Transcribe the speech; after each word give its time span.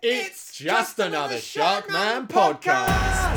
It's 0.00 0.56
just 0.56 1.00
another 1.00 1.38
Sharkman 1.38 2.28
podcast. 2.28 3.36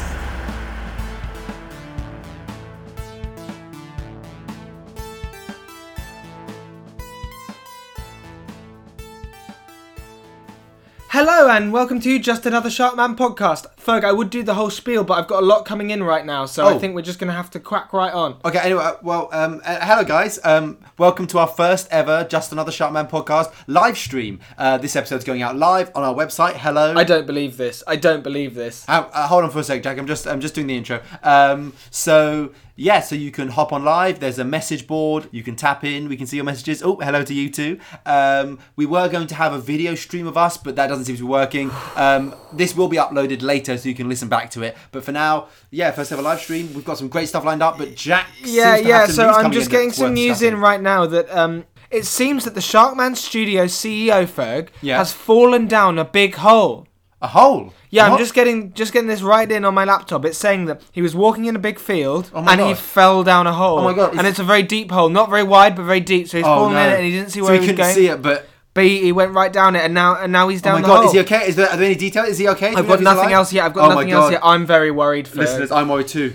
Hello 11.08 11.50
and 11.50 11.74
welcome 11.74 12.00
to 12.02 12.20
Just 12.20 12.46
Another 12.46 12.70
Sharkman 12.70 13.18
podcast. 13.18 13.66
Ferg, 13.86 14.04
I 14.04 14.12
would 14.12 14.30
do 14.30 14.44
the 14.44 14.54
whole 14.54 14.70
spiel, 14.70 15.04
but 15.04 15.16
I've 15.18 15.26
got 15.28 15.42
a 15.42 15.46
lot 15.46 15.66
coming 15.66 15.90
in 15.90 16.04
right 16.04 16.24
now, 16.24 16.46
so 16.46 16.68
I 16.68 16.74
Oh. 16.74 16.78
think 16.80 16.94
we're 16.94 17.02
just 17.02 17.18
going 17.18 17.30
to 17.30 17.34
have 17.34 17.50
to 17.52 17.60
crack 17.60 17.92
right 17.94 18.14
on. 18.14 18.36
Okay, 18.46 18.60
anyway, 18.60 18.92
well, 19.02 19.28
um, 19.32 19.60
uh, 19.66 19.80
hello 19.82 20.04
guys. 20.04 20.40
Um, 20.44 20.78
welcome 21.00 21.26
to 21.28 21.40
our 21.40 21.48
first 21.48 21.88
ever 21.90 22.24
Just 22.30 22.52
Another 22.52 22.72
Sharkman 22.72 23.10
podcast 23.10 23.52
live 23.66 23.98
stream. 23.98 24.40
Uh, 24.56 24.78
this 24.78 24.96
episode's 24.96 25.24
going 25.26 25.42
out 25.42 25.58
live 25.58 25.90
on 25.96 26.04
our 26.04 26.14
website. 26.14 26.58
Hello. 26.58 26.94
I 26.96 27.04
don't 27.04 27.26
believe 27.26 27.58
this. 27.58 27.82
I 27.88 27.96
don't 27.96 28.22
believe 28.22 28.54
this. 28.54 28.86
Uh, 28.88 29.10
uh, 29.12 29.26
hold 29.28 29.46
on 29.46 29.50
for 29.50 29.60
a 29.60 29.64
sec, 29.64 29.82
Jack. 29.82 29.98
I'm 29.98 30.06
just 30.06 30.28
I'm 30.28 30.42
just 30.42 30.54
doing 30.54 30.68
the 30.68 30.78
intro. 30.78 31.02
Um, 31.24 31.74
so 31.90 32.52
yeah, 32.76 33.00
so 33.02 33.16
you 33.16 33.30
can 33.32 33.50
hop 33.50 33.74
on 33.74 33.84
live. 33.84 34.20
There's 34.20 34.40
a 34.40 34.44
message 34.46 34.88
board. 34.88 35.28
You 35.32 35.44
can 35.44 35.56
tap 35.56 35.84
in. 35.84 36.08
We 36.08 36.18
can 36.18 36.26
see 36.26 36.38
your 36.38 36.46
messages. 36.46 36.82
Oh, 36.82 36.98
hello 36.98 37.24
to 37.24 37.34
you 37.34 37.50
too. 37.50 37.80
Um, 38.08 38.58
we 38.76 38.86
were 38.88 39.08
going 39.08 39.28
to 39.28 39.36
have 39.36 39.54
a 39.54 39.60
video 39.60 39.94
stream 39.96 40.26
of 40.26 40.36
us, 40.38 40.58
but 40.58 40.76
that 40.78 40.88
doesn't 40.88 41.06
seem 41.06 41.16
to 41.18 41.22
be 41.24 41.28
working. 41.28 41.70
Um, 41.96 42.34
this 42.54 42.76
will 42.76 42.88
be 42.88 42.98
uploaded 42.98 43.42
later, 43.44 43.71
so 43.78 43.90
you 43.90 43.96
can 43.96 44.08
listen 44.10 44.28
back 44.30 44.50
to 44.52 44.62
it. 44.64 44.76
But 44.92 45.04
for 45.04 45.12
now, 45.12 45.48
yeah, 45.70 45.92
first 45.92 46.12
ever 46.12 46.22
live 46.22 46.40
stream. 46.40 46.74
We've 46.74 46.86
got 46.86 46.98
some 46.98 47.08
great 47.10 47.28
stuff 47.30 47.44
lined 47.46 47.64
up. 47.64 47.78
But 47.78 47.96
Jack, 47.96 48.28
Yeah, 48.44 48.76
yeah, 48.78 49.06
so 49.08 49.30
I'm 49.30 49.52
just 49.52 49.70
getting 49.72 49.92
some 49.92 50.14
news 50.14 50.42
in 50.42 50.58
right 50.58 50.82
now 50.82 51.06
that 51.06 51.30
um, 51.36 51.66
it 51.90 52.06
seems 52.06 52.46
that 52.46 52.54
the 52.56 52.62
Sharkman 52.62 53.16
Studio 53.16 53.66
CEO, 53.66 54.26
Ferg, 54.26 54.70
Yeah. 54.82 54.98
has 54.98 55.12
fallen 55.14 55.68
down 55.68 55.98
a 56.00 56.06
big 56.06 56.36
hole. 56.36 56.88
A 57.24 57.28
hole. 57.28 57.72
Yeah, 57.92 58.08
I'm 58.12 58.18
just 58.18 58.34
getting 58.34 58.74
just 58.74 58.94
getting 58.94 59.08
this 59.08 59.22
right 59.22 59.52
in 59.52 59.64
on 59.64 59.76
my 59.76 59.86
laptop. 59.86 60.26
It's 60.26 60.40
saying 60.40 60.66
that 60.66 60.82
he 60.92 61.04
was 61.04 61.14
walking 61.14 61.46
in 61.46 61.56
a 61.56 61.60
big 61.60 61.78
field 61.78 62.32
Oh 62.34 62.44
and 62.48 62.60
he 62.60 62.74
fell 62.74 63.24
down 63.24 63.46
a 63.46 63.54
hole. 63.54 63.78
Oh 63.80 63.84
my 63.84 63.94
God, 63.94 64.12
And 64.12 64.22
it's- 64.22 64.32
it's 64.32 64.40
a 64.40 64.44
very 64.44 64.64
deep 64.64 64.90
hole, 64.90 65.08
not 65.10 65.30
very 65.30 65.44
wide 65.44 65.76
but 65.76 65.84
very 65.84 66.00
deep. 66.00 66.28
So 66.30 66.38
he's 66.38 66.46
Oh, 66.48 66.56
fallen 66.56 66.74
no. 66.74 66.80
in 66.82 66.90
it 66.90 66.96
and 66.96 67.06
he 67.06 67.12
didn't 67.12 67.30
see 67.30 67.42
So 67.42 67.46
where 67.46 67.54
he 67.54 67.60
he 67.60 67.62
was 67.62 67.68
couldn't 67.68 67.84
going. 67.86 67.96
see 67.96 68.08
it, 68.08 68.22
but 68.24 68.48
But 68.74 68.86
he, 68.86 69.02
he 69.02 69.12
went 69.12 69.34
right 69.34 69.52
down 69.52 69.76
it, 69.76 69.84
and 69.84 69.94
now 69.94 70.16
and 70.16 70.32
now 70.32 70.48
he's 70.48 70.62
down. 70.62 70.76
oh 70.76 70.76
down 70.76 70.82
my 70.82 70.88
the 70.88 70.94
god, 70.94 70.98
hole. 71.00 71.08
is 71.08 71.14
he 71.14 71.20
okay? 71.20 71.48
Is 71.50 71.56
there, 71.58 71.70
are 71.70 71.76
there 71.76 71.86
any 71.88 71.96
details? 71.96 72.30
Is 72.30 72.38
he 72.38 72.48
okay? 72.50 72.74
I've 72.74 72.88
got 72.88 73.02
nothing 73.02 73.34
else 73.34 73.52
yet. 73.52 73.66
I've 73.66 73.74
got 73.74 73.92
Oh 73.92 73.94
nothing 73.96 74.12
else 74.12 74.32
yet. 74.32 74.40
I'm 74.44 74.66
very 74.66 74.92
worried 74.92 75.28
for. 75.28 75.40
Listeners, 75.40 75.72
I'm 75.72 75.90
worried 75.90 76.08
too. 76.08 76.34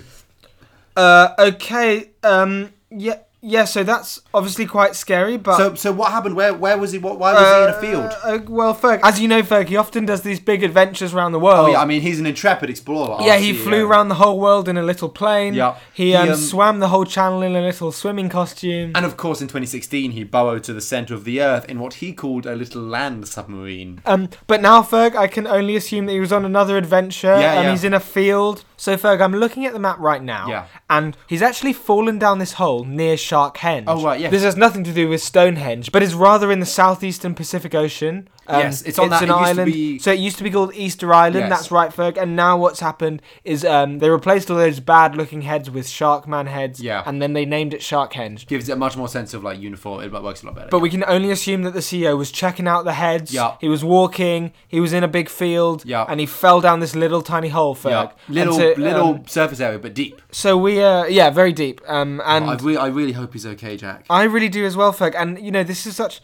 Uh, 0.97 1.29
okay. 1.39 2.11
Um. 2.23 2.73
Yeah. 2.91 3.19
Yeah. 3.47 3.65
So 3.65 3.83
that's 3.85 4.21
obviously 4.35 4.67
quite 4.67 4.95
scary, 4.97 5.37
but. 5.37 5.57
So, 5.57 5.75
so 5.75 5.93
what 5.93 6.11
happened? 6.13 6.37
Where, 6.37 6.55
where 6.55 6.77
was 6.77 6.93
he? 6.93 6.99
What, 6.99 7.19
why 7.19 7.33
was 7.33 7.41
he 7.41 7.63
in 7.63 7.71
a 7.71 7.81
field? 7.81 8.13
Uh, 8.25 8.37
uh, 8.37 8.39
well, 8.49 8.75
Ferg, 8.75 9.01
as 9.03 9.21
you 9.21 9.29
know, 9.29 9.43
Ferg, 9.43 9.69
he 9.69 9.77
often 9.77 10.05
does 10.07 10.23
these 10.23 10.41
big 10.41 10.63
adventures 10.63 11.15
around 11.15 11.33
the 11.33 11.41
world. 11.41 11.69
Oh 11.69 11.73
yeah, 11.73 11.81
I 11.81 11.85
mean 11.85 12.03
he's 12.03 12.21
an 12.21 12.27
intrepid 12.27 12.71
explorer. 12.71 13.19
Yeah, 13.21 13.39
he 13.39 13.53
flew 13.53 13.87
around 13.87 14.09
the 14.09 14.17
whole 14.17 14.39
world 14.39 14.69
in 14.69 14.77
a 14.77 14.83
little 14.83 15.09
plane. 15.09 15.55
Yeah. 15.55 15.77
He, 15.93 16.07
He, 16.07 16.15
um, 16.15 16.31
um, 16.31 16.37
swam 16.37 16.79
the 16.79 16.89
whole 16.89 17.05
channel 17.05 17.43
in 17.43 17.57
a 17.57 17.61
little 17.61 17.93
swimming 17.93 18.29
costume. 18.29 18.93
And 18.95 19.05
of 19.05 19.17
course, 19.17 19.41
in 19.41 19.49
2016, 19.49 20.13
he 20.13 20.25
burrowed 20.25 20.65
to 20.65 20.73
the 20.73 20.81
center 20.81 21.15
of 21.15 21.25
the 21.25 21.41
Earth 21.41 21.65
in 21.67 21.81
what 21.81 21.95
he 21.95 22.13
called 22.13 22.47
a 22.47 22.55
little 22.55 22.83
land 22.83 23.27
submarine. 23.29 24.01
Um, 24.07 24.29
but 24.47 24.61
now, 24.63 24.83
Ferg, 24.83 25.17
I 25.17 25.27
can 25.27 25.47
only 25.47 25.77
assume 25.77 26.07
that 26.07 26.13
he 26.13 26.21
was 26.21 26.33
on 26.33 26.45
another 26.45 26.77
adventure. 26.77 27.29
Yeah, 27.41 27.55
and 27.55 27.65
yeah. 27.65 27.71
he's 27.73 27.85
in 27.85 27.95
a 27.95 28.01
field. 28.01 28.65
So, 28.77 28.97
Ferg, 28.97 29.21
I'm 29.21 29.33
looking 29.33 29.67
at 29.67 29.73
the 29.73 29.79
map 29.79 29.99
right 29.99 30.23
now. 30.23 30.49
Yeah. 30.49 30.67
And 30.91 31.17
he's 31.27 31.43
actually 31.43 31.73
fallen 31.73 32.19
down 32.19 32.39
this 32.39 32.55
hole 32.55 32.85
near 32.85 33.17
Sharkhenge. 33.37 33.85
Oh, 33.87 34.03
right. 34.03 34.31
This 34.31 34.43
has 34.43 34.57
nothing 34.57 34.85
to 34.85 34.93
do 34.93 35.09
with 35.09 35.23
Stonehenge, 35.23 35.93
but 35.93 36.03
is 36.03 36.15
rather 36.15 36.51
in 36.51 36.61
the 36.61 36.67
southeastern 36.67 37.35
Pacific 37.35 37.75
Ocean. 37.75 38.29
Um, 38.49 38.61
Yes, 38.61 38.83
it's 38.83 38.99
on 38.99 39.11
that- 39.11 39.23
an 39.23 39.31
it 39.31 39.33
island. 39.33 39.73
be- 39.73 39.99
So 39.99 40.13
it 40.13 40.19
used 40.19 40.39
to 40.39 40.45
be 40.45 40.51
called 40.51 40.73
Easter 40.75 41.13
Island. 41.13 41.47
Yes. 41.49 41.51
That's 41.51 41.71
right, 41.71 41.91
Ferg. 41.91 42.17
And 42.17 42.37
now 42.37 42.57
what's 42.57 42.81
happened 42.81 43.23
is 43.45 43.65
um, 43.65 43.99
they 43.99 44.09
replaced 44.11 44.51
all 44.51 44.57
those 44.57 44.81
bad-looking 44.81 45.43
heads 45.43 45.71
with 45.71 45.87
Sharkman 45.87 46.47
heads. 46.47 46.81
Yeah. 46.81 47.03
And 47.07 47.21
then 47.21 47.33
they 47.33 47.45
named 47.45 47.75
it 47.75 47.81
Sharkhenge. 47.81 48.47
Gives 48.47 48.69
it 48.69 48.73
a 48.73 48.77
much 48.77 48.97
more 48.97 49.09
sense 49.09 49.35
of 49.35 49.43
like 49.45 49.59
uniform. 49.61 50.03
It 50.05 50.13
works 50.13 50.43
a 50.43 50.47
lot 50.47 50.55
better. 50.55 50.69
But 50.71 50.81
we 50.81 50.91
can 50.91 51.05
only 51.07 51.31
assume 51.31 51.63
that 51.63 51.75
the 51.75 51.81
CEO 51.83 52.17
was 52.17 52.31
checking 52.31 52.67
out 52.69 52.85
the 52.85 52.93
heads. 52.95 53.33
Yeah. 53.33 53.55
He 53.61 53.69
was 53.69 53.83
walking. 53.85 54.53
He 54.69 54.81
was 54.81 54.93
in 54.93 55.03
a 55.05 55.09
big 55.09 55.29
field. 55.29 55.85
Yeah. 55.85 56.05
And 56.09 56.21
he 56.21 56.27
fell 56.27 56.61
down 56.61 56.81
this 56.81 56.95
little 56.95 57.23
tiny 57.23 57.49
hole, 57.49 57.75
Ferg. 57.75 57.91
yeah, 57.91 58.11
little 58.29 58.55
so, 58.55 58.75
little 58.77 59.09
um, 59.15 59.27
surface 59.27 59.61
area, 59.61 59.79
but 59.79 59.95
deep. 59.95 60.21
so 60.31 60.57
we, 60.57 60.83
uh, 60.83 61.05
yeah, 61.07 61.31
very 61.31 61.53
deep. 61.53 61.81
Um, 61.89 62.21
and 62.25 62.45
I, 62.45 62.55
re- 62.57 62.77
I 62.77 62.87
really 62.89 63.13
hope 63.13 63.33
he's 63.33 63.47
okay, 63.47 63.77
Jack. 63.77 64.05
I 64.11 64.25
really 64.25 64.49
do 64.49 64.65
as 64.65 64.77
well, 64.77 64.93
Ferg. 64.93 65.15
And 65.17 65.39
you 65.41 65.51
know, 65.51 65.63
this 65.65 65.87
is 65.87 65.97
such 65.97 66.21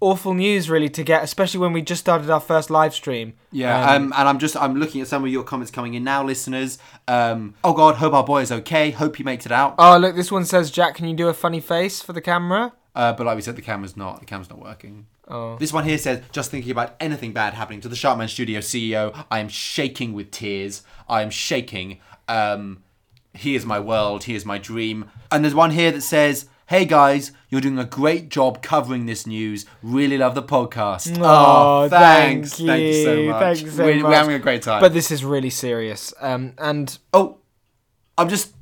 awful 0.00 0.34
news, 0.34 0.70
really, 0.70 0.88
to 0.90 1.02
get, 1.02 1.22
especially 1.22 1.60
when 1.60 1.72
we 1.72 1.82
just 1.82 2.00
started 2.00 2.30
our 2.30 2.40
first 2.40 2.70
live 2.70 2.94
stream. 2.94 3.34
Yeah, 3.52 3.90
Um, 3.90 4.04
um, 4.04 4.14
and 4.16 4.28
I'm 4.28 4.38
just 4.38 4.56
I'm 4.56 4.76
looking 4.76 5.00
at 5.00 5.08
some 5.08 5.24
of 5.24 5.30
your 5.30 5.44
comments 5.44 5.70
coming 5.70 5.94
in 5.94 6.04
now, 6.04 6.24
listeners. 6.24 6.78
Um, 7.06 7.54
oh 7.64 7.72
God, 7.72 7.96
hope 7.96 8.12
our 8.12 8.24
boy 8.24 8.42
is 8.42 8.52
okay. 8.52 8.90
Hope 8.90 9.16
he 9.16 9.24
makes 9.24 9.46
it 9.46 9.52
out. 9.52 9.74
Oh, 9.78 9.96
look, 9.98 10.16
this 10.16 10.30
one 10.30 10.44
says, 10.44 10.70
Jack, 10.70 10.94
can 10.96 11.08
you 11.08 11.14
do 11.16 11.28
a 11.28 11.34
funny 11.34 11.60
face 11.60 12.00
for 12.02 12.12
the 12.12 12.20
camera? 12.20 12.72
Uh, 12.94 13.12
but 13.12 13.26
like 13.26 13.36
we 13.36 13.42
said, 13.42 13.56
the 13.56 13.62
camera's 13.62 13.96
not 13.96 14.20
the 14.20 14.26
camera's 14.26 14.50
not 14.50 14.60
working. 14.60 15.06
Oh. 15.28 15.56
This 15.56 15.72
one 15.72 15.84
here 15.84 15.98
says, 15.98 16.22
just 16.32 16.50
thinking 16.50 16.70
about 16.70 16.96
anything 17.00 17.32
bad 17.32 17.52
happening 17.54 17.80
to 17.82 17.88
the 17.88 17.96
Sharkman 17.96 18.28
Studio 18.28 18.60
CEO, 18.60 19.26
I 19.30 19.40
am 19.40 19.48
shaking 19.48 20.14
with 20.14 20.30
tears. 20.30 20.82
I 21.08 21.20
am 21.22 21.30
shaking. 21.30 22.00
Um, 22.28 22.82
he 23.34 23.54
is 23.54 23.66
my 23.66 23.78
world. 23.78 24.24
He 24.24 24.34
is 24.34 24.46
my 24.46 24.56
dream. 24.58 25.10
And 25.30 25.44
there's 25.44 25.54
one 25.54 25.70
here 25.72 25.92
that 25.92 26.00
says, 26.00 26.46
Hey 26.68 26.84
guys, 26.84 27.32
you're 27.48 27.62
doing 27.62 27.78
a 27.78 27.86
great 27.86 28.28
job 28.28 28.62
covering 28.62 29.06
this 29.06 29.26
news. 29.26 29.64
Really 29.82 30.18
love 30.18 30.34
the 30.34 30.42
podcast. 30.42 31.16
Oh, 31.18 31.88
thanks. 31.88 32.58
thank 32.58 32.68
Thank 32.68 32.82
you 32.82 33.04
so 33.04 33.22
much. 33.22 33.40
Thank 33.40 33.62
you 33.62 33.70
so 33.70 33.84
we're, 33.86 33.94
much. 33.94 34.04
we're 34.04 34.14
having 34.14 34.34
a 34.34 34.38
great 34.38 34.60
time. 34.60 34.82
But 34.82 34.92
this 34.92 35.10
is 35.10 35.24
really 35.24 35.48
serious. 35.48 36.12
Um, 36.20 36.52
and, 36.58 36.98
oh, 37.14 37.38
I'm 38.18 38.28
just. 38.28 38.54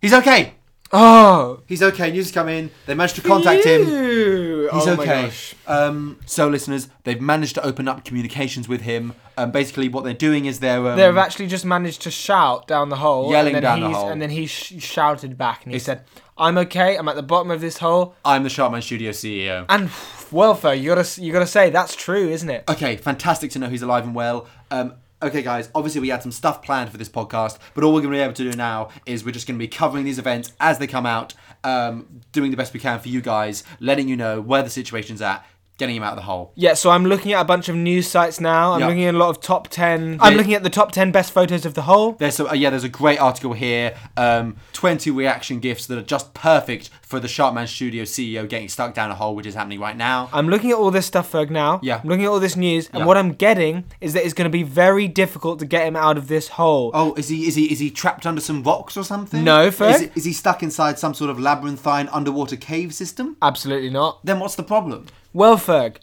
He's 0.00 0.14
okay. 0.14 0.54
Oh. 0.92 1.60
He's 1.66 1.82
okay. 1.82 2.10
News 2.10 2.26
has 2.26 2.32
come 2.32 2.48
in. 2.48 2.70
They 2.86 2.94
managed 2.94 3.16
to 3.16 3.22
contact 3.22 3.64
him. 3.64 3.86
He's 3.86 4.86
oh 4.86 4.96
my 4.96 5.02
okay. 5.02 5.22
gosh. 5.22 5.54
Um, 5.66 6.18
so, 6.26 6.48
listeners, 6.48 6.88
they've 7.04 7.20
managed 7.20 7.54
to 7.56 7.64
open 7.64 7.88
up 7.88 8.04
communications 8.04 8.68
with 8.68 8.82
him. 8.82 9.14
Um, 9.36 9.50
basically, 9.50 9.88
what 9.88 10.04
they're 10.04 10.12
doing 10.14 10.44
is 10.46 10.60
they're. 10.60 10.86
Um, 10.86 10.96
They've 10.96 11.16
actually 11.16 11.46
just 11.46 11.64
managed 11.64 12.02
to 12.02 12.10
shout 12.10 12.66
down 12.66 12.88
the 12.88 12.96
hole. 12.96 13.30
Yelling 13.30 13.54
and 13.56 13.56
then 13.56 13.62
down 13.62 13.80
the 13.80 13.86
he's- 13.88 13.96
hole. 13.98 14.08
And 14.10 14.20
then 14.20 14.30
he 14.30 14.46
sh- 14.46 14.74
shouted 14.82 15.38
back 15.38 15.64
and 15.64 15.72
he 15.72 15.78
said, 15.78 16.04
I'm 16.36 16.56
okay. 16.58 16.96
I'm 16.96 17.08
at 17.08 17.16
the 17.16 17.22
bottom 17.22 17.50
of 17.50 17.60
this 17.60 17.78
hole. 17.78 18.14
I'm 18.24 18.42
the 18.42 18.48
Sharkman 18.48 18.82
Studio 18.82 19.10
CEO. 19.10 19.66
And, 19.68 19.90
welfare, 20.30 20.74
you 20.74 20.94
gotta, 20.94 21.20
you 21.20 21.32
gotta 21.32 21.46
say, 21.46 21.70
that's 21.70 21.94
true, 21.96 22.28
isn't 22.28 22.48
it? 22.48 22.64
Okay, 22.68 22.96
fantastic 22.96 23.50
to 23.52 23.58
know 23.58 23.68
he's 23.68 23.82
alive 23.82 24.04
and 24.04 24.14
well. 24.14 24.46
Um, 24.70 24.94
okay, 25.22 25.42
guys, 25.42 25.68
obviously 25.74 26.00
we 26.00 26.08
had 26.08 26.22
some 26.22 26.32
stuff 26.32 26.62
planned 26.62 26.90
for 26.90 26.96
this 26.96 27.08
podcast, 27.08 27.58
but 27.74 27.84
all 27.84 27.92
we're 27.92 28.00
going 28.00 28.12
to 28.12 28.16
be 28.16 28.22
able 28.22 28.32
to 28.34 28.50
do 28.50 28.56
now 28.56 28.88
is 29.06 29.24
we're 29.24 29.32
just 29.32 29.46
going 29.46 29.58
to 29.58 29.62
be 29.62 29.68
covering 29.68 30.04
these 30.04 30.18
events 30.18 30.52
as 30.60 30.78
they 30.78 30.86
come 30.86 31.06
out, 31.06 31.34
um, 31.64 32.20
doing 32.32 32.50
the 32.50 32.56
best 32.56 32.72
we 32.72 32.80
can 32.80 32.98
for 32.98 33.08
you 33.08 33.20
guys, 33.20 33.62
letting 33.80 34.08
you 34.08 34.16
know 34.16 34.40
where 34.40 34.62
the 34.62 34.70
situation's 34.70 35.20
at, 35.20 35.44
getting 35.80 35.96
him 35.96 36.04
out 36.04 36.12
of 36.12 36.16
the 36.16 36.22
hole. 36.22 36.52
Yeah, 36.54 36.74
so 36.74 36.90
I'm 36.90 37.04
looking 37.04 37.32
at 37.32 37.40
a 37.40 37.44
bunch 37.44 37.68
of 37.68 37.74
news 37.74 38.06
sites 38.06 38.40
now. 38.40 38.74
I'm 38.74 38.80
Yeah. 38.80 38.86
looking 38.86 39.04
at 39.06 39.14
a 39.14 39.18
lot 39.18 39.30
of 39.30 39.40
top 39.40 39.66
10. 39.68 40.18
I'm 40.20 40.36
looking 40.36 40.54
at 40.54 40.62
the 40.62 40.70
top 40.70 40.92
10 40.92 41.10
best 41.10 41.32
photos 41.32 41.66
of 41.66 41.74
the 41.74 41.82
hole. 41.82 42.12
There's 42.20 42.38
uh, 42.38 42.52
yeah, 42.54 42.70
there's 42.70 42.84
a 42.84 42.88
great 42.88 43.18
article 43.18 43.54
here. 43.54 43.94
Um, 44.16 44.56
20 44.74 45.10
reaction 45.10 45.58
gifts 45.58 45.86
that 45.86 45.98
are 45.98 46.02
just 46.02 46.32
perfect 46.34 46.90
for 47.02 47.18
the 47.18 47.26
Sharkman 47.28 47.66
Studio 47.66 48.04
CEO 48.04 48.48
getting 48.48 48.68
stuck 48.68 48.94
down 48.94 49.10
a 49.10 49.14
hole, 49.16 49.34
which 49.34 49.46
is 49.46 49.54
happening 49.54 49.80
right 49.80 49.96
now. 49.96 50.28
I'm 50.32 50.48
looking 50.48 50.70
at 50.70 50.76
all 50.76 50.92
this 50.92 51.06
stuff, 51.06 51.32
Ferg, 51.32 51.50
now. 51.50 51.80
Yeah. 51.82 52.00
I'm 52.02 52.08
looking 52.08 52.24
at 52.26 52.28
all 52.28 52.38
this 52.38 52.54
news, 52.56 52.88
and 52.92 53.00
Yeah. 53.00 53.06
what 53.06 53.16
I'm 53.16 53.32
getting 53.32 53.84
is 54.00 54.12
that 54.12 54.24
it's 54.24 54.34
going 54.34 54.44
to 54.44 54.50
be 54.50 54.62
very 54.62 55.08
difficult 55.08 55.58
to 55.58 55.66
get 55.66 55.86
him 55.88 55.96
out 55.96 56.16
of 56.16 56.28
this 56.28 56.48
hole. 56.48 56.90
Oh, 56.94 57.14
is 57.14 57.28
he 57.28 57.46
is 57.48 57.54
he 57.56 57.64
is 57.72 57.78
he 57.80 57.90
trapped 57.90 58.26
under 58.26 58.40
some 58.40 58.62
rocks 58.62 58.96
or 58.96 59.02
something? 59.04 59.42
No, 59.42 59.70
Ferg. 59.70 59.94
Is, 59.94 60.10
is 60.14 60.24
he 60.24 60.32
stuck 60.32 60.62
inside 60.62 60.98
some 60.98 61.14
sort 61.14 61.30
of 61.30 61.40
labyrinthine 61.40 62.08
underwater 62.12 62.56
cave 62.56 62.92
system? 62.94 63.36
Absolutely 63.42 63.90
not. 63.90 64.24
Then 64.24 64.38
what's 64.38 64.54
the 64.54 64.62
problem? 64.62 65.06
Well, 65.32 65.56
Ferg, 65.56 65.96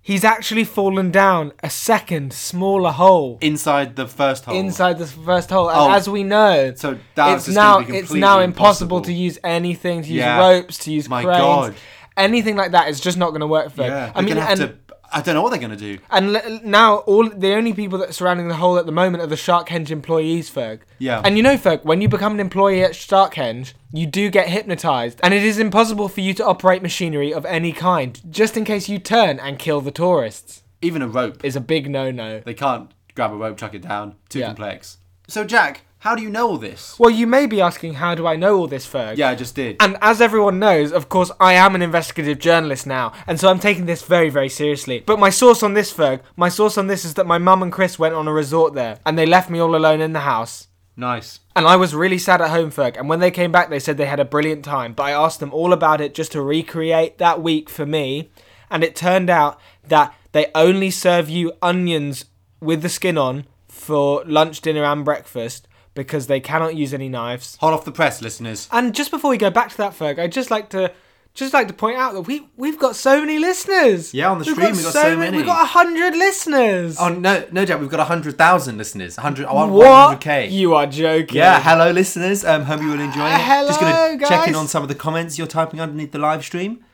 he's 0.00 0.24
actually 0.24 0.64
fallen 0.64 1.10
down 1.10 1.52
a 1.62 1.70
second, 1.70 2.32
smaller 2.32 2.90
hole. 2.92 3.38
Inside 3.40 3.96
the 3.96 4.06
first 4.06 4.44
hole. 4.44 4.54
Inside 4.56 4.98
the 4.98 5.06
first 5.06 5.50
hole, 5.50 5.68
and 5.68 5.78
Oh. 5.78 5.90
as 5.92 6.08
we 6.08 6.22
know, 6.22 6.72
So 6.76 6.98
that's 7.14 7.38
it's 7.38 7.46
just 7.46 7.56
now 7.56 7.74
gonna 7.74 7.86
be 7.86 7.92
it's 7.98 8.08
completely 8.08 8.20
now 8.20 8.38
impossible 8.40 8.98
impossible. 8.98 9.00
to 9.02 9.12
use 9.12 9.38
anything, 9.44 10.02
to 10.02 10.08
use 10.08 10.18
Yeah. 10.18 10.38
ropes, 10.38 10.78
to 10.78 10.92
use 10.92 11.08
My 11.08 11.24
cranes, 11.24 11.40
God. 11.40 11.74
anything 12.16 12.56
like 12.56 12.70
that. 12.72 12.88
It's 12.88 13.00
just 13.00 13.18
not 13.18 13.30
going 13.30 13.40
to 13.40 13.46
work, 13.46 13.72
Ferg. 13.74 13.88
Yeah, 13.88 14.12
I 14.14 14.20
mean, 14.20 14.28
gonna 14.34 14.40
have 14.46 14.60
and 14.60 14.70
to. 14.87 14.87
I 15.10 15.22
don't 15.22 15.34
know 15.34 15.42
what 15.42 15.50
they're 15.50 15.58
gonna 15.60 15.76
do. 15.76 15.98
And 16.10 16.36
l- 16.36 16.60
now 16.62 16.96
all 16.98 17.28
the 17.30 17.54
only 17.54 17.72
people 17.72 17.98
that 17.98 18.10
are 18.10 18.12
surrounding 18.12 18.48
the 18.48 18.56
hole 18.56 18.76
at 18.76 18.84
the 18.86 18.92
moment 18.92 19.22
are 19.22 19.26
the 19.26 19.36
Sharkhenge 19.36 19.90
employees, 19.90 20.50
Ferg. 20.50 20.80
Yeah. 20.98 21.22
And 21.24 21.36
you 21.36 21.42
know, 21.42 21.56
Ferg, 21.56 21.84
when 21.84 22.00
you 22.02 22.08
become 22.08 22.34
an 22.34 22.40
employee 22.40 22.82
at 22.84 22.92
Sharkhenge, 22.92 23.72
you 23.92 24.06
do 24.06 24.28
get 24.28 24.48
hypnotized, 24.48 25.18
and 25.22 25.32
it 25.32 25.42
is 25.42 25.58
impossible 25.58 26.08
for 26.08 26.20
you 26.20 26.34
to 26.34 26.44
operate 26.44 26.82
machinery 26.82 27.32
of 27.32 27.46
any 27.46 27.72
kind, 27.72 28.20
just 28.30 28.56
in 28.56 28.64
case 28.66 28.88
you 28.90 28.98
turn 28.98 29.38
and 29.40 29.58
kill 29.58 29.80
the 29.80 29.90
tourists. 29.90 30.62
Even 30.82 31.00
a 31.00 31.08
rope. 31.08 31.42
Is 31.44 31.56
a 31.56 31.60
big 31.60 31.88
no-no. 31.90 32.40
They 32.40 32.54
can't 32.54 32.90
grab 33.14 33.32
a 33.32 33.36
rope, 33.36 33.56
chuck 33.56 33.74
it 33.74 33.82
down. 33.82 34.14
Too 34.28 34.40
Yeah. 34.40 34.46
complex. 34.48 34.98
So 35.26 35.44
Jack, 35.44 35.82
How 36.00 36.14
do 36.14 36.22
you 36.22 36.30
know 36.30 36.48
all 36.48 36.58
this? 36.58 36.96
Well, 36.96 37.10
you 37.10 37.26
may 37.26 37.46
be 37.46 37.60
asking, 37.60 37.94
how 37.94 38.14
do 38.14 38.24
I 38.24 38.36
know 38.36 38.56
all 38.56 38.68
this, 38.68 38.86
Ferg? 38.86 39.16
Yeah, 39.16 39.30
I 39.30 39.34
just 39.34 39.56
did. 39.56 39.78
And 39.80 39.98
as 40.00 40.20
everyone 40.20 40.60
knows, 40.60 40.92
of 40.92 41.08
course, 41.08 41.32
I 41.40 41.54
am 41.54 41.74
an 41.74 41.82
investigative 41.82 42.38
journalist 42.38 42.86
now, 42.86 43.12
and 43.26 43.40
so 43.40 43.48
I'm 43.48 43.58
taking 43.58 43.86
this 43.86 44.02
very, 44.02 44.30
very 44.30 44.48
seriously. 44.48 45.02
But 45.04 45.18
my 45.18 45.30
source 45.30 45.60
on 45.64 45.74
this, 45.74 45.92
Ferg, 45.92 46.20
my 46.36 46.50
source 46.50 46.78
on 46.78 46.86
this 46.86 47.04
is 47.04 47.14
that 47.14 47.26
my 47.26 47.38
mum 47.38 47.64
and 47.64 47.72
Chris 47.72 47.98
went 47.98 48.14
on 48.14 48.28
a 48.28 48.32
resort 48.32 48.74
there, 48.74 49.00
and 49.04 49.18
they 49.18 49.26
left 49.26 49.50
me 49.50 49.58
all 49.58 49.74
alone 49.74 50.00
in 50.00 50.12
the 50.12 50.20
house. 50.20 50.68
nice. 50.94 51.40
And 51.56 51.66
I 51.66 51.74
was 51.74 51.96
really 51.96 52.18
sad 52.18 52.40
at 52.40 52.50
home, 52.50 52.70
Ferg. 52.70 52.96
And 52.96 53.08
when 53.08 53.18
they 53.18 53.32
came 53.32 53.50
back, 53.50 53.68
they 53.68 53.80
said 53.80 53.96
they 53.96 54.06
had 54.06 54.20
a 54.20 54.24
brilliant 54.24 54.64
time. 54.64 54.92
But 54.92 55.02
I 55.02 55.10
asked 55.10 55.40
them 55.40 55.52
all 55.52 55.72
about 55.72 56.00
it 56.00 56.14
just 56.14 56.30
to 56.32 56.42
recreate 56.42 57.18
that 57.18 57.42
week 57.42 57.68
for 57.68 57.84
me. 57.84 58.30
And 58.70 58.84
it 58.84 58.94
turned 58.94 59.28
out 59.28 59.58
that 59.88 60.14
they 60.30 60.52
only 60.54 60.92
serve 60.92 61.28
you 61.28 61.54
onions 61.60 62.26
with 62.60 62.82
the 62.82 62.88
skin 62.88 63.18
on 63.18 63.46
for 63.66 64.22
lunch, 64.24 64.60
dinner, 64.60 64.84
and 64.84 65.04
breakfast 65.04 65.67
because 65.98 66.28
they 66.28 66.38
cannot 66.40 66.76
use 66.76 66.94
any 66.94 67.08
knives. 67.08 67.56
Hot 67.56 67.72
off 67.72 67.84
the 67.84 67.92
press, 67.92 68.22
listeners. 68.22 68.68
And 68.70 68.94
just 68.94 69.10
before 69.10 69.30
we 69.30 69.36
go 69.36 69.50
back 69.50 69.70
to 69.70 69.76
that, 69.78 69.92
Ferg, 69.92 70.18
I'd 70.18 70.32
just 70.32 70.50
like 70.50 70.70
to 70.70 70.92
just 71.34 71.52
like 71.52 71.68
to 71.68 71.74
point 71.74 71.98
out 71.98 72.14
that 72.14 72.22
we 72.22 72.48
we've 72.56 72.78
got 72.78 72.96
so 72.96 73.20
many 73.20 73.38
listeners. 73.38 74.14
Yeah, 74.14 74.30
on 74.30 74.38
the 74.38 74.44
We've 74.44 74.54
stream 74.54 74.72
we've 74.72 74.82
got 74.84 74.92
so 74.92 75.16
many. 75.16 75.36
We've 75.36 75.46
got 75.46 75.68
hundred 75.68 76.14
listeners. 76.14 76.96
Oh 77.00 77.08
no, 77.08 77.46
no 77.52 77.64
doubt 77.64 77.80
we've 77.80 77.90
got 77.90 78.06
hundred 78.06 78.38
thousand 78.38 78.78
listeners. 78.78 79.16
Hundred, 79.16 79.46
I 79.46 79.52
want 79.52 79.72
what? 79.72 79.86
one 79.86 80.08
hundred 80.08 80.20
k. 80.20 80.48
You 80.48 80.74
are 80.74 80.86
joking. 80.86 81.36
Yeah, 81.36 81.60
hello 81.60 81.90
listeners. 81.90 82.44
Um, 82.44 82.62
hope 82.62 82.80
you 82.80 82.88
will 82.88 83.00
enjoy 83.00 83.26
it. 83.26 83.40
hello, 83.40 83.68
Just 83.68 83.80
gonna 83.80 84.18
check 84.28 84.48
in 84.48 84.54
on 84.54 84.68
some 84.68 84.82
of 84.82 84.88
the 84.88 84.94
comments 84.94 85.36
you're 85.36 85.46
typing 85.46 85.80
underneath 85.80 86.12
the 86.12 86.18
live 86.18 86.44
stream. 86.44 86.84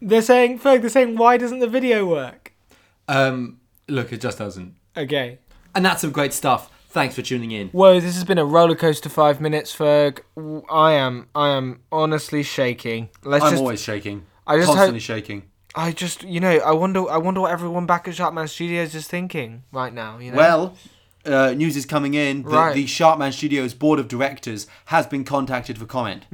They're 0.00 0.22
saying, 0.22 0.58
Ferg, 0.58 0.80
they're 0.80 0.90
saying, 0.90 1.16
why 1.16 1.38
doesn't 1.38 1.60
the 1.60 1.68
video 1.68 2.04
work? 2.06 2.52
Um, 3.08 3.58
look, 3.88 4.12
it 4.12 4.20
just 4.20 4.38
doesn't. 4.38 4.74
Okay. 4.96 5.38
And 5.74 5.84
that's 5.84 6.02
some 6.02 6.10
great 6.12 6.32
stuff. 6.32 6.70
Thanks 6.94 7.16
for 7.16 7.22
tuning 7.22 7.50
in. 7.50 7.70
Whoa, 7.70 7.98
this 7.98 8.14
has 8.14 8.22
been 8.22 8.38
a 8.38 8.44
roller 8.44 8.76
coaster 8.76 9.08
five 9.08 9.40
minutes, 9.40 9.74
Ferg. 9.74 10.20
I 10.70 10.92
am, 10.92 11.26
I 11.34 11.48
am 11.48 11.80
honestly 11.90 12.44
shaking. 12.44 13.08
Let's 13.24 13.44
I'm 13.44 13.50
just, 13.50 13.60
always 13.60 13.82
shaking. 13.82 14.26
I 14.46 14.58
just 14.58 14.68
constantly 14.68 15.00
hope- 15.00 15.02
shaking. 15.02 15.42
I 15.74 15.90
just, 15.90 16.22
you 16.22 16.38
know, 16.38 16.56
I 16.58 16.70
wonder, 16.70 17.10
I 17.10 17.16
wonder 17.16 17.40
what 17.40 17.50
everyone 17.50 17.84
back 17.86 18.06
at 18.06 18.14
Sharkman 18.14 18.48
Studios 18.48 18.94
is 18.94 19.08
thinking 19.08 19.64
right 19.72 19.92
now. 19.92 20.18
You 20.18 20.30
know. 20.30 20.36
Well, 20.36 20.76
uh, 21.26 21.50
news 21.54 21.76
is 21.76 21.84
coming 21.84 22.14
in 22.14 22.44
that 22.44 22.48
Right. 22.50 22.74
the 22.76 22.84
Sharkman 22.86 23.32
Studios 23.32 23.74
board 23.74 23.98
of 23.98 24.06
directors 24.06 24.68
has 24.84 25.08
been 25.08 25.24
contacted 25.24 25.76
for 25.78 25.86
comment. 25.86 26.26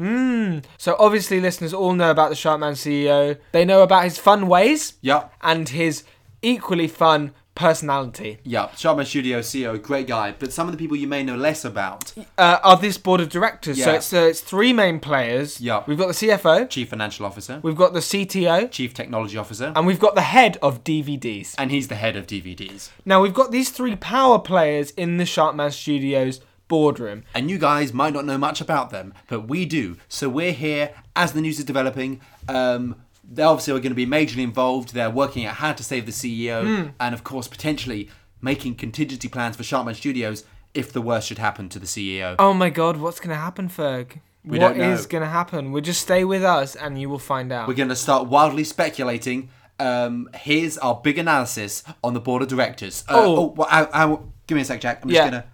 so 0.77 0.95
obviously, 0.99 1.41
listeners 1.41 1.73
all 1.73 1.95
know 1.95 2.11
about 2.11 2.29
the 2.29 2.37
Sharkman 2.37 2.75
CEO. 2.75 3.39
They 3.53 3.65
know 3.65 3.81
about 3.83 4.05
his 4.05 4.19
fun 4.19 4.47
ways 4.47 4.93
Yep. 5.01 5.33
and 5.41 5.71
his 5.71 6.05
equally 6.43 6.87
fun 6.89 7.33
personality. 7.61 8.39
Yeah, 8.43 8.69
Sharkman 8.77 9.05
Studio 9.07 9.41
CEO, 9.41 9.81
great 9.81 10.07
guy. 10.07 10.35
But 10.39 10.53
some 10.53 10.67
of 10.67 10.73
the 10.73 10.79
people 10.79 10.97
you 10.97 11.07
may 11.07 11.23
know 11.23 11.37
less 11.37 11.65
about. 11.65 12.13
Uh, 12.39 12.59
are 12.65 12.77
this 12.77 12.97
board 12.99 13.21
of 13.21 13.29
directors? 13.29 13.83
So 13.83 13.91
Yeah. 13.91 13.97
it's 13.97 14.13
uh, 14.13 14.17
it's 14.31 14.41
three 14.41 14.73
main 14.73 14.99
players. 14.99 15.61
Yeah. 15.61 15.85
We've 15.87 15.99
got 15.99 16.09
the 16.09 16.15
CFO, 16.15 16.69
Chief 16.69 16.89
Financial 16.89 17.25
Officer, 17.27 17.61
we've 17.63 17.77
got 17.77 17.93
the 17.93 18.01
CTO, 18.01 18.71
Chief 18.71 18.93
Technology 18.95 19.37
Officer, 19.37 19.73
and 19.77 19.87
we've 19.87 20.01
got 20.01 20.15
the 20.15 20.23
head 20.37 20.57
of 20.63 20.83
DVDs. 20.85 21.55
and 21.59 21.71
he's 21.71 21.89
the 21.89 21.95
head 21.97 22.17
of 22.17 22.27
DVDs. 22.27 22.91
Now 23.05 23.21
we've 23.23 23.35
got 23.35 23.51
these 23.53 23.71
three 23.71 23.97
power 23.97 24.39
players 24.39 24.91
in 24.93 25.19
the 25.19 25.25
Sharkman 25.25 25.71
Studios 25.73 26.41
boardroom. 26.69 27.25
And 27.35 27.51
you 27.51 27.59
guys 27.59 27.93
might 27.93 28.13
not 28.15 28.25
know 28.25 28.39
much 28.39 28.61
about 28.61 28.91
them, 28.91 29.13
but 29.29 29.49
we 29.49 29.65
do. 29.67 29.97
So 30.09 30.29
we're 30.29 30.53
here 30.53 30.95
as 31.17 31.33
the 31.33 31.41
news 31.41 31.59
is 31.59 31.65
developing. 31.65 32.21
Um, 32.49 32.97
they 33.25 33.43
obviously 33.43 33.73
are 33.75 33.79
going 33.79 33.91
to 33.91 33.95
be 33.95 34.07
majorly 34.07 34.43
involved. 34.43 34.95
They're 34.95 35.11
working 35.11 35.45
out 35.47 35.57
how 35.57 35.73
to 35.73 35.83
save 35.85 36.07
the 36.07 36.13
CEO, 36.13 36.63
Hmm. 36.65 36.89
and 37.01 37.15
of 37.15 37.25
course, 37.25 37.49
potentially 37.49 38.09
making 38.41 38.75
contingency 38.77 39.29
plans 39.29 39.57
for 39.57 39.63
Sharkman 39.63 39.95
Studios 39.95 40.45
if 40.75 40.93
the 40.93 41.03
worst 41.03 41.29
should 41.29 41.39
happen 41.39 41.69
to 41.69 41.79
the 41.79 41.87
CEO. 41.87 42.37
Oh 42.39 42.55
my 42.55 42.71
god, 42.71 42.97
what's 42.97 43.21
gonna 43.21 43.35
happen, 43.37 43.69
Ferg? 43.69 44.21
We 44.45 44.59
What 44.59 44.77
is 44.79 45.07
gonna 45.07 45.29
happen? 45.29 45.71
We'll 45.73 45.83
just 45.83 46.01
stay 46.01 46.25
with 46.25 46.43
us 46.43 46.75
and 46.75 46.99
you 46.99 47.11
will 47.11 47.19
find 47.19 47.53
out. 47.53 47.69
We're 47.69 47.75
going 47.75 47.91
to 47.91 47.97
start 47.97 48.27
wildly 48.29 48.65
speculating. 48.65 49.51
Um, 49.79 50.31
here's 50.35 50.79
our 50.79 50.95
big 50.95 51.19
analysis 51.19 51.83
on 52.03 52.15
the 52.15 52.21
board 52.21 52.41
of 52.41 52.49
directors. 52.49 53.05
Uh, 53.09 53.15
Oh. 53.17 53.37
oh, 53.37 53.47
well, 53.57 53.69
I, 53.71 53.87
I, 53.93 54.19
give 54.47 54.57
me 54.57 54.63
a 54.63 54.65
sec, 54.65 54.81
Jack. 54.81 55.01
I'm 55.03 55.11
just 55.11 55.17
Yeah. 55.19 55.31
gonna. 55.31 55.45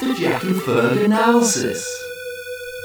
The 0.00 0.14
Jack 0.18 0.42
and 0.44 0.54
Ferg 0.56 1.04
analysis. 1.04 1.86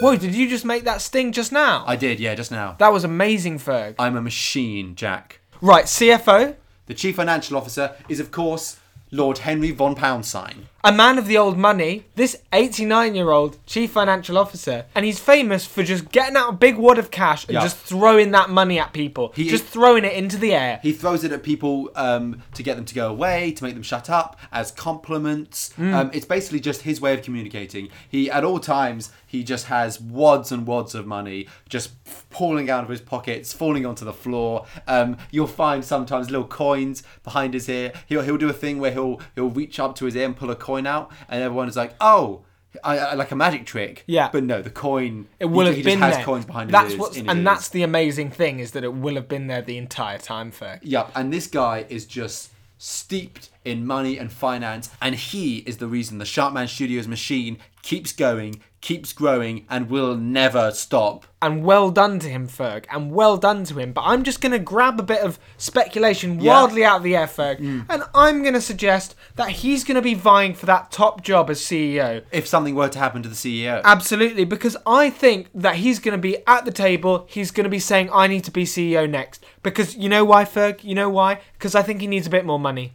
Whoa, 0.01 0.17
did 0.17 0.35
you 0.35 0.49
just 0.49 0.65
make 0.65 0.83
that 0.83 1.01
sting 1.01 1.31
just 1.31 1.53
now? 1.53 1.85
I 1.87 1.95
did, 1.95 2.19
yeah, 2.19 2.35
just 2.35 2.51
now. 2.51 2.75
that 2.79 2.91
was 2.91 3.05
amazing, 3.05 3.59
Ferg. 3.59 3.95
I'm 3.97 4.17
a 4.17 4.21
machine, 4.21 4.93
Jack. 4.95 5.39
Right, 5.61 5.85
CFO, 5.85 6.55
The 6.87 6.93
chief 6.93 7.15
financial 7.15 7.55
officer 7.55 7.95
is, 8.09 8.19
of 8.19 8.29
course, 8.29 8.77
Lord 9.09 9.39
Henry 9.39 9.71
von 9.71 9.95
Poundsign. 9.95 10.65
A 10.85 10.91
man 10.91 11.17
of 11.17 11.25
the 11.25 11.35
old 11.35 11.57
money, 11.57 12.05
this 12.15 12.37
89 12.53 13.15
year 13.15 13.31
old 13.31 13.57
chief 13.65 13.91
financial 13.91 14.37
officer, 14.37 14.85
and 14.93 15.03
he's 15.03 15.19
famous 15.19 15.65
for 15.65 15.81
just 15.81 16.11
getting 16.11 16.37
out 16.37 16.49
a 16.49 16.53
big 16.53 16.77
wad 16.77 16.99
of 16.99 17.09
cash 17.09 17.43
and 17.45 17.55
Yeah. 17.55 17.61
just 17.61 17.75
throwing 17.77 18.29
that 18.31 18.51
money 18.51 18.77
at 18.79 18.93
people. 18.93 19.33
He- 19.35 19.49
just 19.49 19.65
throwing 19.65 20.05
it 20.05 20.13
into 20.13 20.37
the 20.37 20.53
air. 20.53 20.79
He 20.83 20.93
throws 20.93 21.23
it 21.23 21.31
at 21.31 21.41
people 21.41 21.89
um, 21.95 22.43
to 22.53 22.61
get 22.61 22.75
them 22.75 22.85
to 22.85 22.93
go 22.93 23.09
away, 23.09 23.51
to 23.53 23.63
make 23.63 23.73
them 23.73 23.81
shut 23.83 24.09
up, 24.11 24.37
as 24.51 24.71
compliments. 24.71 25.71
Hmm. 25.75 25.93
Um, 25.93 26.11
it's 26.13 26.25
basically 26.25 26.59
just 26.59 26.83
his 26.83 27.01
way 27.01 27.13
of 27.15 27.23
communicating. 27.23 27.89
He, 28.07 28.29
at 28.29 28.43
all 28.43 28.59
times, 28.59 29.11
he 29.25 29.43
just 29.43 29.65
has 29.65 29.99
wads 29.99 30.51
and 30.51 30.67
wads 30.67 30.93
of 30.95 31.05
money 31.07 31.47
just 31.67 31.89
falling 32.05 32.69
out 32.69 32.83
of 32.83 32.89
his 32.89 33.01
pockets, 33.01 33.51
falling 33.53 33.85
onto 33.85 34.05
the 34.05 34.13
floor. 34.13 34.65
Um, 34.87 35.17
you'll 35.31 35.47
find 35.47 35.83
sometimes 35.83 36.29
little 36.29 36.47
coins 36.47 37.01
behind 37.23 37.53
his 37.53 37.67
ear. 37.67 37.91
He'll, 38.07 38.21
he'll 38.21 38.37
do 38.37 38.49
a 38.49 38.53
thing 38.53 38.79
where 38.79 38.91
he'll 38.91 39.19
he'll 39.35 39.49
reach 39.49 39.79
up 39.79 39.95
to 39.95 40.05
his 40.05 40.15
ear 40.15 40.25
and 40.25 40.35
pull 40.35 40.51
a 40.51 40.55
coin 40.55 40.74
out, 40.85 41.11
and 41.29 41.41
everyone 41.41 41.69
is 41.69 41.75
like, 41.75 41.93
"Oh." 42.01 42.43
I, 42.83 42.97
I, 42.97 43.13
like 43.13 43.31
a 43.31 43.37
magic 43.37 43.65
trick, 43.65 44.03
Yeah. 44.05 44.27
But 44.29 44.43
no, 44.43 44.61
the 44.61 44.69
coin. 44.69 45.29
It 45.39 45.45
will 45.45 45.61
he, 45.61 45.67
have 45.67 45.75
he 45.77 45.83
been 45.83 46.01
there. 46.01 46.21
coins 46.25 46.43
behind 46.43 46.71
that's 46.71 46.91
his 46.91 46.99
what's 46.99 47.17
and 47.17 47.47
that's 47.47 47.69
the 47.69 47.83
amazing 47.83 48.31
thing 48.31 48.59
is 48.59 48.71
that 48.71 48.83
it 48.83 48.93
will 48.93 49.15
have 49.15 49.29
been 49.29 49.47
there 49.47 49.61
the 49.61 49.77
entire 49.77 50.17
time, 50.17 50.51
Ferg. 50.51 50.79
Yep, 50.81 51.11
and 51.15 51.31
this 51.31 51.47
guy 51.47 51.85
is 51.87 52.05
just 52.05 52.49
steeped 52.77 53.49
in 53.63 53.85
money 53.85 54.17
and 54.17 54.31
finance, 54.31 54.89
and 55.01 55.15
he 55.15 55.59
is 55.59 55.77
the 55.77 55.87
reason 55.87 56.17
the 56.17 56.25
Sharkman 56.25 56.67
Studios 56.67 57.07
machine 57.07 57.59
keeps 57.81 58.11
going, 58.11 58.61
keeps 58.85 59.13
growing, 59.13 59.65
and 59.67 59.89
will 59.89 60.15
never 60.15 60.69
stop. 60.69 61.25
And 61.41 61.63
well 61.63 61.89
done 61.89 62.19
to 62.19 62.29
him, 62.29 62.47
Ferg, 62.47 62.85
and 62.91 63.11
well 63.11 63.35
done 63.35 63.63
to 63.65 63.79
him. 63.79 63.93
But 63.93 64.03
I'm 64.03 64.23
just 64.23 64.41
going 64.41 64.51
to 64.51 64.59
grab 64.59 64.99
a 64.99 65.03
bit 65.03 65.21
of 65.21 65.39
speculation 65.57 66.39
Yeah. 66.39 66.51
wildly 66.51 66.85
out 66.85 66.97
of 66.97 67.03
the 67.03 67.15
air, 67.15 67.25
Ferg, 67.25 67.59
mm. 67.59 67.85
and 67.89 68.03
I'm 68.13 68.43
going 68.43 68.53
to 68.53 68.61
suggest 68.61 69.15
that 69.37 69.49
he's 69.49 69.83
going 69.83 69.95
to 69.95 70.03
be 70.03 70.13
vying 70.13 70.53
for 70.53 70.67
that 70.67 70.91
top 70.91 71.23
job 71.23 71.49
as 71.49 71.59
CEO. 71.61 72.21
If 72.31 72.45
something 72.45 72.75
were 72.75 72.89
to 72.89 72.99
happen 72.99 73.23
to 73.23 73.29
the 73.29 73.33
CEO, 73.33 73.81
Absolutely, 73.83 74.45
because 74.45 74.77
I 74.85 75.09
think 75.09 75.49
that 75.55 75.77
he's 75.77 75.97
going 75.97 76.15
to 76.15 76.21
be 76.21 76.37
at 76.45 76.65
the 76.65 76.71
table. 76.71 77.25
He's 77.27 77.49
going 77.49 77.63
to 77.63 77.71
be 77.71 77.79
saying, 77.79 78.11
I 78.13 78.27
need 78.27 78.43
to 78.43 78.51
be 78.51 78.65
CEO 78.65 79.09
next. 79.09 79.43
Because 79.63 79.95
you 79.95 80.09
know 80.09 80.23
why, 80.25 80.45
Ferg? 80.45 80.83
You 80.83 80.93
know 80.93 81.09
why? 81.09 81.39
Because 81.53 81.73
I 81.73 81.81
think 81.81 82.01
he 82.01 82.07
needs 82.07 82.27
a 82.27 82.29
bit 82.29 82.45
more 82.45 82.59
money. 82.59 82.93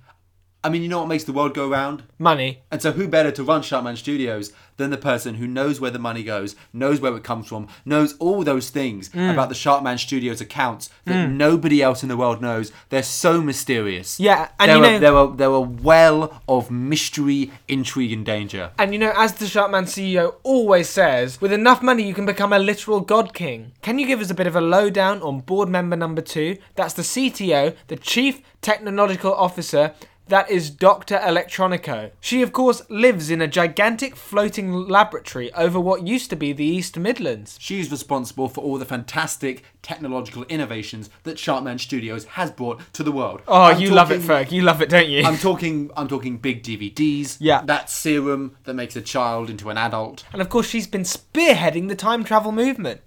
I 0.62 0.69
mean, 0.69 0.83
you 0.83 0.89
know 0.89 0.99
what 0.99 1.09
makes 1.09 1.25
the 1.25 1.32
world 1.32 1.55
go 1.55 1.69
round? 1.70 2.03
Money. 2.19 2.61
And 2.70 2.82
so, 2.82 2.93
who 2.93 3.08
better 3.08 3.31
to 3.31 3.43
run 3.43 3.63
Sharkman 3.63 3.96
Studios 3.96 4.53
than 4.77 4.91
the 4.91 4.99
person 4.99 5.34
who 5.37 5.46
knows 5.46 5.81
where 5.81 5.91
the 5.91 5.99
money 5.99 6.23
goes, 6.23 6.55
knows 6.73 7.01
where 7.01 7.15
it 7.17 7.25
comes 7.25 7.46
from, 7.49 7.69
knows 7.84 8.15
all 8.19 8.43
those 8.44 8.69
things 8.70 9.08
Mm. 9.11 9.31
about 9.32 9.49
the 9.49 9.55
Sharkman 9.55 9.99
Studios 9.99 10.41
accounts 10.41 10.91
that 11.06 11.29
nobody 11.29 11.82
else 11.82 12.03
in 12.03 12.08
the 12.11 12.17
world 12.17 12.41
knows? 12.43 12.73
They're 12.91 13.03
so 13.03 13.41
mysterious. 13.43 14.20
Yeah, 14.20 14.49
and 14.58 14.70
they're 14.70 14.77
you 14.79 14.84
a, 14.84 14.91
know- 14.93 14.99
they're, 14.99 15.17
a, 15.17 15.37
they're 15.37 15.49
a 15.49 15.61
well 15.61 16.43
of 16.49 16.70
mystery, 16.70 17.51
intrigue, 17.69 18.13
and 18.13 18.25
danger. 18.27 18.70
And 18.79 18.93
you 18.93 18.99
know, 18.99 19.13
as 19.17 19.32
the 19.34 19.46
Sharkman 19.46 19.84
CEO 19.84 20.34
always 20.43 20.89
says, 20.91 21.41
with 21.41 21.53
enough 21.53 21.82
money 21.82 22.03
you 22.06 22.13
can 22.15 22.27
become 22.27 22.53
a 22.53 22.58
literal 22.58 23.01
god 23.01 23.32
king. 23.32 23.73
Can 23.82 23.99
you 23.99 24.06
give 24.06 24.20
us 24.20 24.31
a 24.31 24.34
bit 24.34 24.46
of 24.46 24.56
a 24.56 24.61
lowdown 24.61 25.23
on 25.23 25.41
board 25.41 25.69
member 25.70 25.96
number 25.96 26.20
two? 26.23 26.58
That's 26.77 26.94
the 26.94 27.03
CTO, 27.03 27.75
the 27.89 27.96
Chief 27.96 28.43
Technological 28.61 29.32
Officer. 29.34 29.94
That 30.31 30.49
is 30.49 30.70
Dr. 30.70 31.17
Electronico. 31.19 32.13
She, 32.20 32.41
of 32.41 32.53
course, 32.53 32.82
lives 32.89 33.32
in 33.32 33.43
a 33.43 33.49
gigantic 33.49 34.15
floating 34.15 34.72
laboratory 34.72 35.53
over 35.55 35.81
what 35.81 36.06
used 36.06 36.31
to 36.31 36.37
be 36.37 36.53
the 36.53 36.65
East 36.65 36.96
Midlands. 36.96 37.56
She's 37.60 37.91
responsible 37.91 38.49
for 38.49 38.63
all 38.63 38.79
the 38.79 38.84
fantastic 38.84 39.65
technological 39.82 40.44
innovations 40.44 41.10
that 41.25 41.37
Sharkman 41.37 41.79
Studios 41.81 42.27
has 42.27 42.53
brought 42.53 42.81
to 42.93 43.03
the 43.03 43.10
world. 43.10 43.43
Oh, 43.49 43.63
I'm 43.63 43.81
you 43.81 43.91
love 43.91 44.13
it, 44.13 44.22
talking- 44.25 44.46
Ferg. 44.46 44.53
You 44.53 44.63
love 44.63 44.81
it, 44.81 44.89
don't 44.89 45.08
you? 45.08 45.25
I'm 45.25 45.37
talking. 45.37 45.91
I'm 45.96 46.06
talking 46.06 46.39
big 46.39 46.63
DVDs. 46.63 47.37
Yeah. 47.41 47.63
That 47.65 47.91
serum 47.91 48.56
that 48.65 48.75
makes 48.75 48.94
a 48.94 49.03
child 49.03 49.51
into 49.51 49.69
an 49.69 49.79
adult, 49.79 50.22
and 50.32 50.41
of 50.41 50.49
course, 50.49 50.69
she's 50.69 50.87
been 50.87 51.03
spearheading 51.03 51.89
the 51.89 51.96
time 51.96 52.22
travel 52.22 52.53
movement, 52.53 53.01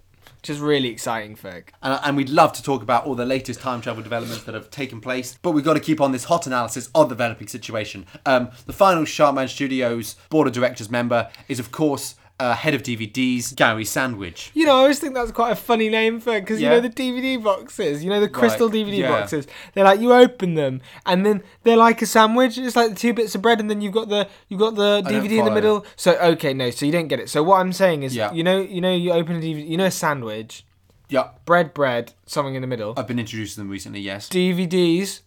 which 0.43 0.49
is 0.49 0.59
really 0.59 0.89
exciting, 0.89 1.37
Ferg. 1.37 1.69
and, 1.81 1.97
and 2.03 2.17
we'd 2.17 2.27
love 2.27 2.51
to 2.51 2.61
talk 2.61 2.81
about 2.81 3.05
all 3.05 3.15
the 3.15 3.25
latest 3.25 3.61
time 3.61 3.79
travel 3.79 4.03
developments 4.03 4.43
that 4.43 4.53
have 4.53 4.69
taken 4.69 4.99
place. 4.99 5.37
But 5.41 5.51
we've 5.51 5.63
got 5.63 5.75
to 5.75 5.79
keep 5.79 6.01
on 6.01 6.11
this 6.11 6.25
hot 6.25 6.45
analysis 6.45 6.89
of 6.93 7.07
the 7.07 7.15
developing 7.15 7.47
situation. 7.47 8.05
Um, 8.25 8.51
the 8.65 8.73
final 8.73 9.05
Sharkman 9.05 9.47
Studios 9.47 10.17
board 10.29 10.47
of 10.47 10.53
directors 10.53 10.91
member 10.91 11.29
is, 11.47 11.59
of 11.61 11.71
course. 11.71 12.15
Uh, 12.43 12.53
head 12.53 12.73
of 12.73 12.83
DVDs, 12.83 13.55
Gary 13.55 13.85
Sandwich. 13.85 14.51
You 14.53 14.65
know, 14.65 14.75
I 14.75 14.79
always 14.81 14.99
think 14.99 15.13
that's 15.13 15.31
quite 15.31 15.51
a 15.51 15.55
funny 15.55 15.87
name 15.87 16.19
for 16.19 16.37
because 16.39 16.61
you 16.61 16.67
know 16.67 16.81
the 16.81 16.89
DVD 16.89 17.41
boxes, 17.41 18.03
you 18.03 18.09
know 18.09 18.19
the 18.19 18.27
crystal 18.27 18.69
DVD 18.69 18.97
yeah. 18.99 19.09
boxes. 19.09 19.47
They're 19.73 19.85
like 19.85 20.01
you 20.01 20.11
open 20.11 20.55
them 20.55 20.81
and 21.05 21.25
then 21.25 21.41
they're 21.63 21.77
like 21.77 22.01
a 22.01 22.05
sandwich. 22.05 22.57
It's 22.57 22.75
like 22.75 22.89
the 22.89 22.95
two 22.95 23.13
bits 23.13 23.33
of 23.33 23.41
bread 23.41 23.61
and 23.61 23.69
then 23.69 23.79
you've 23.79 23.93
got 23.93 24.09
the 24.09 24.27
you've 24.49 24.59
got 24.59 24.75
the 24.75 25.01
DVD 25.03 25.39
in 25.39 25.45
the 25.45 25.51
middle. 25.51 25.85
So 25.95 26.15
okay, 26.17 26.53
no, 26.53 26.69
so 26.69 26.85
you 26.85 26.91
don't 26.91 27.07
get 27.07 27.21
it. 27.21 27.29
So 27.29 27.41
what 27.43 27.61
I'm 27.61 27.71
saying 27.71 28.03
is, 28.03 28.13
Yeah. 28.13 28.33
you 28.33 28.43
know, 28.43 28.59
you 28.59 28.81
know, 28.81 28.93
you 28.93 29.13
open 29.13 29.37
a 29.37 29.39
DVD, 29.39 29.65
you 29.65 29.77
know, 29.77 29.85
a 29.85 29.91
sandwich, 29.91 30.65
Yeah, 31.07 31.29
bread, 31.45 31.73
bread, 31.73 32.13
something 32.25 32.55
in 32.55 32.61
the 32.61 32.67
middle. 32.67 32.93
I've 32.97 33.07
been 33.07 33.19
introduced 33.19 33.55
to 33.55 33.61
them 33.61 33.69
recently. 33.69 34.01
Yes, 34.01 34.27
DVDs, 34.27 35.21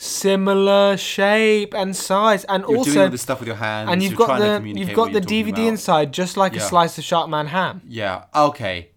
similar 0.00 0.96
shape 0.96 1.74
and 1.74 1.94
size, 1.94 2.44
and 2.44 2.64
you're 2.66 2.78
also 2.78 2.92
doing 2.92 3.04
all 3.04 3.10
this 3.10 3.22
stuff 3.22 3.38
with 3.38 3.46
your 3.46 3.56
hands. 3.56 3.90
and 3.90 4.02
you've 4.02 4.12
you're 4.12 4.26
got 4.26 4.38
the 4.38 4.68
you've 4.68 4.94
got 4.94 5.12
the 5.12 5.20
DVD 5.20 5.50
about. 5.50 5.58
inside, 5.58 6.12
just 6.12 6.36
like 6.36 6.56
a 6.56 6.60
slice 6.60 6.96
of 6.98 7.04
Sharkman 7.04 7.48
ham. 7.48 7.82
Yeah. 7.86 8.24
Okay. 8.34 8.90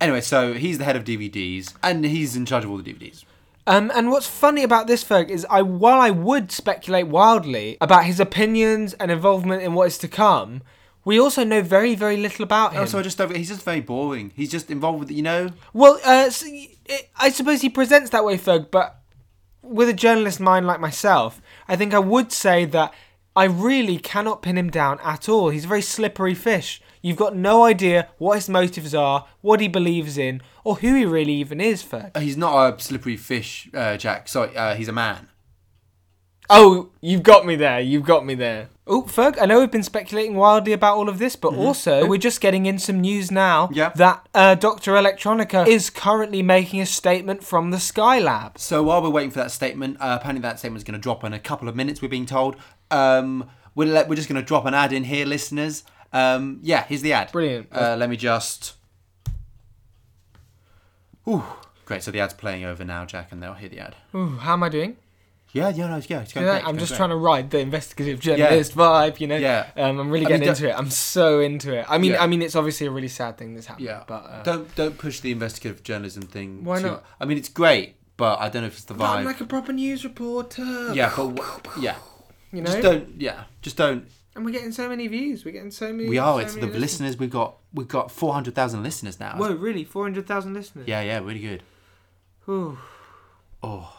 Anyway, 0.00 0.20
so 0.20 0.52
he's 0.54 0.78
the 0.78 0.84
head 0.84 0.96
of 0.96 1.04
DVDs, 1.04 1.74
and 1.82 2.04
he's 2.04 2.36
in 2.36 2.44
charge 2.44 2.64
of 2.64 2.70
all 2.70 2.76
the 2.76 2.92
DVDs. 2.92 3.24
Um, 3.66 3.92
and 3.94 4.10
what's 4.10 4.26
funny 4.26 4.64
about 4.64 4.88
this, 4.88 5.04
Ferg, 5.04 5.30
is 5.30 5.46
I 5.48 5.62
while 5.62 6.00
I 6.00 6.10
would 6.10 6.52
speculate 6.52 7.06
wildly 7.06 7.78
about 7.80 8.04
his 8.04 8.20
opinions 8.20 8.92
and 8.94 9.10
involvement 9.10 9.62
in 9.62 9.72
what 9.72 9.86
is 9.86 9.98
to 9.98 10.08
come, 10.08 10.62
we 11.04 11.18
also 11.18 11.44
know 11.44 11.62
very, 11.62 11.94
very 11.94 12.16
little 12.16 12.42
about 12.42 12.72
him. 12.72 12.80
Also, 12.80 12.98
I 12.98 13.02
just 13.02 13.16
don't, 13.16 13.34
he's 13.34 13.48
just 13.48 13.62
very 13.62 13.80
boring. 13.80 14.32
He's 14.34 14.50
just 14.50 14.70
involved 14.70 15.00
with 15.00 15.10
you 15.12 15.22
know. 15.22 15.50
well, 15.72 15.98
uh, 16.04 16.28
so 16.30 16.46
I 17.16 17.30
suppose 17.30 17.62
he 17.62 17.70
presents 17.70 18.10
that 18.10 18.24
way, 18.24 18.36
Ferg, 18.36 18.70
but 18.70 19.01
with 19.62 19.88
a 19.88 19.94
journalist 19.94 20.40
mind 20.40 20.66
like 20.66 20.80
myself, 20.80 21.40
I 21.68 21.76
think 21.76 21.94
I 21.94 21.98
would 21.98 22.32
say 22.32 22.64
that 22.66 22.92
I 23.34 23.44
really 23.44 23.98
cannot 23.98 24.42
pin 24.42 24.58
him 24.58 24.70
down 24.70 24.98
at 25.02 25.28
all. 25.28 25.48
He's 25.48 25.64
a 25.64 25.68
very 25.68 25.82
slippery 25.82 26.34
fish. 26.34 26.82
You've 27.00 27.16
got 27.16 27.34
no 27.34 27.64
idea 27.64 28.08
what 28.18 28.34
his 28.34 28.48
motives 28.48 28.94
are, 28.94 29.26
what 29.40 29.60
he 29.60 29.68
believes 29.68 30.18
in, 30.18 30.42
or 30.64 30.76
who 30.76 30.94
he 30.94 31.04
really 31.04 31.32
even 31.34 31.60
is, 31.60 31.82
Ferg. 31.82 32.16
He's 32.16 32.36
not 32.36 32.74
a 32.74 32.80
slippery 32.80 33.16
fish, 33.16 33.68
uh, 33.74 33.96
Jack. 33.96 34.28
Sorry, 34.28 34.56
uh, 34.56 34.74
he's 34.74 34.88
a 34.88 34.92
man. 34.92 35.28
Oh, 36.54 36.90
you've 37.00 37.22
got 37.22 37.46
me 37.46 37.56
there. 37.56 37.80
You've 37.80 38.04
got 38.04 38.26
me 38.26 38.34
there. 38.34 38.68
Oh, 38.86 39.02
Ferg, 39.04 39.40
I 39.40 39.46
know 39.46 39.60
we've 39.60 39.70
been 39.70 39.82
speculating 39.82 40.34
wildly 40.36 40.72
about 40.72 40.96
all 40.96 41.08
of 41.08 41.18
this, 41.18 41.34
but 41.34 41.54
also 41.54 42.04
we're 42.06 42.18
just 42.18 42.40
getting 42.40 42.66
in 42.66 42.78
some 42.78 43.00
news 43.00 43.30
now 43.30 43.70
Yeah. 43.72 43.90
that 43.94 44.28
uh, 44.34 44.54
Dr. 44.56 44.92
Electronico 44.92 45.66
is 45.66 45.88
currently 45.88 46.42
making 46.42 46.80
a 46.82 46.86
statement 46.86 47.42
from 47.42 47.70
the 47.70 47.78
Skylab. 47.78 48.58
So 48.58 48.82
while 48.82 49.00
we're 49.00 49.08
waiting 49.08 49.30
for 49.30 49.38
that 49.38 49.50
statement, 49.52 49.96
uh, 50.00 50.18
apparently 50.20 50.42
that 50.42 50.58
statement's 50.58 50.84
going 50.84 50.98
to 50.98 51.00
drop 51.02 51.24
in 51.24 51.32
a 51.32 51.38
couple 51.38 51.68
of 51.68 51.76
minutes. 51.76 52.02
We're 52.02 52.08
being 52.08 52.26
told. 52.26 52.56
Um, 52.90 53.48
we're 53.74 53.86
we're 54.06 54.16
just 54.16 54.28
going 54.28 54.40
to 54.40 54.46
drop 54.46 54.66
an 54.66 54.74
ad 54.74 54.92
in 54.92 55.04
here, 55.04 55.24
listeners. 55.24 55.84
Um, 56.12 56.58
yeah, 56.62 56.84
here's 56.84 57.00
the 57.02 57.14
ad. 57.14 57.32
Brilliant. 57.32 57.68
Uh, 57.72 57.96
let 57.98 58.10
me 58.10 58.16
just. 58.18 58.74
Ooh, 61.26 61.44
great. 61.86 62.02
So 62.02 62.10
the 62.10 62.20
ad's 62.20 62.34
playing 62.34 62.64
over 62.64 62.84
now, 62.84 63.06
Jack, 63.06 63.28
and 63.30 63.42
they'll 63.42 63.54
hear 63.54 63.68
the 63.70 63.78
ad. 63.78 63.94
Ooh, 64.14 64.36
how 64.36 64.52
am 64.54 64.62
I 64.64 64.68
doing? 64.68 64.96
Yeah, 65.52 65.68
yeah, 65.68 65.86
no, 65.88 65.96
yeah. 65.96 66.20
It's 66.22 66.32
going 66.32 66.46
Yeah, 66.46 66.52
great, 66.54 66.58
I'm 66.60 66.64
going 66.64 66.78
just 66.78 66.90
great. 66.92 66.96
trying 66.96 67.10
to 67.10 67.16
ride 67.16 67.50
the 67.50 67.58
investigative 67.58 68.20
journalist 68.20 68.74
vibe, 68.74 69.20
you 69.20 69.26
know. 69.26 69.36
Yeah. 69.36 69.66
Um, 69.76 69.98
I'm 70.00 70.10
really 70.10 70.24
I 70.26 70.30
mean, 70.30 70.38
getting 70.40 70.48
into 70.48 70.68
it. 70.70 70.78
I'm 70.78 70.88
so 70.90 71.40
into 71.40 71.74
it. 71.78 71.84
I 71.88 71.98
mean, 71.98 72.12
Yeah. 72.12 72.22
I 72.22 72.26
mean, 72.26 72.40
it's 72.40 72.56
obviously 72.56 72.86
a 72.86 72.90
really 72.90 73.08
sad 73.08 73.36
thing 73.36 73.54
that's 73.54 73.66
happened. 73.66 73.86
Yeah, 73.86 74.02
But 74.06 74.24
uh, 74.24 74.42
don't 74.44 74.74
don't 74.74 74.96
push 74.96 75.20
the 75.20 75.30
investigative 75.30 75.82
journalism 75.82 76.22
thing. 76.22 76.64
Why 76.64 76.80
too- 76.80 76.86
not? 76.88 77.04
I 77.20 77.26
mean, 77.26 77.36
it's 77.36 77.50
great, 77.50 77.96
but 78.16 78.40
I 78.40 78.48
don't 78.48 78.62
know 78.62 78.68
if 78.68 78.74
it's 78.74 78.84
the 78.84 78.94
but 78.94 79.04
I'm 79.04 79.24
like 79.26 79.40
a 79.42 79.44
proper 79.44 79.72
news 79.74 80.04
reporter. 80.04 80.94
yeah, 80.94 81.12
but 81.14 81.60
yeah, 81.78 81.96
You 82.50 82.62
know. 82.62 82.70
just 82.70 82.82
don't. 82.82 83.20
Yeah, 83.20 83.44
just 83.60 83.76
don't. 83.76 84.06
And 84.34 84.46
we're 84.46 84.52
getting 84.52 84.72
so 84.72 84.88
many 84.88 85.06
views. 85.08 85.44
We're 85.44 85.50
getting 85.52 85.70
so 85.70 85.92
many. 85.92 86.08
We 86.08 86.16
are. 86.16 86.38
so 86.38 86.38
It's 86.46 86.54
the 86.54 86.66
many 86.66 86.78
listeners. 86.78 87.18
We've 87.18 87.28
got 87.28 87.56
we've 87.74 87.88
got 87.88 88.10
four 88.10 88.32
hundred 88.32 88.54
thousand 88.54 88.82
listeners 88.82 89.20
now. 89.20 89.36
Whoa, 89.36 89.52
really? 89.52 89.84
Four 89.84 90.04
hundred 90.04 90.26
thousand 90.26 90.54
listeners. 90.54 90.88
Yeah, 90.88 91.02
yeah, 91.02 91.18
really 91.18 91.40
good. 91.40 91.62
Ooh. 92.48 92.78
Oh. 93.62 93.98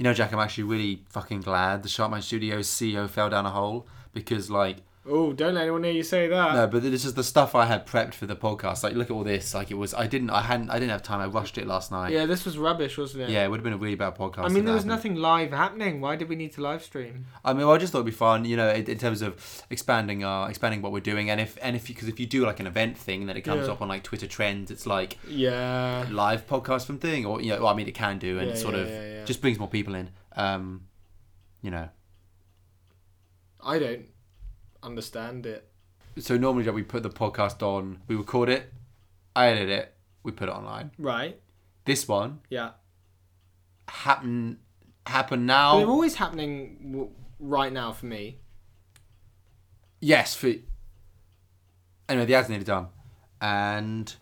You 0.00 0.04
know, 0.04 0.14
Jack, 0.14 0.32
I'm 0.32 0.38
actually 0.38 0.64
really 0.64 1.02
fucking 1.10 1.42
glad 1.42 1.82
the 1.82 1.90
Sharkman 1.90 2.22
Studios 2.22 2.68
CEO 2.68 3.06
fell 3.06 3.28
down 3.28 3.44
a 3.44 3.50
hole 3.50 3.86
because, 4.14 4.48
like, 4.50 4.78
Oh, 5.12 5.32
don't 5.32 5.54
let 5.54 5.62
anyone 5.62 5.82
hear 5.82 5.92
you 5.92 6.02
say 6.04 6.28
that. 6.28 6.54
no, 6.54 6.66
but 6.68 6.82
this 6.82 7.04
is 7.04 7.14
the 7.14 7.24
stuff 7.24 7.54
I 7.56 7.66
had 7.66 7.84
prepped 7.86 8.14
for 8.14 8.26
the 8.26 8.36
podcast. 8.36 8.84
Like, 8.84 8.94
look 8.94 9.10
at 9.10 9.12
all 9.12 9.24
this. 9.24 9.54
Like, 9.54 9.70
it 9.70 9.74
was. 9.74 9.92
I 9.92 10.06
didn't. 10.06 10.30
I 10.30 10.40
hadn't. 10.42 10.70
I 10.70 10.74
didn't 10.74 10.90
have 10.92 11.02
time. 11.02 11.20
I 11.20 11.26
rushed 11.26 11.58
it 11.58 11.66
last 11.66 11.90
night. 11.90 12.12
Yeah, 12.12 12.26
this 12.26 12.44
was 12.44 12.56
rubbish, 12.56 12.96
wasn't 12.96 13.24
it? 13.24 13.30
Yeah, 13.30 13.44
it 13.44 13.50
would 13.50 13.58
have 13.58 13.64
been 13.64 13.72
a 13.72 13.76
really 13.78 13.96
bad 13.96 14.14
podcast. 14.16 14.44
I 14.44 14.48
mean, 14.48 14.64
there 14.64 14.74
was 14.74 14.84
happened. 14.84 15.14
nothing 15.14 15.14
live 15.16 15.50
happening. 15.50 16.00
Why 16.00 16.14
did 16.16 16.28
we 16.28 16.36
need 16.36 16.52
to 16.52 16.60
live 16.60 16.82
stream? 16.84 17.26
I 17.44 17.52
mean, 17.52 17.66
well, 17.66 17.74
I 17.74 17.78
just 17.78 17.92
thought 17.92 17.98
it'd 17.98 18.06
be 18.06 18.12
fun, 18.12 18.44
you 18.44 18.56
know, 18.56 18.70
in, 18.70 18.84
in 18.88 18.98
terms 18.98 19.20
of 19.20 19.62
expanding 19.70 20.22
our 20.22 20.48
expanding 20.48 20.80
what 20.80 20.92
we're 20.92 21.00
doing, 21.00 21.28
and 21.28 21.40
if 21.40 21.58
and 21.60 21.74
if 21.74 21.88
because 21.88 22.06
if 22.08 22.20
you 22.20 22.26
do 22.26 22.46
like 22.46 22.60
an 22.60 22.66
event 22.68 22.96
thing, 22.96 23.26
then 23.26 23.36
it 23.36 23.42
comes 23.42 23.66
Yeah. 23.66 23.72
up 23.72 23.82
on 23.82 23.88
like 23.88 24.04
Twitter 24.04 24.26
trends. 24.28 24.70
It's 24.70 24.86
like 24.86 25.18
Yeah. 25.28 26.06
live 26.10 26.46
podcast 26.46 26.86
from 26.86 26.98
thing, 26.98 27.26
or 27.26 27.40
you 27.42 27.50
know, 27.50 27.58
well, 27.58 27.68
I 27.68 27.74
mean, 27.74 27.88
it 27.88 27.94
can 27.94 28.18
do, 28.18 28.38
and 28.38 28.46
Yeah, 28.46 28.54
it 28.54 28.58
sort 28.58 28.74
yeah, 28.76 28.80
of 28.82 29.26
just 29.26 29.40
brings 29.40 29.58
more 29.58 29.68
people 29.68 29.94
in. 29.96 30.10
Um, 30.36 30.82
you 31.62 31.70
know, 31.72 31.88
I 33.64 33.78
don't 33.78 34.02
understand 34.82 35.46
it. 35.46 35.66
so 36.18 36.36
normally 36.36 36.68
we 36.70 36.82
put 36.82 37.02
the 37.02 37.10
podcast 37.10 37.62
on, 37.62 38.00
we 38.08 38.16
record 38.16 38.48
it, 38.48 38.72
I 39.36 39.48
edit 39.48 39.68
it, 39.68 39.94
we 40.22 40.32
put 40.32 40.48
it 40.48 40.52
online. 40.52 40.90
Right. 40.98 41.40
This 41.84 42.06
one 42.08 42.40
Yeah. 42.50 42.72
happen 43.88 44.58
happen 45.06 45.46
But 45.46 45.76
they're 45.76 45.86
now. 45.86 45.90
always 45.90 46.14
happening 46.16 46.78
w- 46.92 47.10
right 47.38 47.72
now 47.72 47.92
for 47.92 48.06
me. 48.06 48.38
Yes, 50.00 50.34
for 50.34 50.52
anyway, 52.08 52.26
the 52.26 52.34
ad's 52.34 52.48
nearly 52.48 52.64
done, 52.64 52.88
and 53.40 54.14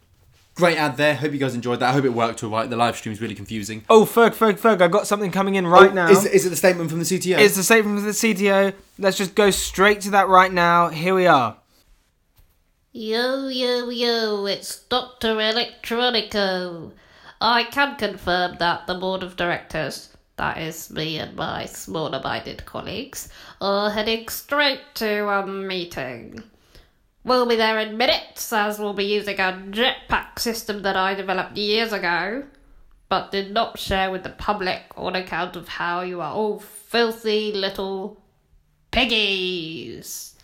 great 0.58 0.76
ad 0.76 0.96
there. 0.96 1.14
Hope 1.14 1.32
you 1.32 1.38
guys 1.38 1.54
enjoyed 1.54 1.80
that. 1.80 1.90
I 1.90 1.92
hope 1.92 2.04
it 2.04 2.12
worked 2.12 2.42
all 2.44 2.50
right. 2.50 2.68
The 2.68 2.76
live 2.76 2.96
stream 2.96 3.12
is 3.12 3.20
really 3.22 3.34
confusing. 3.34 3.84
Oh, 3.88 4.04
Ferg, 4.04 4.34
Ferg, 4.34 4.58
Ferg, 4.58 4.82
I 4.82 4.88
got 4.88 5.06
something 5.06 5.30
coming 5.30 5.54
in 5.54 5.66
right 5.66 5.90
Oh, 5.90 5.94
now. 5.94 6.10
Is, 6.10 6.26
is 6.26 6.44
it 6.44 6.50
the 6.50 6.56
statement 6.56 6.90
from 6.90 6.98
the 6.98 7.04
CTO? 7.04 7.38
It's 7.38 7.56
the 7.56 7.62
statement 7.62 7.98
from 7.98 8.06
the 8.06 8.12
CTO. 8.12 8.74
Let's 8.98 9.16
just 9.16 9.34
go 9.34 9.50
straight 9.50 10.00
to 10.02 10.10
that 10.10 10.28
right 10.28 10.52
now. 10.52 10.88
Here 10.88 11.14
we 11.14 11.26
are. 11.26 11.56
Yo, 12.92 13.48
yo, 13.48 13.88
yo, 13.90 14.46
it's 14.46 14.80
Dr. 14.84 15.36
Electronico. 15.36 16.92
I 17.40 17.64
can 17.64 17.96
confirm 17.96 18.56
that 18.58 18.86
the 18.86 18.94
board 18.94 19.22
of 19.22 19.36
directors, 19.36 20.16
that 20.36 20.58
is 20.58 20.90
me 20.90 21.18
and 21.18 21.36
my 21.36 21.66
smaller 21.66 22.20
minded 22.22 22.64
colleagues, 22.66 23.28
are 23.60 23.90
heading 23.90 24.28
straight 24.28 24.80
to 24.94 25.28
a 25.28 25.46
meeting. 25.46 26.42
We'll 27.28 27.44
be 27.44 27.56
there 27.56 27.78
in 27.78 27.98
minutes, 27.98 28.54
as 28.54 28.78
we'll 28.78 28.94
be 28.94 29.04
using 29.04 29.38
a 29.38 29.52
jetpack 29.70 30.38
system 30.38 30.80
that 30.80 30.96
I 30.96 31.14
developed 31.14 31.58
years 31.58 31.92
ago, 31.92 32.44
but 33.10 33.30
did 33.30 33.52
not 33.52 33.78
share 33.78 34.10
with 34.10 34.22
the 34.22 34.30
public 34.30 34.84
on 34.96 35.14
account 35.14 35.54
of 35.54 35.68
how 35.68 36.00
you 36.00 36.22
are 36.22 36.32
all 36.32 36.58
filthy 36.58 37.52
little 37.52 38.22
piggies. 38.90 40.36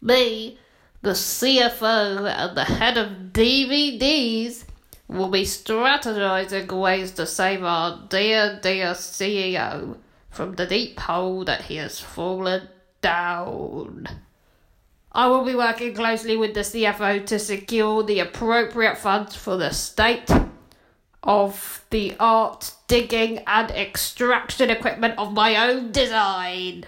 Me, 0.00 0.58
the 1.02 1.10
CFO 1.10 2.26
and 2.26 2.56
the 2.56 2.64
head 2.64 2.96
of 2.96 3.34
DVDs 3.34 4.64
will 5.08 5.28
be 5.28 5.42
strategizing 5.42 6.72
ways 6.72 7.12
to 7.12 7.26
save 7.26 7.62
our 7.62 8.06
dear, 8.08 8.58
dear 8.62 8.94
CEO 8.94 9.98
from 10.30 10.54
the 10.54 10.64
deep 10.64 11.00
hole 11.00 11.44
that 11.44 11.64
he 11.64 11.76
has 11.76 12.00
fallen 12.00 12.66
down. 13.02 14.08
I 15.12 15.26
will 15.26 15.44
be 15.44 15.54
working 15.56 15.94
closely 15.94 16.36
with 16.36 16.54
the 16.54 16.60
CFO 16.60 17.26
to 17.26 17.38
secure 17.38 18.02
the 18.04 18.20
appropriate 18.20 18.96
funds 18.96 19.34
for 19.34 19.56
the 19.56 19.72
state 19.72 20.30
of 21.22 21.84
the 21.90 22.14
art 22.20 22.72
digging 22.86 23.38
and 23.46 23.70
extraction 23.72 24.70
equipment 24.70 25.18
of 25.18 25.32
my 25.32 25.68
own 25.68 25.90
design. 25.90 26.84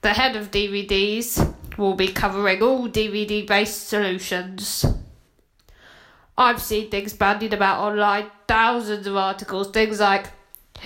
The 0.00 0.14
head 0.14 0.34
of 0.34 0.50
DVDs 0.50 1.54
will 1.76 1.94
be 1.94 2.08
covering 2.08 2.62
all 2.62 2.88
DVD 2.88 3.46
based 3.46 3.88
solutions. 3.88 4.86
I've 6.38 6.62
seen 6.62 6.90
things 6.90 7.12
bandied 7.12 7.52
about 7.52 7.80
online, 7.80 8.30
thousands 8.48 9.06
of 9.06 9.14
articles, 9.14 9.70
things 9.70 10.00
like 10.00 10.28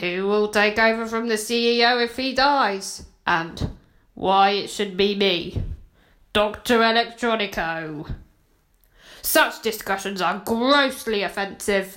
who 0.01 0.27
will 0.27 0.49
take 0.49 0.81
over 0.81 1.07
from 1.07 1.29
the 1.29 1.35
CEO 1.35 2.05
if 2.05 2.17
he 2.17 2.35
dies, 2.35 3.05
and 3.25 3.71
why 4.15 4.51
it 4.51 4.71
should 4.71 4.97
be 4.97 5.15
me, 5.15 5.63
Dr. 6.35 6.81
Electronico. 6.81 8.13
Such 9.23 9.63
discussions 9.63 10.21
are 10.21 10.43
grossly 10.45 11.23
offensive. 11.23 11.97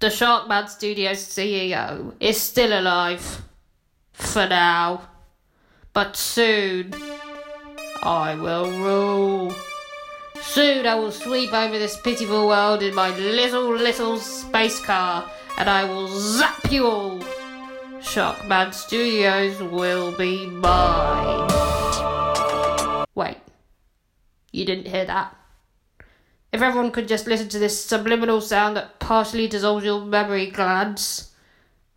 The 0.00 0.08
Sharkman 0.08 0.68
Studios 0.68 1.18
CEO 1.18 2.14
is 2.18 2.40
still 2.40 2.76
alive. 2.76 3.42
For 4.12 4.48
now. 4.48 5.02
But 5.92 6.16
soon, 6.16 6.94
I 8.02 8.34
will 8.34 8.72
rule. 8.72 9.54
Soon 10.42 10.84
I 10.84 10.96
will 10.96 11.12
sweep 11.12 11.52
over 11.52 11.78
this 11.78 12.00
pitiful 12.00 12.48
world 12.48 12.82
in 12.82 12.92
my 12.92 13.16
little, 13.16 13.72
little 13.72 14.18
space 14.18 14.80
car, 14.80 15.30
and 15.58 15.70
I 15.70 15.84
will 15.84 16.08
zap 16.08 16.72
you 16.72 16.86
all. 16.88 17.20
Sharkman 18.00 18.72
Studios 18.72 19.62
will 19.62 20.10
be 20.18 20.46
mine. 20.46 21.55
Wait, 23.16 23.38
you 24.52 24.64
didn't 24.64 24.86
hear 24.86 25.04
that. 25.06 25.34
If 26.52 26.62
everyone 26.62 26.92
could 26.92 27.08
just 27.08 27.26
listen 27.26 27.48
to 27.48 27.58
this 27.58 27.84
subliminal 27.84 28.40
sound 28.40 28.76
that 28.76 29.00
partially 29.00 29.48
dissolves 29.48 29.84
your 29.84 30.04
memory 30.04 30.50
glands. 30.50 31.32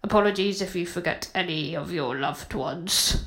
Apologies 0.03 0.61
if 0.61 0.75
you 0.75 0.85
forget 0.87 1.29
any 1.35 1.75
of 1.75 1.91
your 1.91 2.17
loved 2.17 2.53
ones. 2.55 3.25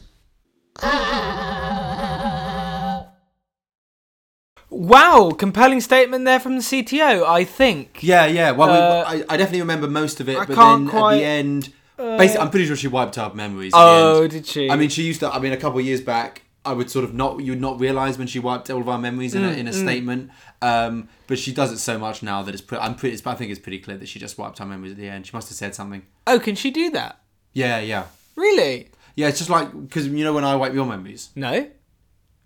Wow, 4.71 5.33
compelling 5.39 5.81
statement 5.83 6.25
there 6.25 6.41
from 6.41 6.57
the 6.57 6.63
CTO, 6.63 7.27
I 7.27 7.45
think. 7.45 7.99
Yeah, 8.03 8.25
yeah. 8.25 8.53
Well, 8.53 8.71
Uh, 8.71 9.13
we, 9.15 9.21
I, 9.21 9.25
I 9.29 9.37
definitely 9.37 9.61
remember 9.61 9.87
most 9.87 10.19
of 10.21 10.29
it, 10.31 10.39
I 10.39 10.47
but 10.47 10.55
can't 10.55 10.87
then 10.87 10.91
quite- 10.91 11.15
at 11.15 11.19
the 11.19 11.25
end, 11.25 11.69
basically, 11.99 12.41
I'm 12.43 12.51
pretty 12.51 12.67
sure 12.67 12.77
she 12.77 12.89
wiped 12.89 13.19
our 13.19 13.35
memories. 13.35 13.75
At 13.75 13.79
Oh, 13.81 14.23
end. 14.23 14.31
did 14.31 14.47
she? 14.47 14.71
I 14.71 14.77
mean, 14.77 14.89
she 14.89 15.03
used 15.03 15.21
to. 15.21 15.31
I 15.31 15.39
mean, 15.41 15.53
a 15.53 15.59
couple 15.59 15.79
of 15.79 15.85
years 15.85 16.01
back, 16.01 16.42
I 16.65 16.73
would 16.73 16.91
sort 16.91 17.05
of 17.05 17.13
not. 17.13 17.41
You 17.41 17.53
would 17.53 17.61
not 17.61 17.81
realize 17.81 18.19
when 18.19 18.27
she 18.29 18.39
wiped 18.39 18.71
all 18.71 18.81
of 18.81 18.89
our 18.89 18.99
memories 18.99 19.35
in 19.35 19.45
a, 19.45 19.49
Mm, 19.49 19.57
in 19.59 19.69
a 19.69 19.73
statement. 19.73 20.31
Um, 20.61 21.09
but 21.27 21.39
she 21.39 21.53
does 21.53 21.73
it 21.73 21.79
so 21.79 21.99
much 21.99 22.23
now 22.23 22.43
that 22.43 22.55
it's. 22.55 22.63
Pre- 22.63 22.79
I'm 22.79 22.95
pretty. 22.95 23.15
It's, 23.15 23.27
I 23.27 23.35
think 23.35 23.51
it's 23.51 23.61
pretty 23.61 23.81
clear 23.81 23.97
that 23.99 24.09
she 24.09 24.19
just 24.19 24.39
wiped 24.39 24.61
our 24.61 24.67
memories 24.67 24.93
at 24.93 24.99
the 24.99 25.09
end. 25.09 25.27
She 25.27 25.33
must 25.37 25.49
have 25.49 25.57
said 25.57 25.75
something. 25.75 26.03
oh, 26.27 26.39
can 26.39 26.55
she 26.55 26.71
do 26.71 26.91
that? 26.91 27.19
Yeah, 27.53 27.81
yeah, 27.81 28.05
Really? 28.37 28.89
yeah. 29.17 29.29
It's 29.29 29.39
just 29.39 29.51
like 29.51 29.71
because 29.89 30.07
you 30.07 30.25
know 30.25 30.33
when 30.33 30.45
I 30.45 30.55
wipe 30.57 30.73
your 30.73 30.87
memories. 30.87 31.31
No. 31.35 31.69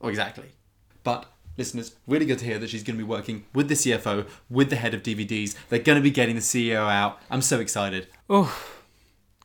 Oh, 0.00 0.08
exactly. 0.08 0.46
But 1.04 1.26
listeners, 1.56 1.94
really 2.06 2.26
good 2.26 2.38
to 2.40 2.44
hear 2.44 2.58
that 2.58 2.68
she's 2.70 2.82
going 2.82 2.98
to 2.98 3.04
be 3.04 3.08
working 3.08 3.44
with 3.54 3.68
the 3.68 3.74
CFO, 3.74 4.26
with 4.50 4.70
the 4.70 4.76
head 4.76 4.94
of 4.94 5.02
DVDs. 5.02 5.54
They're 5.68 5.78
going 5.78 5.96
to 5.96 6.02
be 6.02 6.10
getting 6.10 6.34
the 6.36 6.42
CEO 6.42 6.88
out. 6.90 7.20
I'm 7.30 7.40
so 7.42 7.60
excited. 7.60 8.08
Oh, 8.28 8.52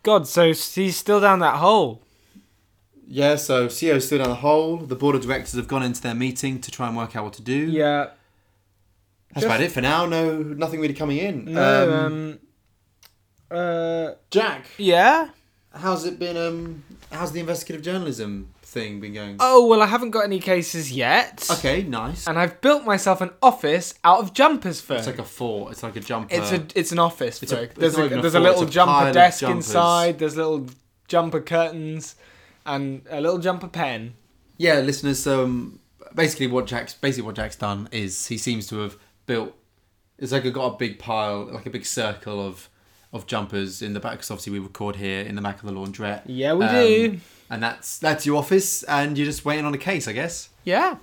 God, 0.03 0.27
so 0.27 0.51
she's 0.53 0.97
still 0.97 1.21
down 1.21 1.39
that 1.39 1.57
hole. 1.57 2.03
Yeah, 3.13 3.35
so 3.35 3.67
CEO's 3.67 4.05
still 4.05 4.19
down 4.19 4.29
the 4.29 4.35
hole. 4.35 4.77
The 4.77 4.95
board 4.95 5.15
of 5.15 5.21
directors 5.21 5.53
have 5.55 5.67
gone 5.67 5.83
into 5.83 6.01
their 6.01 6.15
meeting 6.15 6.61
to 6.61 6.71
try 6.71 6.87
and 6.87 6.95
work 6.95 7.13
out 7.15 7.25
what 7.25 7.33
to 7.33 7.41
do. 7.41 7.57
Yeah. 7.57 8.11
That's 9.33 9.45
about 9.45 9.59
it 9.61 9.71
for 9.71 9.81
now. 9.81 10.05
No, 10.05 10.37
nothing 10.41 10.79
really 10.79 10.93
coming 10.93 11.17
in. 11.17 11.45
No, 11.53 11.91
um, 11.91 12.39
um, 13.51 13.57
uh, 13.57 14.11
Jack, 14.29 14.65
yeah? 14.77 15.29
how's 15.73 16.05
it 16.05 16.19
been? 16.19 16.37
Um, 16.37 16.83
how's 17.11 17.31
the 17.31 17.39
investigative 17.41 17.83
journalism 17.83 18.53
thing 18.61 18.99
been 19.01 19.13
going? 19.13 19.37
Oh, 19.39 19.67
well, 19.67 19.81
I 19.81 19.87
haven't 19.87 20.11
got 20.11 20.21
any 20.23 20.39
cases 20.39 20.91
yet. 20.91 21.47
Okay, 21.51 21.83
nice. 21.83 22.27
And 22.27 22.39
I've 22.39 22.61
built 22.61 22.85
myself 22.85 23.19
an 23.21 23.31
office 23.41 23.93
out 24.05 24.19
of 24.19 24.33
jumpers 24.33 24.79
for 24.81 24.95
It's 24.95 25.07
like 25.07 25.19
a 25.19 25.23
fort. 25.25 25.73
It's 25.73 25.83
like 25.83 25.95
a 25.97 26.01
jumper. 26.01 26.33
It's 26.33 26.51
a 26.51 26.65
it's 26.75 26.91
an 26.93 26.99
office. 26.99 27.43
It's 27.43 27.51
a- 27.51 27.63
it's 27.63 27.75
there's 27.75 27.97
not 27.97 28.03
a, 28.03 28.05
even 28.05 28.19
a 28.19 28.21
there's 28.21 28.35
a 28.35 28.39
floor, 28.39 28.49
little 28.51 28.63
it's 28.63 28.71
a 28.71 28.73
jumper 28.73 28.91
pile 28.91 29.07
of 29.07 29.13
desk 29.13 29.39
jumpers. 29.41 29.67
inside. 29.67 30.19
There's 30.19 30.35
little 30.37 30.67
jumper 31.07 31.41
curtains, 31.41 32.15
and 32.65 33.01
a 33.09 33.19
little 33.21 33.39
jumper 33.39 33.67
pen. 33.67 34.13
yeah, 34.57 34.79
listeners. 34.79 35.25
Um, 35.27 35.79
basically, 36.15 36.47
what 36.47 36.67
Jack's 36.67 36.93
basically 36.93 37.25
what 37.25 37.35
Jack's 37.35 37.55
done 37.55 37.89
is 37.91 38.27
he 38.27 38.37
seems 38.37 38.67
to 38.67 38.79
have 38.79 38.97
built. 39.25 39.53
It's 40.17 40.31
like 40.31 40.45
a, 40.45 40.51
got 40.51 40.73
a 40.75 40.77
big 40.77 40.99
pile, 40.99 41.45
like 41.45 41.65
a 41.65 41.69
big 41.71 41.85
circle 41.85 42.45
of 42.45 42.69
of 43.13 43.25
jumpers 43.27 43.81
in 43.81 43.93
the 43.93 43.99
back. 43.99 44.13
Because 44.13 44.31
obviously 44.31 44.53
we 44.53 44.59
record 44.59 44.95
here 44.97 45.21
in 45.21 45.35
the 45.35 45.41
back 45.41 45.61
of 45.61 45.65
the 45.67 45.73
laundrette. 45.73 46.21
Yeah, 46.27 46.53
we 46.53 46.65
Um, 46.65 46.71
do. 46.75 47.19
And 47.49 47.61
that's 47.63 47.97
that's 47.99 48.25
your 48.25 48.37
office, 48.37 48.83
and 48.83 49.17
you're 49.17 49.25
just 49.25 49.43
waiting 49.43 49.65
on 49.65 49.73
a 49.73 49.77
case, 49.77 50.07
I 50.07 50.13
guess. 50.13 50.49
Yeah. 50.63 50.97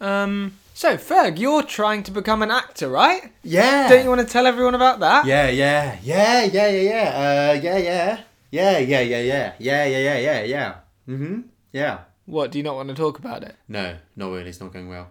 Um. 0.00 0.52
So 0.74 0.96
Ferg, 0.96 1.38
you're 1.38 1.62
trying 1.62 2.02
to 2.02 2.10
become 2.10 2.42
an 2.42 2.50
actor, 2.50 2.88
right? 2.88 3.32
Yeah. 3.42 3.88
Don't 3.88 4.02
you 4.04 4.08
want 4.10 4.20
to 4.20 4.26
tell 4.26 4.46
everyone 4.46 4.74
about 4.74 5.00
that? 5.00 5.24
Yeah, 5.24 5.48
yeah, 5.48 5.96
yeah, 6.02 6.44
yeah, 6.44 6.66
yeah, 6.68 6.80
yeah, 6.80 7.50
uh, 7.54 7.60
yeah, 7.62 7.78
yeah, 7.78 8.18
yeah, 8.50 8.78
yeah, 8.78 9.00
yeah, 9.00 9.00
yeah, 9.00 9.20
yeah, 9.22 9.52
yeah, 9.58 9.84
yeah, 9.86 10.18
yeah, 10.18 10.42
yeah. 10.42 10.74
Mhm. 11.08 11.44
Yeah. 11.72 11.98
What? 12.26 12.50
Do 12.52 12.58
you 12.58 12.64
not 12.64 12.74
want 12.74 12.88
to 12.88 12.94
talk 12.94 13.18
about 13.18 13.42
it? 13.42 13.54
No, 13.68 13.96
not 14.16 14.30
really. 14.32 14.48
It's 14.50 14.60
not 14.60 14.72
going 14.72 14.88
well. 14.88 15.08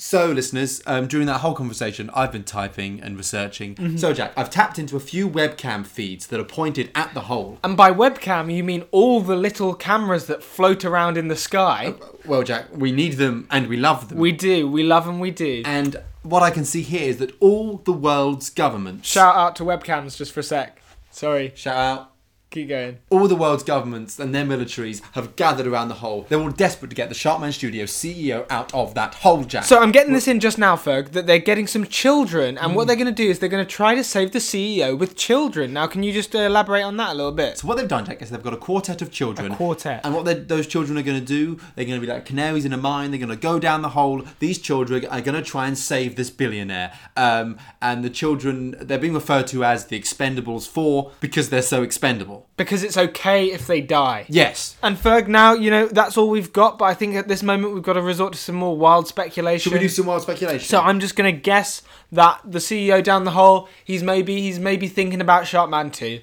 So, 0.00 0.30
listeners, 0.30 0.80
um, 0.86 1.08
during 1.08 1.26
that 1.26 1.38
whole 1.38 1.54
conversation, 1.54 2.08
I've 2.14 2.30
been 2.30 2.44
typing 2.44 3.00
and 3.00 3.16
researching. 3.16 3.98
So, 3.98 4.12
Jack, 4.12 4.32
I've 4.36 4.48
tapped 4.48 4.78
into 4.78 4.94
a 4.96 5.00
few 5.00 5.28
webcam 5.28 5.84
feeds 5.84 6.28
that 6.28 6.38
are 6.38 6.44
pointed 6.44 6.92
at 6.94 7.14
the 7.14 7.22
hole. 7.22 7.58
And 7.64 7.76
by 7.76 7.90
webcam, 7.90 8.54
you 8.54 8.62
mean 8.62 8.84
all 8.92 9.20
the 9.22 9.34
little 9.34 9.74
cameras 9.74 10.26
that 10.26 10.44
float 10.44 10.84
around 10.84 11.16
in 11.16 11.26
the 11.26 11.34
sky? 11.34 11.94
Well, 12.24 12.44
Jack, 12.44 12.66
we 12.72 12.92
need 12.92 13.14
them 13.14 13.48
and 13.50 13.66
we 13.66 13.76
love 13.76 14.08
them. 14.08 14.18
We 14.18 14.30
do. 14.30 14.68
We 14.68 14.84
love 14.84 15.04
them. 15.04 15.18
We 15.18 15.32
do. 15.32 15.62
and 15.64 15.96
what 16.22 16.42
I 16.44 16.50
can 16.50 16.64
see 16.64 16.82
here 16.82 17.08
is 17.08 17.16
that 17.18 17.32
all 17.40 17.78
the 17.78 17.92
world's 17.92 18.50
governments. 18.50 19.08
Shout 19.08 19.34
out 19.34 19.56
to 19.56 19.64
webcams 19.64 20.16
just 20.16 20.30
for 20.32 20.40
a 20.40 20.42
sec. 20.44 20.80
Sorry. 21.10 21.52
Shout 21.56 21.76
out. 21.76 22.12
Keep 22.50 22.68
going. 22.70 22.96
All 23.10 23.28
the 23.28 23.36
world's 23.36 23.62
governments 23.62 24.18
and 24.18 24.34
their 24.34 24.44
militaries 24.44 25.02
have 25.12 25.36
gathered 25.36 25.66
around 25.66 25.88
the 25.88 25.96
hole. 25.96 26.24
They're 26.30 26.40
all 26.40 26.48
desperate 26.50 26.88
to 26.88 26.96
get 26.96 27.10
the 27.10 27.14
Sharkman 27.14 27.52
Studio 27.52 27.84
CEO 27.84 28.46
out 28.48 28.72
of 28.74 28.94
that 28.94 29.16
hole, 29.16 29.44
Jack. 29.44 29.64
So 29.64 29.82
I'm 29.82 29.92
getting 29.92 30.14
this 30.14 30.26
in 30.26 30.40
just 30.40 30.56
now, 30.56 30.74
Ferg, 30.74 31.10
that 31.12 31.26
they're 31.26 31.38
getting 31.40 31.66
some 31.66 31.84
children, 31.86 32.56
and 32.56 32.74
what 32.74 32.86
they're 32.86 32.96
going 32.96 33.04
to 33.06 33.12
do 33.12 33.28
is 33.28 33.38
they're 33.38 33.50
going 33.50 33.64
to 33.66 33.70
try 33.70 33.94
to 33.94 34.02
save 34.02 34.32
the 34.32 34.38
CEO 34.38 34.98
with 34.98 35.14
children. 35.14 35.74
Now, 35.74 35.86
can 35.88 36.02
you 36.02 36.10
just 36.10 36.34
uh, 36.34 36.38
elaborate 36.38 36.82
on 36.84 36.96
that 36.96 37.10
a 37.10 37.14
little 37.14 37.32
bit? 37.32 37.58
So 37.58 37.68
what 37.68 37.76
they've 37.76 37.86
done, 37.86 38.06
Jack, 38.06 38.22
is 38.22 38.30
they've 38.30 38.42
got 38.42 38.54
a 38.54 38.58
quartet 38.58 39.02
of 39.02 39.10
children. 39.10 39.52
A 39.52 39.56
quartet. 39.56 40.00
And 40.04 40.14
what 40.14 40.24
they- 40.24 40.34
those 40.38 40.66
children 40.66 40.96
are 40.96 41.02
going 41.02 41.20
to 41.20 41.26
do, 41.26 41.58
they're 41.76 41.84
going 41.84 42.00
to 42.00 42.06
be 42.06 42.10
like 42.10 42.24
canaries 42.24 42.64
in 42.64 42.72
a 42.72 42.78
mine. 42.78 43.10
They're 43.10 43.18
going 43.20 43.28
to 43.28 43.36
go 43.36 43.58
down 43.58 43.82
the 43.82 43.90
hole. 43.90 44.22
These 44.38 44.58
children 44.60 45.04
are 45.04 45.20
going 45.20 45.34
to 45.34 45.42
try 45.42 45.66
and 45.66 45.76
save 45.76 46.16
this 46.16 46.30
billionaire. 46.30 46.94
Um, 47.14 47.58
and 47.82 48.02
the 48.02 48.08
children, 48.10 48.74
they're 48.80 48.98
being 48.98 49.12
referred 49.12 49.48
to 49.48 49.64
as 49.64 49.86
the 49.86 50.00
Expendables 50.00 50.66
4 50.66 51.12
because 51.20 51.50
they're 51.50 51.60
so 51.60 51.82
expendable. 51.82 52.37
Because 52.56 52.82
it's 52.82 52.96
okay 52.96 53.46
if 53.52 53.66
they 53.66 53.80
die. 53.80 54.26
Yes. 54.28 54.76
And 54.82 54.96
Ferg, 54.96 55.28
now, 55.28 55.52
you 55.54 55.70
know, 55.70 55.86
that's 55.86 56.16
all 56.16 56.28
we've 56.28 56.52
got, 56.52 56.78
but 56.78 56.86
I 56.86 56.94
think 56.94 57.14
at 57.14 57.28
this 57.28 57.42
moment 57.42 57.74
we've 57.74 57.82
got 57.82 57.92
to 57.94 58.02
resort 58.02 58.32
to 58.34 58.38
some 58.38 58.54
more 58.56 58.76
wild 58.76 59.06
speculation. 59.08 59.70
Should 59.70 59.72
we 59.80 59.86
do 59.86 59.88
some 59.88 60.06
wild 60.06 60.22
speculation? 60.22 60.66
so 60.66 60.80
I'm 60.80 61.00
just 61.00 61.16
going 61.16 61.32
to 61.34 61.40
guess 61.40 61.82
that 62.12 62.40
the 62.44 62.58
CEO 62.58 63.02
down 63.02 63.24
the 63.24 63.30
hole, 63.32 63.68
he's 63.84 64.02
maybe 64.02 64.40
he's 64.40 64.58
maybe 64.58 64.88
thinking 64.88 65.20
about 65.20 65.44
Sharkman 65.44 65.90
2. 65.92 66.20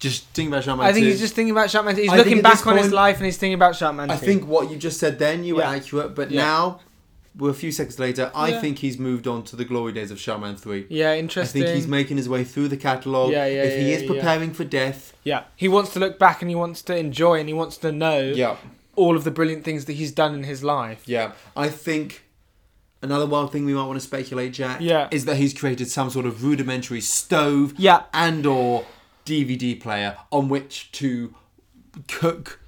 just 0.00 0.26
thinking 0.34 0.52
about 0.52 0.64
Sharkman 0.64 0.84
I 0.84 0.92
think 0.92 1.04
2. 1.04 1.10
he's 1.10 1.20
just 1.20 1.34
thinking 1.34 1.52
about 1.52 1.68
Sharkman 1.70 1.94
2. 1.94 2.02
He's 2.02 2.12
I 2.12 2.16
looking 2.16 2.42
back 2.42 2.66
on 2.66 2.76
his 2.76 2.92
life 2.92 3.16
and 3.16 3.24
he's 3.26 3.36
thinking 3.38 3.54
about 3.54 3.74
Sharkman 3.74 4.08
2. 4.08 4.14
I 4.14 4.16
think 4.18 4.46
what 4.46 4.70
you 4.70 4.76
just 4.76 4.98
said 5.00 5.18
then, 5.18 5.44
you 5.44 5.56
Yeah. 5.58 5.70
were 5.70 5.76
accurate. 5.76 6.14
But 6.14 6.30
Yeah. 6.30 6.42
now, 6.44 6.80
we're 7.36 7.50
a 7.50 7.54
few 7.54 7.72
seconds 7.72 7.98
later, 7.98 8.30
I 8.34 8.48
Yeah. 8.50 8.60
think 8.60 8.78
he's 8.78 8.98
moved 8.98 9.26
on 9.26 9.42
to 9.44 9.56
the 9.56 9.64
glory 9.64 9.92
days 9.92 10.10
of 10.10 10.18
Sharkman 10.18 10.56
3. 10.56 10.86
Yeah, 10.88 11.14
interesting. 11.14 11.14
I 11.14 11.18
interesting. 11.18 11.62
think 11.62 11.74
he's 11.76 11.88
making 11.88 12.16
his 12.16 12.28
way 12.28 12.44
through 12.44 12.68
the 12.68 12.76
catalogue. 12.76 13.32
Yeah, 13.32 13.46
yeah, 13.46 13.62
if 13.64 13.78
he 13.80 13.90
yeah, 13.90 13.96
is 13.96 14.02
yeah. 14.02 14.08
preparing 14.08 14.52
for 14.52 14.64
death, 14.64 15.12
Yeah, 15.24 15.44
he 15.56 15.66
wants 15.68 15.92
to 15.94 15.98
look 16.00 16.18
back 16.18 16.42
and 16.42 16.48
he 16.50 16.54
wants 16.54 16.82
to 16.82 16.96
enjoy 16.96 17.40
and 17.40 17.48
he 17.48 17.54
wants 17.54 17.76
to 17.78 17.90
know 17.90 18.20
yeah. 18.20 18.56
all 18.94 19.16
of 19.16 19.24
the 19.24 19.30
brilliant 19.32 19.64
things 19.64 19.86
that 19.86 19.94
he's 19.94 20.12
done 20.12 20.34
in 20.34 20.44
his 20.44 20.62
life. 20.62 21.02
Yeah, 21.06 21.32
I 21.56 21.68
think 21.70 22.24
another 23.02 23.26
wild 23.26 23.50
thing 23.52 23.64
we 23.64 23.74
might 23.74 23.86
want 23.86 23.98
to 24.00 24.06
speculate, 24.06 24.52
Jack, 24.52 24.80
Yeah. 24.80 25.08
is 25.10 25.24
that 25.24 25.36
he's 25.36 25.52
created 25.52 25.88
some 25.90 26.10
sort 26.10 26.26
of 26.26 26.44
rudimentary 26.44 27.00
stove, 27.00 27.74
Yeah. 27.76 28.02
and 28.14 28.46
or 28.46 28.86
DVD 29.26 29.74
player 29.74 30.16
on 30.30 30.48
which 30.48 30.92
to 30.92 31.34
cook 32.06 32.60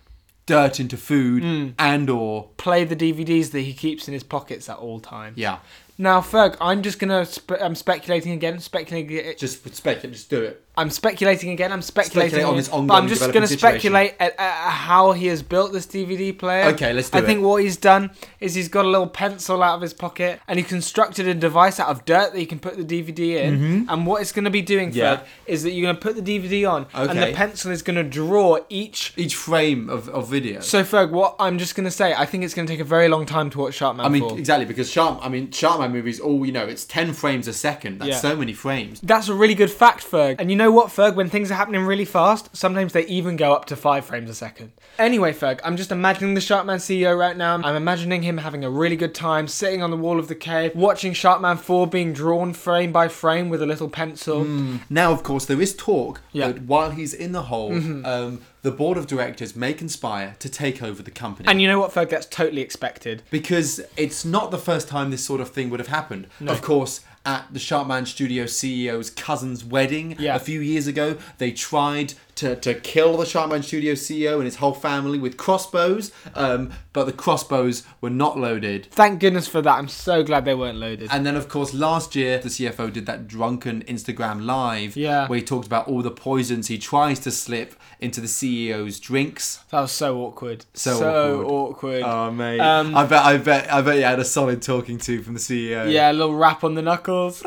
dirt 0.47 0.79
into 0.81 0.97
food, 0.97 1.43
Mm. 1.43 1.75
and 1.79 2.09
or 2.09 2.49
Play 2.57 2.85
the 2.85 2.97
DVDs 2.97 3.51
that 3.51 3.61
he 3.61 3.73
keeps 3.75 4.07
in 4.09 4.15
his 4.15 4.23
pockets 4.23 4.69
at 4.69 4.77
all 4.79 5.01
times. 5.01 5.37
yeah, 5.39 5.59
Now, 5.99 6.21
Ferg, 6.21 6.57
I'm 6.61 6.83
just 6.83 6.99
gonna. 6.99 7.25
Spe- 7.27 7.61
I'm 7.61 7.75
speculating 7.75 8.33
again. 8.33 8.59
Speculating. 8.61 9.35
just 9.39 9.63
speculate, 9.75 10.13
just 10.13 10.31
do 10.31 10.43
it. 10.43 10.63
I'm 10.77 10.91
speculating 10.91 11.51
again. 11.51 11.73
I'm 11.73 11.83
speculating 11.83 12.31
Speculate 12.41 12.51
on 12.51 12.57
this 12.57 12.69
but 12.69 12.95
I'm 12.95 13.09
just 13.09 13.33
going 13.33 13.47
to 13.47 13.49
speculate 13.49 14.15
at, 14.21 14.35
at 14.39 14.71
how 14.71 15.13
he 15.13 15.27
has 15.29 15.43
built 15.43 15.73
this 15.73 15.87
DVD 15.87 16.37
player. 16.37 16.65
Okay, 16.75 16.93
let's 16.93 17.11
do 17.11 17.17
it. 17.17 17.21
I 17.21 17.25
it. 17.25 17.27
think 17.27 17.43
what 17.45 17.63
he's 17.63 17.77
done 17.77 18.11
is 18.41 18.55
he's 18.55 18.69
got 18.69 18.85
a 18.85 18.89
little 18.89 19.07
pencil 19.07 19.63
out 19.63 19.77
of 19.77 19.81
his 19.83 19.95
pocket 19.95 20.41
and 20.47 20.59
he 20.59 20.65
constructed 20.65 21.27
a 21.27 21.35
device 21.35 21.81
out 21.81 21.89
of 21.89 22.05
dirt 22.05 22.33
that 22.33 22.41
you 22.41 22.47
can 22.47 22.59
put 22.59 22.77
the 22.77 22.85
DVD 22.85 23.37
in. 23.43 23.87
And 23.89 24.07
what 24.07 24.21
it's 24.21 24.33
going 24.33 24.45
to 24.45 24.51
be 24.51 24.63
doing, 24.63 24.91
Mm-hmm. 24.91 24.99
Yeah. 24.99 25.17
Ferg, 25.17 25.25
is 25.47 25.63
that 25.63 25.71
you're 25.73 25.83
going 25.87 25.97
to 25.97 26.01
put 26.01 26.23
the 26.23 26.39
DVD 26.39 26.71
on 26.71 26.87
and 26.93 27.19
the 27.19 27.33
pencil 27.35 27.71
is 27.71 27.83
going 27.83 27.97
to 27.97 28.05
draw 28.05 28.59
each. 28.69 29.15
Each 29.17 29.35
frame 29.35 29.89
of, 29.89 30.09
of 30.11 30.29
video. 30.29 30.61
So, 30.61 30.83
Ferg, 30.85 31.11
what 31.11 31.37
I'm 31.41 31.59
just 31.59 31.75
going 31.75 31.85
to 31.85 31.91
say, 31.91 32.13
I 32.15 32.27
think 32.27 32.45
it's 32.45 32.55
going 32.55 32.67
to 32.67 32.73
take 32.73 32.81
a 32.81 32.85
very 32.85 33.09
long 33.09 33.25
time 33.27 33.51
to 33.51 33.59
watch 33.59 33.79
Sharkman 33.79 34.05
I 34.05 34.09
mean, 34.09 34.23
4. 34.23 34.39
exactly 34.39 34.67
because 34.67 34.91
Shark. 34.91 35.19
I 35.23 35.29
mean, 35.29 35.49
Sharkman 35.49 35.93
movies. 35.93 36.21
All 36.21 36.45
you 36.45 36.53
know, 36.53 36.65
it's 36.67 36.85
ten 36.85 37.13
frames 37.13 37.49
a 37.49 37.53
second. 37.53 37.99
That's 37.99 38.11
Yeah. 38.11 38.19
so 38.19 38.37
many 38.37 38.53
frames. 38.53 39.01
That's 39.01 39.29
a 39.29 39.35
really 39.35 39.55
good 39.55 39.71
fact, 39.71 40.05
Ferg. 40.05 40.37
And 40.39 40.51
you 40.51 40.57
know 40.57 40.66
what, 40.73 40.89
Ferg? 40.89 41.15
When 41.15 41.29
things 41.29 41.51
are 41.51 41.55
happening 41.55 41.83
really 41.85 42.05
fast, 42.05 42.55
sometimes 42.57 42.93
they 42.93 43.05
even 43.07 43.37
go 43.37 43.53
up 43.53 43.65
to 43.67 43.77
five 43.77 44.05
frames 44.05 44.31
a 44.31 44.35
second. 44.35 44.73
Anyway, 44.99 45.33
Ferg, 45.33 45.61
I'm 45.65 45.77
just 45.77 45.93
imagining 45.93 46.35
the 46.35 46.41
Sharkman 46.41 46.77
CEO 46.79 47.17
right 47.19 47.37
now. 47.37 47.55
I'm 47.57 47.77
imagining 47.77 48.23
him 48.23 48.39
having 48.39 48.65
a 48.65 48.71
really 48.71 48.97
good 48.97 49.15
time 49.15 49.49
sitting 49.49 49.83
on 49.83 49.91
the 49.91 49.97
wall 49.97 50.19
of 50.19 50.29
the 50.29 50.35
cave, 50.35 50.75
watching 50.75 51.13
Sharkman 51.13 51.59
4 51.59 51.87
being 51.87 52.13
drawn 52.13 52.53
frame 52.53 52.93
by 52.93 53.09
frame 53.09 53.49
with 53.49 53.63
a 53.63 53.67
little 53.67 53.89
pencil. 53.89 54.45
Now, 54.89 55.13
of 55.13 55.23
course, 55.23 55.45
there 55.47 55.61
is 55.61 55.75
talk 55.75 56.21
Yeah. 56.33 56.47
Mm-hmm. 56.49 56.53
that 56.55 56.63
while 56.65 56.91
he's 56.91 57.13
in 57.15 57.33
the 57.33 57.43
hole, 57.43 57.73
um, 58.07 58.41
the 58.63 58.71
board 58.73 58.99
of 58.99 59.07
directors 59.07 59.55
may 59.55 59.73
conspire 59.73 60.35
to 60.41 60.49
take 60.49 60.83
over 60.83 61.03
the 61.03 61.11
company. 61.11 61.49
And 61.49 61.61
you 61.63 61.69
know 61.69 61.79
what, 61.79 61.93
Ferg? 61.93 62.09
That's 62.11 62.27
totally 62.27 62.63
expected. 62.63 63.23
because 63.31 63.81
it's 63.97 64.25
not 64.25 64.51
the 64.51 64.59
first 64.59 64.89
time 64.89 65.11
this 65.11 65.25
sort 65.25 65.41
of 65.41 65.51
thing 65.51 65.71
would 65.71 65.81
have 65.81 65.89
happened. 65.89 66.27
Of 66.47 66.63
course, 66.63 67.01
at 67.27 67.53
the 67.53 67.59
Sharkman 67.59 68.07
Studio 68.07 68.45
CEO's 68.45 69.11
cousin's 69.11 69.65
wedding 69.65 70.17
Yeah. 70.19 70.37
a 70.37 70.39
few 70.39 70.61
years 70.61 70.87
ago, 70.87 71.17
they 71.39 71.51
tried 71.51 72.15
to, 72.37 72.55
to 72.57 72.75
kill 72.75 73.17
the 73.17 73.25
Sharkman 73.25 73.63
Studio 73.65 73.95
CEO 73.95 74.35
and 74.37 74.45
his 74.45 74.57
whole 74.57 74.75
family 74.75 75.19
with 75.19 75.37
crossbows, 75.37 76.13
um, 76.35 76.71
but 76.93 77.05
the 77.05 77.13
crossbows 77.13 77.83
were 78.01 78.11
not 78.11 78.39
loaded. 78.39 78.87
Thank 78.91 79.21
goodness 79.21 79.49
for 79.49 79.63
that. 79.63 79.73
I'm 79.79 79.89
so 79.89 80.23
glad 80.23 80.45
they 80.45 80.55
weren't 80.55 80.79
loaded. 80.79 81.09
And 81.11 81.25
then, 81.27 81.35
of 81.37 81.49
course, 81.49 81.73
last 81.75 82.15
year 82.15 82.39
the 82.39 82.49
CFO 82.49 82.93
did 82.93 83.07
that 83.07 83.27
drunken 83.27 83.83
Instagram 83.85 84.45
live 84.45 84.97
Yeah. 84.97 85.27
where 85.29 85.39
he 85.39 85.45
talked 85.45 85.67
about 85.67 85.89
all 85.89 86.03
the 86.03 86.11
poisons 86.11 86.69
he 86.69 86.79
tries 86.79 87.19
to 87.21 87.31
slip 87.31 87.75
into 88.01 88.21
the 88.21 88.27
CEO's 88.29 89.01
drinks. 89.01 89.61
That 89.71 89.81
was 89.81 89.93
so 89.93 90.19
awkward. 90.21 90.67
So 90.75 91.45
awkward. 91.47 92.03
Oh 92.05 92.31
mate, 92.31 92.61
Um, 92.61 92.95
I 92.95 93.07
bet, 93.07 93.25
I 93.25 93.39
bet, 93.39 93.73
I 93.73 93.81
bet 93.81 93.97
you 93.97 94.03
had 94.05 94.19
a 94.21 94.25
solid 94.25 94.61
talking 94.63 94.99
to 94.99 95.23
from 95.23 95.35
the 95.35 95.41
CEO. 95.41 95.91
Yeah, 95.91 96.11
a 96.11 96.13
little 96.13 96.35
rap 96.35 96.63
on 96.65 96.75
the 96.75 96.83
knuckles. 96.83 97.43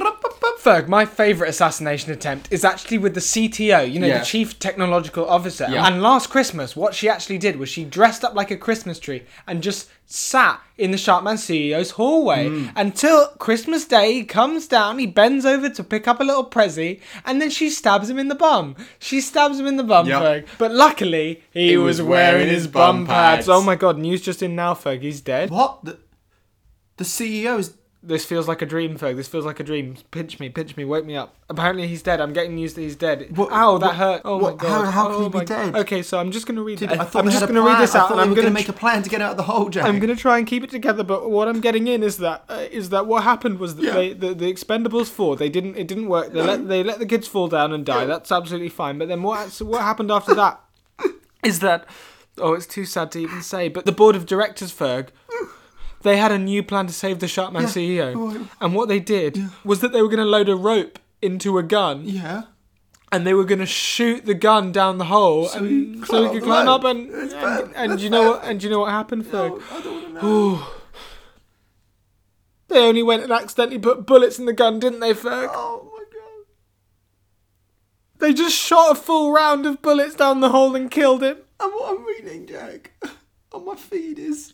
Ferg, 0.62 0.90
my 0.90 1.06
favourite 1.06 1.50
assassination 1.50 2.12
attempt 2.12 2.50
is 2.52 2.66
actually 2.66 2.98
with 2.98 3.14
the 3.14 3.22
CTO, 3.22 3.90
you 3.90 3.98
know, 3.98 4.08
Yeah. 4.08 4.20
the 4.20 4.26
Chief 4.26 4.60
Technological 4.60 5.26
Officer. 5.30 5.68
Yeah. 5.72 5.88
And 5.88 6.02
last 6.02 6.30
Christmas, 6.30 6.76
what 6.76 6.94
she 6.94 7.08
actually 7.08 7.38
did 7.38 7.56
was 7.56 7.70
she 7.70 7.86
dressed 7.86 8.26
up 8.26 8.36
like 8.36 8.52
a 8.52 8.58
Christmas 8.58 9.00
tree 9.00 9.24
and 9.48 9.64
just 9.64 9.88
sat 10.06 10.60
in 10.78 10.92
the 10.92 10.98
Sharkman 10.98 11.38
CEO's 11.38 11.92
hallway 11.92 12.50
Mm. 12.50 12.72
until 12.76 13.28
Christmas 13.40 13.86
Day. 13.86 14.12
He 14.14 14.24
comes 14.26 14.68
down, 14.68 15.00
he 15.00 15.08
bends 15.08 15.46
over 15.46 15.70
to 15.70 15.84
pick 15.84 16.10
up 16.10 16.20
a 16.20 16.24
little 16.26 16.44
prezi, 16.46 17.00
and 17.26 17.42
then 17.42 17.50
she 17.50 17.70
stabs 17.70 18.10
him 18.10 18.20
in 18.20 18.28
the 18.28 18.36
bum. 18.36 18.76
She 19.00 19.22
stabs 19.22 19.60
him 19.62 19.68
in 19.68 19.78
the 19.78 19.84
bum, 19.84 20.08
Yep. 20.08 20.22
Ferg. 20.22 20.46
But 20.58 20.72
luckily, 20.74 21.42
he, 21.52 21.70
He 21.70 21.78
was, 21.78 22.02
was 22.02 22.08
wearing 22.10 22.38
wearing 22.40 22.50
his 22.54 22.68
bum 22.68 23.08
pads. 23.08 23.46
pads. 23.46 23.50
Oh 23.50 23.62
my 23.62 23.76
god, 23.76 23.98
news 23.98 24.22
just 24.22 24.44
in 24.44 24.56
now, 24.56 24.74
Ferg. 24.74 25.02
He's 25.04 25.22
dead. 25.22 25.52
What 25.52 25.86
the? 25.86 26.00
The 26.98 27.06
CEO's 27.06 27.76
This 28.02 28.24
feels 28.24 28.48
like 28.48 28.62
a 28.62 28.66
dream, 28.66 28.98
Ferg. 28.98 29.18
This 29.18 29.28
feels 29.28 29.44
like 29.46 29.60
a 29.60 29.64
dream. 29.64 29.98
Pinch 30.12 30.40
me, 30.40 30.48
pinch 30.48 30.78
me, 30.78 30.86
wake 30.86 31.04
me 31.06 31.18
up. 31.18 31.36
Apparently 31.50 31.86
he's 31.86 32.02
dead. 32.02 32.22
I'm 32.22 32.32
getting 32.32 32.56
news 32.56 32.74
that 32.76 32.82
he's 32.82 32.96
dead. 32.96 33.36
What- 33.36 33.52
Ow, 33.52 33.78
that 33.80 33.86
what- 33.88 33.96
hurt. 33.98 34.22
Oh 34.24 34.38
what- 34.38 34.56
my 34.56 34.62
god. 34.62 34.86
how- 34.86 34.92
how 34.92 35.06
can 35.08 35.16
oh 35.16 35.24
he 35.24 35.40
be 35.40 35.46
dead? 35.46 35.76
Okay, 35.76 36.02
so 36.02 36.18
I'm 36.18 36.32
just 36.32 36.48
gonna 36.48 36.64
read. 36.64 36.80
Dude. 36.80 36.94
I 36.94 37.06
I'm 37.16 37.30
just 37.30 37.46
gonna 37.46 37.62
read 37.62 37.78
this 37.82 37.96
out, 37.96 38.10
and 38.12 38.22
I'm 38.22 38.30
gonna. 38.30 38.44
gonna 38.44 38.54
make 38.54 38.70
a 38.70 38.74
plan 38.74 39.04
to 39.04 39.10
get 39.10 39.22
out 39.22 39.32
of 39.32 39.38
the 39.38 39.44
hole, 39.44 39.68
Jack. 39.68 39.84
I'm 39.84 40.00
gonna 40.00 40.16
try 40.16 40.38
and 40.38 40.48
keep 40.48 40.64
it 40.64 40.70
together, 40.70 41.04
but 41.04 41.30
what 41.30 41.50
I'm 41.50 41.60
getting 41.60 41.88
in 41.88 42.02
is 42.02 42.20
that 42.20 42.46
uh, 42.48 42.64
is 42.72 42.88
that 42.90 43.06
what 43.06 43.24
happened 43.24 43.60
was 43.60 43.76
that 43.76 43.84
Yeah. 43.84 43.94
they 43.94 44.14
the, 44.14 44.34
the 44.34 44.54
Expendables 44.54 45.08
four 45.10 45.36
they 45.36 45.50
didn't 45.50 45.76
it 45.76 45.86
didn't 45.90 46.08
work. 46.08 46.32
They 46.32 46.42
let 46.42 46.70
they 46.70 46.84
let 46.84 47.00
the 47.00 47.06
kids 47.06 47.28
fall 47.28 47.50
down 47.50 47.74
and 47.74 47.86
die. 47.86 48.06
That's 48.06 48.32
absolutely 48.32 48.70
fine. 48.70 48.98
But 48.98 49.10
then 49.10 49.24
what 49.24 49.50
so 49.52 49.66
what 49.66 49.82
happened 49.82 50.10
after 50.10 50.34
that 50.36 50.62
is 51.44 51.60
that 51.60 51.86
oh 52.38 52.54
it's 52.54 52.66
too 52.66 52.86
sad 52.86 53.12
to 53.12 53.20
even 53.20 53.42
say. 53.42 53.68
But 53.68 53.86
the 53.86 53.92
board 53.92 54.16
of 54.16 54.26
directors, 54.26 54.72
Ferg, 54.74 55.10
they 56.04 56.18
had 56.18 56.32
a 56.32 56.38
new 56.40 56.64
plan 56.64 56.88
to 56.88 56.94
save 56.94 57.20
the 57.20 57.26
Sharkman 57.28 57.64
CEO, 57.66 58.14
oh, 58.16 58.48
and 58.62 58.74
what 58.76 58.88
they 58.88 59.00
did 59.00 59.38
was 59.64 59.80
that 59.82 59.92
they 59.92 60.02
were 60.02 60.08
going 60.08 60.20
to 60.20 60.26
load 60.26 60.50
a 60.50 60.56
rope 60.56 61.00
into 61.22 61.58
a 61.58 61.64
gun 61.64 62.04
Yeah. 62.06 62.44
and 63.12 63.26
they 63.28 63.34
were 63.34 63.44
going 63.44 63.60
to 63.60 63.66
shoot 63.66 64.26
the 64.26 64.34
gun 64.34 64.72
down 64.72 64.98
the 64.98 65.06
hole 65.06 65.48
So 65.48 65.60
and 65.60 65.70
you 65.98 66.06
so 66.06 66.26
up 66.26 66.32
could 66.32 66.44
climb 66.44 66.68
up 66.70 66.84
and 66.86 67.10
and, 67.12 67.74
and 67.76 68.00
you 68.02 68.10
know 68.10 68.22
bad. 68.34 68.40
what 68.42 68.50
and 68.50 68.64
you 68.64 68.70
know 68.70 68.80
what 68.80 68.92
happened 68.92 69.26
Ferg? 69.26 69.62
I 69.72 69.82
don't 69.82 70.14
want 70.14 70.60
to. 70.60 70.80
They 72.70 72.80
only 72.88 73.04
went 73.04 73.24
and 73.24 73.32
accidentally 73.32 73.80
put 73.80 74.06
bullets 74.06 74.38
in 74.40 74.46
the 74.46 74.54
gun, 74.54 74.80
didn't 74.80 75.00
they, 75.00 75.14
Ferg? 75.14 75.50
Oh 75.52 75.90
my 75.92 76.04
god. 76.14 76.46
They 78.20 78.34
just 78.34 78.56
shot 78.56 78.92
a 78.92 78.96
full 78.96 79.32
round 79.34 79.66
of 79.66 79.82
bullets 79.82 80.16
down 80.16 80.40
the 80.40 80.50
hole 80.50 80.76
and 80.76 80.90
killed 80.92 81.24
him. 81.24 81.38
And 81.60 81.72
what 81.74 81.98
I'm 81.98 82.06
reading, 82.06 82.46
Jack, 82.48 82.92
on 83.52 83.66
my 83.66 83.76
feed 83.76 84.20
is 84.20 84.54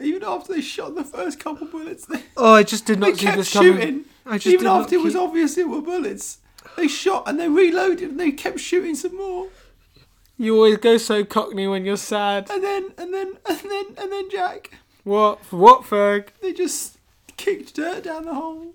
even 0.00 0.22
after 0.24 0.52
they 0.54 0.60
shot 0.60 0.94
the 0.94 1.04
first 1.04 1.38
couple 1.40 1.66
bullets, 1.66 2.06
they, 2.06 2.22
Oh, 2.36 2.54
I 2.54 2.62
just 2.62 2.86
did 2.86 3.00
they 3.00 3.10
not 3.10 3.18
see 3.18 3.24
kept 3.26 3.36
this 3.38 3.52
coming. 3.52 3.72
shooting. 3.76 4.04
I 4.26 4.34
just 4.38 4.46
even 4.46 4.66
after 4.66 4.94
it 4.96 5.02
was 5.02 5.14
keep- 5.14 5.22
obvious 5.22 5.56
it 5.58 5.68
were 5.68 5.80
bullets. 5.80 6.38
They 6.76 6.88
shot 6.88 7.28
and 7.28 7.38
they 7.40 7.48
reloaded 7.48 8.10
and 8.10 8.20
they 8.20 8.30
kept 8.32 8.60
shooting 8.60 8.94
some 8.94 9.16
more. 9.16 9.48
You 10.36 10.54
always 10.56 10.76
go 10.78 10.98
so 10.98 11.24
cockney 11.24 11.66
when 11.66 11.84
you're 11.84 11.96
sad. 11.96 12.48
And 12.50 12.62
then 12.62 12.90
and 12.98 13.12
then 13.14 13.34
and 13.48 13.58
then 13.58 13.84
and 13.96 14.12
then 14.12 14.30
Jack, 14.30 14.72
What? 15.04 15.44
For 15.44 15.56
what, 15.56 15.82
Ferg? 15.82 16.28
they 16.42 16.52
just 16.52 16.98
kicked 17.36 17.74
dirt 17.74 18.04
down 18.04 18.24
the 18.26 18.34
hole. 18.34 18.74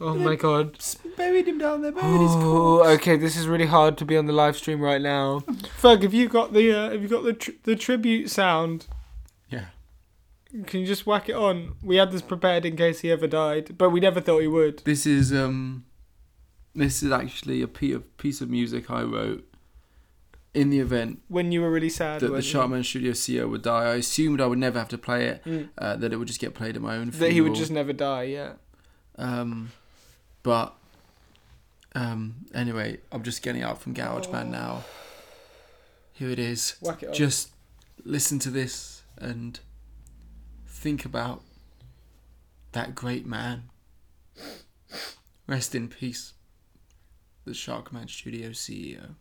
Oh 0.00 0.14
my 0.14 0.36
god. 0.36 0.78
Buried 1.16 1.48
him 1.48 1.58
down 1.58 1.82
there, 1.82 1.90
buried 1.90 2.20
his 2.20 2.30
Oh, 2.36 2.78
corpse. 2.84 2.88
okay. 3.02 3.16
This 3.16 3.36
is 3.36 3.48
really 3.48 3.66
hard 3.66 3.98
to 3.98 4.04
be 4.04 4.16
on 4.16 4.26
the 4.26 4.32
live 4.32 4.56
stream 4.56 4.80
right 4.80 5.00
now. 5.02 5.40
Ferg, 5.80 6.02
have 6.02 6.14
you 6.14 6.28
got 6.28 6.52
the 6.52 6.72
uh, 6.72 6.90
have 6.90 7.02
you 7.02 7.08
got 7.08 7.24
the 7.24 7.32
tr- 7.32 7.50
the 7.64 7.74
tribute 7.74 8.30
sound? 8.30 8.86
Can 10.66 10.80
you 10.80 10.86
just 10.86 11.06
whack 11.06 11.28
it 11.28 11.34
on? 11.36 11.74
We 11.82 11.96
had 11.96 12.10
this 12.10 12.22
prepared 12.22 12.64
in 12.64 12.76
case 12.76 13.00
he 13.00 13.10
ever 13.12 13.26
died, 13.26 13.76
but 13.76 13.90
we 13.90 14.00
never 14.00 14.20
thought 14.20 14.40
he 14.40 14.48
would. 14.48 14.78
This 14.84 15.04
is 15.06 15.32
um 15.32 15.84
this 16.74 17.02
is 17.02 17.10
actually 17.12 17.60
a 17.62 17.68
piece 17.68 17.94
of 17.94 18.16
piece 18.18 18.40
of 18.40 18.48
music 18.48 18.90
I 18.90 19.02
wrote 19.02 19.44
in 20.54 20.70
the 20.70 20.78
event 20.80 21.20
When 21.28 21.52
you 21.52 21.60
were 21.60 21.70
really 21.70 21.90
sad. 21.90 22.20
that 22.20 22.26
the 22.26 22.32
weren't? 22.32 22.44
Sharkman 22.44 22.82
Studio 22.84 23.12
CEO 23.12 23.48
would 23.50 23.62
die. 23.62 23.84
I 23.84 23.94
assumed 23.96 24.40
I 24.40 24.46
would 24.46 24.58
never 24.58 24.78
have 24.78 24.88
to 24.88 24.98
play 24.98 25.26
it, 25.26 25.44
Mm. 25.44 25.68
uh, 25.76 25.96
that 25.96 26.12
it 26.12 26.16
would 26.16 26.26
just 26.28 26.40
get 26.40 26.54
played 26.54 26.74
at 26.76 26.82
my 26.82 26.96
own 26.96 27.10
Funeral. 27.10 27.28
That 27.28 27.34
he 27.34 27.40
would 27.42 27.54
just 27.54 27.70
never 27.70 27.92
die. 27.92 28.22
Yeah. 28.24 28.52
Um, 29.16 29.72
but 30.42 30.74
um, 31.94 32.46
anyway, 32.54 32.98
I'm 33.12 33.22
just 33.22 33.42
getting 33.42 33.62
out 33.62 33.80
from 33.82 33.94
GarageBand 33.94 34.48
now. 34.48 34.84
Here 36.12 36.30
it 36.30 36.38
is. 36.38 36.76
Whack 36.80 37.02
it 37.02 37.08
on. 37.10 37.14
Just 37.14 37.50
listen 38.04 38.38
to 38.40 38.50
this 38.50 39.02
and 39.18 39.60
think 40.78 41.04
about 41.04 41.42
that 42.72 42.94
great 42.94 43.26
man. 43.26 43.64
Rest 45.46 45.74
in 45.74 45.88
peace, 45.88 46.34
the 47.44 47.52
Sharkman 47.52 48.08
Studio 48.08 48.50
CEO. 48.50 49.14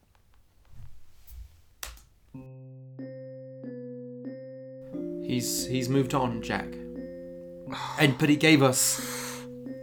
He's 5.24 5.66
he's 5.68 5.90
moved 5.90 6.14
on, 6.14 6.42
Jack. 6.42 6.68
And 8.00 8.18
but 8.18 8.30
he 8.30 8.36
gave 8.36 8.62
us. 8.64 9.00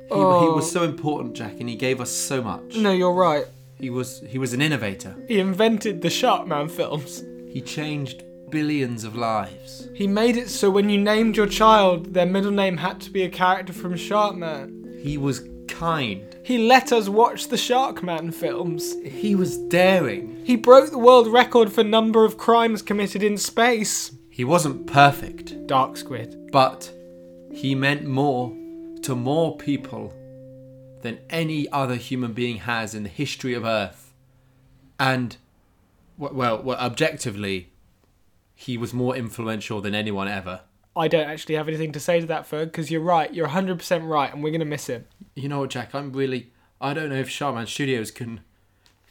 He, 0.08 0.14
he 0.14 0.20
Oh. 0.20 0.54
was 0.54 0.70
so 0.70 0.84
important, 0.84 1.34
Jack, 1.34 1.58
and 1.60 1.68
he 1.68 1.76
gave 1.76 2.00
us 2.00 2.10
so 2.10 2.42
much. 2.42 2.76
No, 2.76 2.92
you're 2.92 3.12
right. 3.12 3.46
He 3.78 3.90
was 3.90 4.20
he 4.26 4.38
was 4.38 4.52
an 4.52 4.62
innovator. 4.62 5.14
He 5.28 5.38
invented 5.40 6.00
the 6.02 6.08
Sharkman 6.10 6.68
films. 6.70 7.22
He 7.48 7.60
changed 7.60 8.22
billions 8.54 9.02
of 9.02 9.16
lives. 9.16 9.88
He 9.96 10.06
made 10.06 10.36
it 10.36 10.48
so 10.48 10.70
when 10.70 10.88
you 10.88 10.96
named 10.96 11.36
your 11.36 11.48
child, 11.48 12.14
their 12.14 12.24
middle 12.24 12.52
name 12.52 12.76
had 12.76 13.00
to 13.00 13.10
be 13.10 13.22
a 13.24 13.28
character 13.28 13.72
from 13.72 13.96
Sharkman. 13.96 15.02
He 15.02 15.18
was 15.18 15.42
kind. 15.66 16.24
He 16.44 16.58
let 16.58 16.92
us 16.92 17.08
watch 17.08 17.48
the 17.48 17.56
Sharkman 17.56 18.32
films. 18.32 18.94
He 19.02 19.34
was 19.34 19.56
daring. 19.56 20.40
He 20.44 20.54
broke 20.54 20.92
the 20.92 21.00
world 21.00 21.26
record 21.26 21.72
for 21.72 21.82
number 21.82 22.24
of 22.24 22.38
crimes 22.38 22.80
committed 22.80 23.24
in 23.24 23.38
space. 23.38 24.12
He 24.30 24.44
wasn't 24.44 24.86
perfect, 24.86 25.66
Dark 25.66 25.96
Squid. 25.96 26.52
but 26.52 26.92
he 27.50 27.74
meant 27.74 28.04
more 28.04 28.56
to 29.02 29.16
more 29.16 29.56
people 29.56 30.12
than 31.02 31.18
any 31.28 31.68
other 31.70 31.96
human 31.96 32.32
being 32.32 32.58
has 32.58 32.94
in 32.94 33.02
the 33.02 33.08
history 33.08 33.52
of 33.54 33.64
Earth. 33.64 34.12
And, 35.00 35.36
well, 36.16 36.62
well 36.62 36.78
objectively, 36.78 37.73
he 38.54 38.76
was 38.76 38.94
more 38.94 39.16
influential 39.16 39.80
than 39.80 39.94
anyone 39.94 40.28
ever. 40.28 40.60
I 40.96 41.08
don't 41.08 41.28
actually 41.28 41.56
have 41.56 41.66
anything 41.66 41.92
to 41.92 42.00
say 42.00 42.20
to 42.20 42.26
that, 42.26 42.48
Ferg, 42.48 42.66
because 42.66 42.90
you're 42.90 43.00
right. 43.00 43.32
You're 43.34 43.48
100% 43.48 44.08
right, 44.08 44.32
and 44.32 44.44
we're 44.44 44.50
going 44.50 44.60
to 44.60 44.64
miss 44.66 44.86
him. 44.86 45.06
You 45.34 45.48
know 45.48 45.60
what, 45.60 45.70
Jack? 45.70 45.94
I'm 45.94 46.12
really. 46.12 46.52
I 46.80 46.94
don't 46.94 47.08
know 47.08 47.16
if 47.16 47.28
Sharkman 47.28 47.66
Studios 47.66 48.10
can 48.10 48.40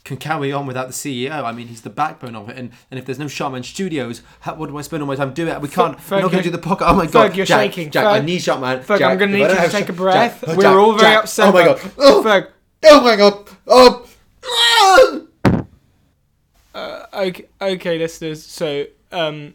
can 0.03 0.17
carry 0.17 0.51
on 0.51 0.65
without 0.67 0.87
the 0.87 0.93
CEO. 0.93 1.31
I 1.31 1.53
mean, 1.53 1.67
he's 1.67 1.81
the 1.81 1.89
backbone 1.89 2.35
of 2.35 2.49
it, 2.49 2.57
and, 2.57 2.71
and 2.91 2.99
if 2.99 3.05
there's 3.05 3.19
no 3.19 3.25
Sharkman 3.25 3.63
Studios, 3.63 4.21
how, 4.41 4.55
what 4.55 4.67
do 4.69 4.77
I 4.77 4.81
spend 4.81 5.01
all 5.01 5.07
my 5.07 5.15
time 5.15 5.33
doing? 5.33 5.59
We 5.61 5.69
can't. 5.69 5.97
Ferg, 5.97 6.11
we're 6.11 6.21
not 6.21 6.31
going 6.31 6.43
to 6.43 6.49
do 6.51 6.55
the 6.55 6.61
podcast. 6.61 6.89
Oh 6.91 6.95
my 6.95 7.05
god, 7.07 7.31
Ferg, 7.31 7.35
you're 7.35 7.45
Jack, 7.45 7.71
shaking. 7.71 7.89
Jack, 7.91 8.05
I 8.05 8.19
Ferg- 8.19 8.25
need 8.25 8.41
Sharkman. 8.41 8.83
Ferg, 8.83 8.99
Jack, 8.99 9.11
I'm 9.11 9.17
going 9.17 9.31
to 9.31 9.37
need 9.37 9.49
you 9.49 9.55
to 9.55 9.69
take 9.69 9.89
a 9.89 9.93
breath. 9.93 10.41
Jack, 10.41 10.55
we're 10.55 10.63
Jack, 10.63 10.75
all 10.75 10.91
very 10.93 11.01
Jack. 11.13 11.23
upset. 11.23 11.47
Oh 11.49 11.51
my 11.51 11.65
god. 11.65 11.91
Oh, 11.97 12.23
Ferg, 12.25 12.47
oh 12.85 13.01
my 13.03 13.15
god. 13.15 13.49
Oh. 13.67 14.07
Uh, 16.73 17.05
okay, 17.13 17.45
okay, 17.61 17.97
listeners. 17.99 18.43
So, 18.43 18.85
um, 19.13 19.53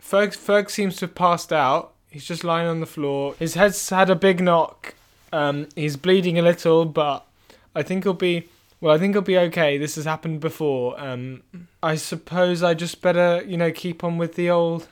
Ferg, 0.00 0.36
Ferg 0.36 0.70
seems 0.70 0.96
to 0.96 1.06
have 1.06 1.14
passed 1.14 1.52
out. 1.52 1.94
He's 2.10 2.24
just 2.24 2.42
lying 2.42 2.66
on 2.66 2.80
the 2.80 2.86
floor. 2.86 3.34
His 3.38 3.54
head's 3.54 3.88
had 3.88 4.10
a 4.10 4.16
big 4.16 4.40
knock. 4.40 4.94
Um, 5.32 5.68
he's 5.76 5.96
bleeding 5.96 6.38
a 6.38 6.42
little, 6.42 6.84
but 6.84 7.26
I 7.74 7.82
think 7.82 8.04
he'll 8.04 8.14
be. 8.14 8.48
Well, 8.80 8.94
I 8.94 8.98
think 8.98 9.14
he'll 9.14 9.22
be 9.22 9.38
okay. 9.38 9.78
This 9.78 9.94
has 9.96 10.06
happened 10.06 10.40
before. 10.40 10.98
Um, 10.98 11.42
I 11.82 11.96
suppose 11.96 12.62
I 12.62 12.74
just 12.74 13.02
better, 13.02 13.44
you 13.46 13.56
know, 13.56 13.70
keep 13.70 14.02
on 14.02 14.18
with 14.18 14.34
the 14.34 14.50
old. 14.50 14.88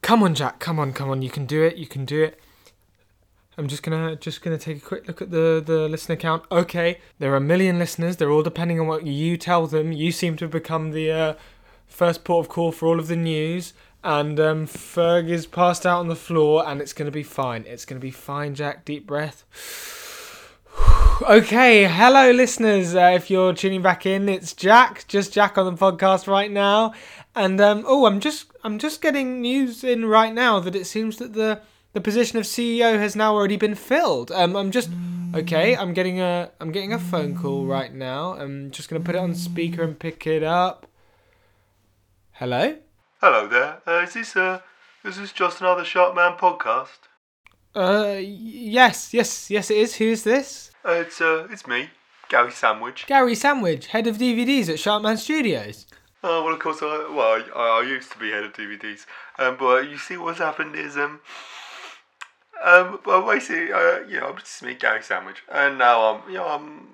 Come 0.00 0.22
on, 0.22 0.34
Jack. 0.34 0.58
Come 0.58 0.78
on, 0.80 0.92
come 0.92 1.10
on. 1.10 1.22
You 1.22 1.30
can 1.30 1.44
do 1.46 1.62
it. 1.62 1.76
You 1.76 1.86
can 1.86 2.04
do 2.04 2.22
it. 2.22 2.40
I'm 3.58 3.66
just 3.66 3.82
gonna 3.82 4.14
just 4.14 4.40
gonna 4.40 4.56
take 4.56 4.76
a 4.76 4.80
quick 4.80 5.08
look 5.08 5.20
at 5.20 5.32
the 5.32 5.62
the 5.64 5.88
listener 5.88 6.14
count. 6.14 6.44
Okay, 6.50 7.00
there 7.18 7.32
are 7.32 7.36
a 7.36 7.40
million 7.40 7.78
listeners. 7.78 8.16
They're 8.16 8.30
all 8.30 8.44
depending 8.44 8.78
on 8.78 8.86
what 8.86 9.04
you 9.04 9.36
tell 9.36 9.66
them. 9.66 9.90
You 9.92 10.12
seem 10.12 10.36
to 10.36 10.44
have 10.44 10.52
become 10.52 10.92
the 10.92 11.10
uh, 11.10 11.34
first 11.88 12.24
port 12.24 12.46
of 12.46 12.50
call 12.50 12.72
for 12.72 12.86
all 12.86 12.98
of 12.98 13.08
the 13.08 13.16
news. 13.16 13.72
And 14.04 14.38
um, 14.38 14.66
Ferg 14.66 15.28
is 15.28 15.46
passed 15.46 15.84
out 15.84 15.98
on 15.98 16.08
the 16.08 16.14
floor, 16.16 16.66
and 16.66 16.80
it's 16.80 16.92
gonna 16.92 17.10
be 17.10 17.24
fine. 17.24 17.64
It's 17.66 17.84
gonna 17.84 18.00
be 18.00 18.12
fine, 18.12 18.54
Jack. 18.54 18.84
Deep 18.84 19.06
breath. 19.06 19.44
Okay, 21.28 21.82
hello 21.84 22.30
listeners. 22.30 22.94
Uh, 22.94 23.10
if 23.12 23.28
you're 23.28 23.52
tuning 23.52 23.82
back 23.82 24.06
in, 24.06 24.28
it's 24.28 24.52
Jack, 24.52 25.04
just 25.08 25.32
Jack 25.32 25.58
on 25.58 25.66
the 25.66 25.72
podcast 25.72 26.28
right 26.28 26.48
now. 26.48 26.94
And 27.34 27.60
um, 27.60 27.84
oh, 27.88 28.06
I'm 28.06 28.20
just 28.20 28.52
I'm 28.62 28.78
just 28.78 29.02
getting 29.02 29.40
news 29.40 29.82
in 29.82 30.06
right 30.06 30.32
now 30.32 30.60
that 30.60 30.76
it 30.76 30.86
seems 30.86 31.16
that 31.16 31.32
the 31.32 31.60
the 31.92 32.00
position 32.00 32.38
of 32.38 32.44
CEO 32.44 32.98
has 32.98 33.16
now 33.16 33.34
already 33.34 33.56
been 33.56 33.74
filled. 33.74 34.30
Um, 34.30 34.54
I'm 34.54 34.70
just 34.70 34.90
okay. 35.34 35.76
I'm 35.76 35.92
getting 35.94 36.20
a 36.20 36.50
I'm 36.60 36.70
getting 36.70 36.92
a 36.92 36.98
phone 36.98 37.36
call 37.36 37.66
right 37.66 37.92
now. 37.92 38.34
I'm 38.34 38.70
just 38.70 38.88
gonna 38.88 39.04
put 39.04 39.14
it 39.14 39.18
on 39.18 39.34
speaker 39.34 39.82
and 39.82 39.98
pick 39.98 40.26
it 40.26 40.42
up. 40.42 40.87
Hello. 42.38 42.76
Hello 43.20 43.48
there. 43.48 43.82
Uh, 43.84 44.04
is 44.04 44.14
this 44.14 44.36
uh, 44.36 44.60
is 45.04 45.16
this 45.18 45.32
just 45.32 45.60
another 45.60 45.82
Sharkman 45.82 46.38
podcast? 46.38 47.08
Uh, 47.74 48.14
y- 48.14 48.20
yes, 48.78 49.12
yes, 49.12 49.50
yes. 49.50 49.70
It 49.72 49.76
is. 49.78 49.96
Who 49.96 50.04
is 50.04 50.22
this? 50.22 50.70
Uh, 50.84 50.92
it's 50.92 51.20
uh, 51.20 51.48
it's 51.50 51.66
me, 51.66 51.90
Gary 52.28 52.52
Sandwich. 52.52 53.06
Gary 53.08 53.34
Sandwich, 53.34 53.88
head 53.88 54.06
of 54.06 54.18
DVDs 54.18 54.68
at 54.68 54.76
Sharkman 54.78 55.16
Studios. 55.18 55.86
Oh 56.22 56.44
well, 56.44 56.54
of 56.54 56.60
course, 56.60 56.78
I 56.80 57.08
well, 57.12 57.42
I, 57.56 57.80
I 57.80 57.82
used 57.82 58.12
to 58.12 58.18
be 58.18 58.30
head 58.30 58.44
of 58.44 58.52
DVDs. 58.52 59.06
Um, 59.38 59.56
but 59.58 59.88
you 59.90 59.98
see, 59.98 60.16
what's 60.16 60.38
happened 60.38 60.76
is 60.76 60.96
um, 60.96 61.18
um, 62.64 63.00
well, 63.04 63.26
basically, 63.26 63.72
uh, 63.72 63.98
you 64.08 64.20
know, 64.20 64.28
I'm 64.28 64.38
just 64.38 64.62
me, 64.62 64.74
Gary 64.74 65.02
Sandwich, 65.02 65.42
and 65.50 65.76
now 65.78 66.02
I'm, 66.14 66.30
you 66.30 66.38
know, 66.38 66.46
I'm, 66.46 66.88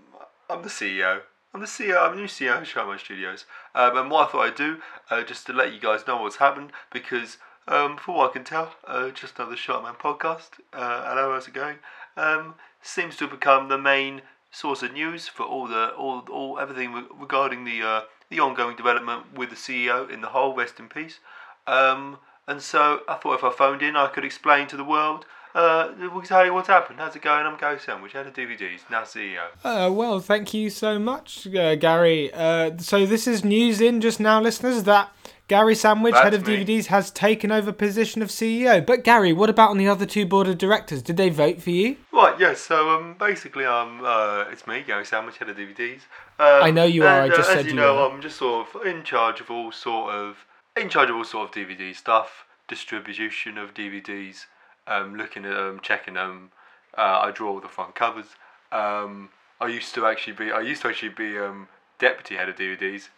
I'm 0.48 0.62
the 0.62 0.70
CEO. 0.70 1.20
I'm 1.54 1.60
the 1.60 1.66
CEO. 1.66 2.04
I'm 2.04 2.16
the 2.16 2.22
new 2.22 2.26
CEO 2.26 2.60
of 2.60 2.66
Sharkman 2.66 2.98
Studios. 2.98 3.44
Um, 3.76 3.96
and 3.96 4.10
what 4.10 4.28
I 4.28 4.32
thought 4.32 4.46
I'd 4.46 4.56
do, 4.56 4.78
uh, 5.08 5.22
just 5.22 5.46
to 5.46 5.52
let 5.52 5.72
you 5.72 5.78
guys 5.78 6.04
know 6.04 6.20
what's 6.20 6.36
happened, 6.36 6.72
because 6.92 7.38
um, 7.68 7.96
from 7.96 8.16
what 8.16 8.30
I 8.30 8.32
can 8.32 8.42
tell, 8.42 8.74
uh, 8.88 9.10
just 9.10 9.38
another 9.38 9.54
Sharkman 9.54 9.96
podcast. 9.96 10.58
Uh, 10.72 11.04
hello, 11.08 11.32
how's 11.32 11.46
it 11.46 11.54
going? 11.54 11.76
Um, 12.16 12.56
seems 12.82 13.16
to 13.16 13.24
have 13.26 13.30
become 13.30 13.68
the 13.68 13.78
main 13.78 14.22
source 14.50 14.82
of 14.82 14.94
news 14.94 15.28
for 15.28 15.44
all 15.44 15.68
the 15.68 15.90
all 15.90 16.24
all 16.28 16.58
everything 16.58 16.92
re- 16.92 17.06
regarding 17.16 17.64
the 17.64 17.82
uh, 17.82 18.00
the 18.30 18.40
ongoing 18.40 18.74
development 18.74 19.38
with 19.38 19.50
the 19.50 19.56
CEO 19.56 20.10
in 20.10 20.22
the 20.22 20.28
whole. 20.30 20.56
Rest 20.56 20.80
in 20.80 20.88
peace. 20.88 21.20
Um, 21.68 22.18
and 22.48 22.60
so 22.62 23.02
I 23.08 23.14
thought 23.14 23.34
if 23.34 23.44
I 23.44 23.52
phoned 23.52 23.80
in, 23.80 23.94
I 23.94 24.08
could 24.08 24.24
explain 24.24 24.66
to 24.68 24.76
the 24.76 24.82
world. 24.82 25.24
Uh, 25.54 25.92
exactly 26.18 26.50
what's 26.50 26.66
happened. 26.66 26.98
How's 26.98 27.14
it 27.14 27.22
going? 27.22 27.46
I'm 27.46 27.56
Gary 27.56 27.78
Sandwich, 27.78 28.12
head 28.12 28.26
of 28.26 28.34
DVDs, 28.34 28.80
now 28.90 29.02
CEO. 29.02 29.44
Uh, 29.62 29.88
well, 29.92 30.18
thank 30.18 30.52
you 30.52 30.68
so 30.68 30.98
much, 30.98 31.46
uh, 31.54 31.76
Gary. 31.76 32.32
Uh, 32.34 32.76
so 32.78 33.06
this 33.06 33.28
is 33.28 33.44
news 33.44 33.80
in 33.80 34.00
just 34.00 34.18
now, 34.18 34.40
listeners, 34.40 34.82
that 34.82 35.12
Gary 35.46 35.76
Sandwich, 35.76 36.16
head 36.16 36.34
of 36.34 36.44
me. 36.44 36.64
DVDs, 36.64 36.86
has 36.86 37.12
taken 37.12 37.52
over 37.52 37.70
position 37.70 38.20
of 38.20 38.30
CEO. 38.30 38.84
But 38.84 39.04
Gary, 39.04 39.32
what 39.32 39.48
about 39.48 39.70
on 39.70 39.78
the 39.78 39.86
other 39.86 40.06
two 40.06 40.26
board 40.26 40.48
of 40.48 40.58
directors? 40.58 41.02
Did 41.02 41.18
they 41.18 41.28
vote 41.28 41.62
for 41.62 41.70
you? 41.70 41.98
Right, 42.12 42.34
yes. 42.40 42.60
So 42.60 42.90
um, 42.90 43.14
basically, 43.16 43.64
um, 43.64 44.00
uh, 44.04 44.46
it's 44.50 44.66
me, 44.66 44.82
Gary 44.84 45.04
Sandwich, 45.04 45.38
head 45.38 45.50
of 45.50 45.56
DVDs. 45.56 46.00
Um, 46.40 46.64
I 46.64 46.72
know 46.72 46.84
you 46.84 47.04
are, 47.04 47.22
I 47.22 47.28
just 47.28 47.40
uh, 47.40 47.44
said 47.44 47.58
as 47.58 47.64
you 47.66 47.70
you 47.70 47.76
know, 47.76 47.94
were. 47.94 48.10
I'm 48.10 48.20
just 48.20 48.38
sort 48.38 48.74
of 48.74 48.84
in 48.84 49.04
charge 49.04 49.40
of 49.40 49.52
all 49.52 49.70
sort 49.70 50.12
of 50.12 50.46
in 50.76 50.88
charge 50.88 51.10
of 51.10 51.16
all 51.16 51.24
sort 51.24 51.48
of 51.48 51.54
DVD 51.54 51.94
stuff, 51.94 52.44
distribution 52.66 53.56
of 53.56 53.72
DVDs, 53.72 54.46
um, 54.86 55.16
looking 55.16 55.44
at 55.44 55.54
them, 55.54 55.80
checking 55.82 56.14
them. 56.14 56.50
Uh, 56.96 57.20
I 57.22 57.30
draw 57.32 57.50
all 57.50 57.60
the 57.60 57.68
front 57.68 57.94
covers. 57.94 58.26
Um, 58.72 59.30
I 59.60 59.68
used 59.68 59.94
to 59.94 60.06
actually 60.06 60.34
be 60.34 60.50
I 60.50 60.60
used 60.60 60.82
to 60.82 60.88
actually 60.88 61.10
be 61.10 61.38
um, 61.38 61.68
deputy 61.98 62.36
head 62.36 62.48
of 62.48 62.56
DVDs, 62.56 63.08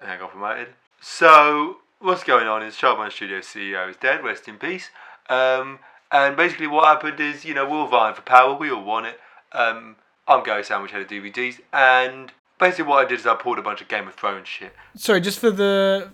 and 0.00 0.10
I 0.10 0.16
got 0.16 0.30
promoted. 0.30 0.68
So 1.00 1.78
what's 1.98 2.24
going 2.24 2.46
on 2.46 2.62
is 2.62 2.74
Sharkman 2.74 3.12
Studio 3.12 3.40
CEO 3.40 3.88
is 3.90 3.96
dead, 3.96 4.24
rest 4.24 4.48
in 4.48 4.56
peace. 4.56 4.90
Um, 5.28 5.80
and 6.10 6.36
basically 6.36 6.66
what 6.66 6.84
happened 6.84 7.20
is, 7.20 7.44
you 7.44 7.54
know, 7.54 7.68
we're 7.68 7.78
all 7.78 7.88
vying 7.88 8.14
for 8.14 8.22
power, 8.22 8.54
we 8.54 8.70
all 8.70 8.84
want 8.84 9.06
it. 9.06 9.20
Um, 9.52 9.96
I'm 10.28 10.44
Gary 10.44 10.64
Sandwich, 10.64 10.92
head 10.92 11.02
of 11.02 11.08
DVDs, 11.08 11.60
and 11.72 12.32
basically 12.58 12.84
what 12.84 13.04
I 13.04 13.08
did 13.08 13.20
is 13.20 13.26
I 13.26 13.34
pulled 13.34 13.58
a 13.58 13.62
bunch 13.62 13.80
of 13.80 13.88
Game 13.88 14.08
of 14.08 14.14
Thrones 14.14 14.48
shit. 14.48 14.74
Sorry, 14.96 15.20
just 15.20 15.38
for 15.38 15.50
the 15.50 16.10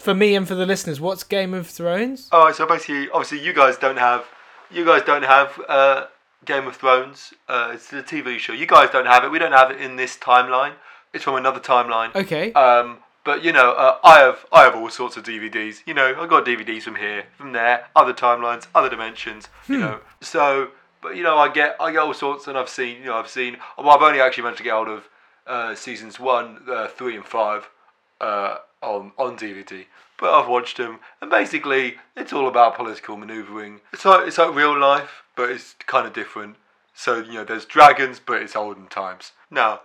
for 0.00 0.14
me 0.14 0.34
and 0.34 0.48
for 0.48 0.54
the 0.54 0.66
listeners, 0.66 1.00
what's 1.00 1.22
Game 1.22 1.54
of 1.54 1.66
Thrones? 1.66 2.28
Oh, 2.32 2.50
so 2.52 2.66
basically, 2.66 3.10
obviously 3.10 3.40
you 3.40 3.52
guys 3.52 3.76
don't 3.76 3.98
have, 3.98 4.24
you 4.70 4.84
guys 4.84 5.02
don't 5.02 5.24
have 5.24 5.60
uh, 5.68 6.06
Game 6.44 6.66
of 6.66 6.76
Thrones. 6.76 7.34
Uh, 7.48 7.72
it's 7.74 7.88
the 7.88 8.02
TV 8.02 8.38
show. 8.38 8.52
You 8.52 8.66
guys 8.66 8.90
don't 8.90 9.06
have 9.06 9.24
it. 9.24 9.30
We 9.30 9.38
don't 9.38 9.52
have 9.52 9.70
it 9.70 9.80
in 9.80 9.96
this 9.96 10.16
timeline. 10.16 10.72
It's 11.12 11.24
from 11.24 11.36
another 11.36 11.60
timeline. 11.60 12.14
Okay. 12.14 12.52
Um, 12.54 12.98
but 13.24 13.44
you 13.44 13.52
know, 13.52 13.72
uh, 13.72 13.98
I 14.02 14.20
have 14.20 14.46
I 14.50 14.62
have 14.62 14.74
all 14.74 14.88
sorts 14.88 15.16
of 15.18 15.24
DVDs. 15.24 15.82
You 15.86 15.92
know, 15.92 16.14
I've 16.18 16.30
got 16.30 16.46
DVDs 16.46 16.82
from 16.82 16.94
here, 16.94 17.24
from 17.36 17.52
there, 17.52 17.86
other 17.94 18.14
timelines, 18.14 18.66
other 18.74 18.88
dimensions. 18.88 19.48
You 19.68 19.78
know, 19.78 20.00
so 20.22 20.70
but 21.02 21.16
you 21.16 21.22
know, 21.22 21.36
I 21.36 21.52
get 21.52 21.76
I 21.78 21.92
get 21.92 22.00
all 22.00 22.14
sorts, 22.14 22.46
and 22.46 22.56
I've 22.56 22.68
seen 22.70 22.98
you 22.98 23.06
know 23.06 23.16
I've 23.16 23.28
seen. 23.28 23.58
Well, 23.76 23.90
I've 23.90 24.02
only 24.02 24.20
actually 24.20 24.44
managed 24.44 24.58
to 24.58 24.64
get 24.64 24.72
hold 24.72 24.88
of 24.88 25.08
uh, 25.46 25.74
seasons 25.74 26.18
one, 26.18 26.60
uh, 26.68 26.88
three, 26.88 27.16
and 27.16 27.24
five 27.24 27.68
uh, 28.20 28.58
on 28.82 29.12
on 29.18 29.36
DVD. 29.36 29.86
But 30.18 30.34
I've 30.34 30.48
watched 30.48 30.76
them, 30.76 31.00
and 31.20 31.30
basically, 31.30 31.96
it's 32.16 32.32
all 32.32 32.46
about 32.46 32.76
political 32.76 33.16
maneuvering. 33.16 33.80
It's 33.92 34.04
like 34.04 34.26
it's 34.26 34.38
like 34.38 34.54
real 34.54 34.78
life, 34.78 35.22
but 35.36 35.50
it's 35.50 35.74
kind 35.86 36.06
of 36.06 36.12
different. 36.12 36.56
So 36.94 37.18
you 37.18 37.34
know, 37.34 37.44
there's 37.44 37.64
dragons, 37.64 38.20
but 38.24 38.42
it's 38.42 38.56
olden 38.56 38.86
times. 38.88 39.32
Now, 39.50 39.80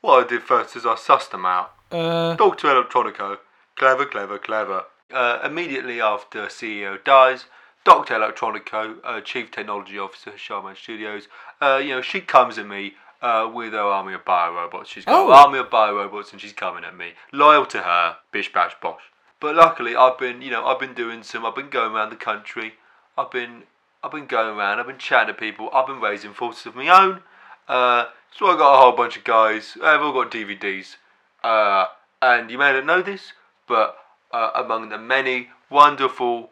what 0.00 0.24
I 0.24 0.28
did 0.28 0.42
first 0.42 0.76
is 0.76 0.86
I 0.86 0.94
sussed 0.94 1.30
them 1.30 1.44
out. 1.44 1.72
Uh, 1.90 2.34
Dr. 2.36 2.68
Electronico. 2.68 3.38
Clever, 3.76 4.06
clever, 4.06 4.38
clever. 4.38 4.84
Uh, 5.12 5.38
immediately 5.44 6.00
after 6.00 6.46
CEO 6.46 7.02
dies, 7.04 7.44
Dr. 7.84 8.14
Electronico, 8.14 8.96
uh, 9.04 9.20
Chief 9.20 9.50
Technology 9.50 9.98
Officer 9.98 10.32
Sharkman 10.36 10.74
Studios, 10.76 11.28
uh, 11.60 11.80
you 11.82 11.90
know, 11.90 12.00
she 12.00 12.20
comes 12.20 12.58
at 12.58 12.66
me 12.66 12.94
uh, 13.22 13.50
with 13.52 13.72
her 13.72 13.80
army 13.80 14.14
of 14.14 14.24
biorobots. 14.24 14.86
She's 14.86 15.04
got 15.04 15.14
Oh. 15.14 15.28
an 15.28 15.34
army 15.34 15.58
of 15.58 15.70
biorobots 15.70 16.32
and 16.32 16.40
she's 16.40 16.52
coming 16.52 16.84
at 16.84 16.96
me. 16.96 17.12
Loyal 17.32 17.66
to 17.66 17.82
her, 17.82 18.18
bish 18.32 18.52
bash 18.52 18.74
bosh. 18.80 19.02
But 19.40 19.54
luckily, 19.54 19.94
I've 19.96 20.18
been, 20.18 20.40
you 20.42 20.50
know, 20.50 20.66
I've 20.66 20.78
been 20.80 20.94
doing 20.94 21.22
some, 21.22 21.44
I've 21.44 21.54
been 21.54 21.68
going 21.70 21.92
around 21.92 22.10
the 22.10 22.16
country. 22.16 22.74
I've 23.18 23.30
been, 23.30 23.64
I've 24.02 24.10
been 24.10 24.26
going 24.26 24.56
around, 24.56 24.78
I've 24.80 24.86
been 24.86 24.98
chatting 24.98 25.34
to 25.34 25.38
people, 25.38 25.68
I've 25.72 25.86
been 25.86 26.00
raising 26.00 26.32
forces 26.34 26.66
of 26.66 26.76
my 26.76 26.88
own. 26.88 27.22
Uh, 27.68 28.06
so 28.36 28.46
I 28.46 28.56
got 28.56 28.74
a 28.74 28.78
whole 28.78 28.92
bunch 28.92 29.16
of 29.16 29.24
guys, 29.24 29.74
they've 29.74 30.00
all 30.00 30.12
got 30.12 30.30
DVDs. 30.30 30.96
Uh, 31.42 31.86
and 32.22 32.50
you 32.50 32.58
may 32.58 32.72
not 32.72 32.84
know 32.86 33.02
this, 33.02 33.32
but 33.66 33.96
uh, 34.32 34.50
among 34.54 34.88
the 34.90 34.98
many 34.98 35.48
wonderful 35.70 36.50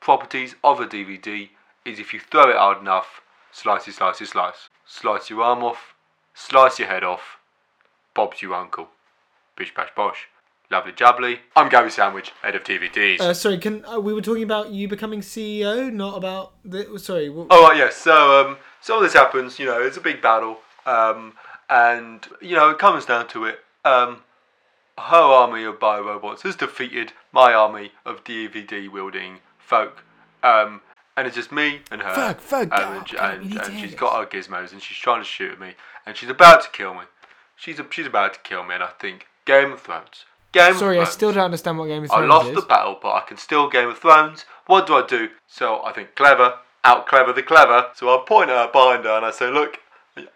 properties 0.00 0.54
of 0.64 0.80
a 0.80 0.86
DVD 0.86 1.48
is 1.84 1.98
if 1.98 2.12
you 2.14 2.20
throw 2.20 2.48
it 2.50 2.56
hard 2.56 2.78
enough, 2.78 3.20
slice 3.52 3.86
it, 3.88 3.94
slice 3.94 4.20
it, 4.20 4.26
slice. 4.28 4.68
Slice 4.86 5.30
your 5.30 5.42
arm 5.42 5.62
off, 5.64 5.94
slice 6.40 6.78
your 6.78 6.88
head 6.88 7.02
off, 7.02 7.38
Bob's 8.14 8.42
your 8.42 8.54
uncle. 8.54 8.88
Bish 9.56 9.74
bash 9.74 9.88
bosh. 9.96 10.28
Lovely 10.70 10.92
jubbly. 10.92 11.38
I'm 11.54 11.68
Gary 11.68 11.90
Sandwich, 11.90 12.32
head 12.42 12.54
of 12.56 12.64
DVDs. 12.64 13.20
uh, 13.20 13.32
sorry, 13.34 13.56
can 13.58 13.84
uh, 13.86 13.98
we 14.00 14.12
were 14.12 14.20
talking 14.20 14.42
about 14.42 14.70
you 14.70 14.86
becoming 14.88 15.20
CEO, 15.20 15.92
not 15.92 16.16
about 16.16 16.52
the. 16.64 16.98
Sorry. 16.98 17.28
wh- 17.28 17.46
Oh 17.50 17.68
right, 17.68 17.76
yes. 17.76 17.96
So 17.96 18.46
um, 18.46 18.56
so 18.80 18.94
all 18.96 19.00
this 19.00 19.12
happens. 19.14 19.58
You 19.58 19.66
know, 19.66 19.80
it's 19.80 19.96
a 19.96 20.00
big 20.00 20.20
battle, 20.20 20.58
um, 20.84 21.34
and 21.70 22.26
you 22.42 22.54
know 22.56 22.68
it 22.70 22.78
comes 22.78 23.06
down 23.06 23.28
to 23.28 23.44
it. 23.44 23.60
Um, 23.84 24.22
her 24.98 25.16
army 25.16 25.62
of 25.62 25.78
biorobots 25.78 26.42
has 26.42 26.56
defeated 26.56 27.12
my 27.32 27.52
army 27.54 27.92
of 28.04 28.24
DVD 28.24 28.90
wielding 28.90 29.38
folk, 29.58 30.02
um, 30.42 30.80
and 31.16 31.26
it's 31.26 31.36
just 31.36 31.52
me 31.52 31.80
and 31.90 32.02
her. 32.02 32.14
Folk, 32.14 32.40
folk, 32.40 32.68
and, 32.72 32.96
and, 32.96 33.54
God, 33.54 33.68
and 33.68 33.80
she's 33.80 33.94
got 33.94 34.18
her 34.18 34.26
gizmos, 34.26 34.72
and 34.72 34.82
she's 34.82 34.98
trying 34.98 35.20
to 35.20 35.24
shoot 35.24 35.52
at 35.52 35.60
me, 35.60 35.74
and 36.04 36.16
she's 36.16 36.30
about 36.30 36.62
to 36.62 36.70
kill 36.70 36.94
me. 36.94 37.02
She's 37.56 37.78
a, 37.78 37.86
she's 37.90 38.06
about 38.06 38.34
to 38.34 38.40
kill 38.40 38.64
me, 38.64 38.74
and 38.74 38.82
I 38.82 38.90
think 38.98 39.26
Game 39.44 39.72
of 39.72 39.80
Thrones. 39.80 40.26
Game 40.52 40.74
Sorry, 40.74 40.98
of 40.98 41.06
I 41.06 41.10
still 41.10 41.32
don't 41.32 41.44
understand 41.44 41.78
what 41.78 41.86
Game 41.86 42.04
of 42.04 42.10
Thrones 42.10 42.24
is. 42.24 42.30
I 42.30 42.34
lost 42.34 42.48
is. 42.48 42.54
the 42.56 42.62
battle, 42.62 42.98
but 43.00 43.12
I 43.12 43.20
can 43.20 43.36
still 43.36 43.68
Game 43.68 43.88
of 43.88 43.98
Thrones. 43.98 44.44
What 44.66 44.86
do 44.86 44.94
I 44.94 45.06
do? 45.06 45.28
So 45.46 45.82
I 45.84 45.92
think 45.92 46.14
clever, 46.14 46.54
out 46.84 47.06
clever 47.06 47.32
the 47.32 47.42
clever. 47.42 47.88
So 47.94 48.08
I 48.08 48.24
point 48.26 48.50
at 48.50 48.66
her 48.66 48.72
behind 48.72 49.04
her 49.04 49.16
and 49.16 49.26
I 49.26 49.30
say, 49.30 49.50
Look, 49.50 49.78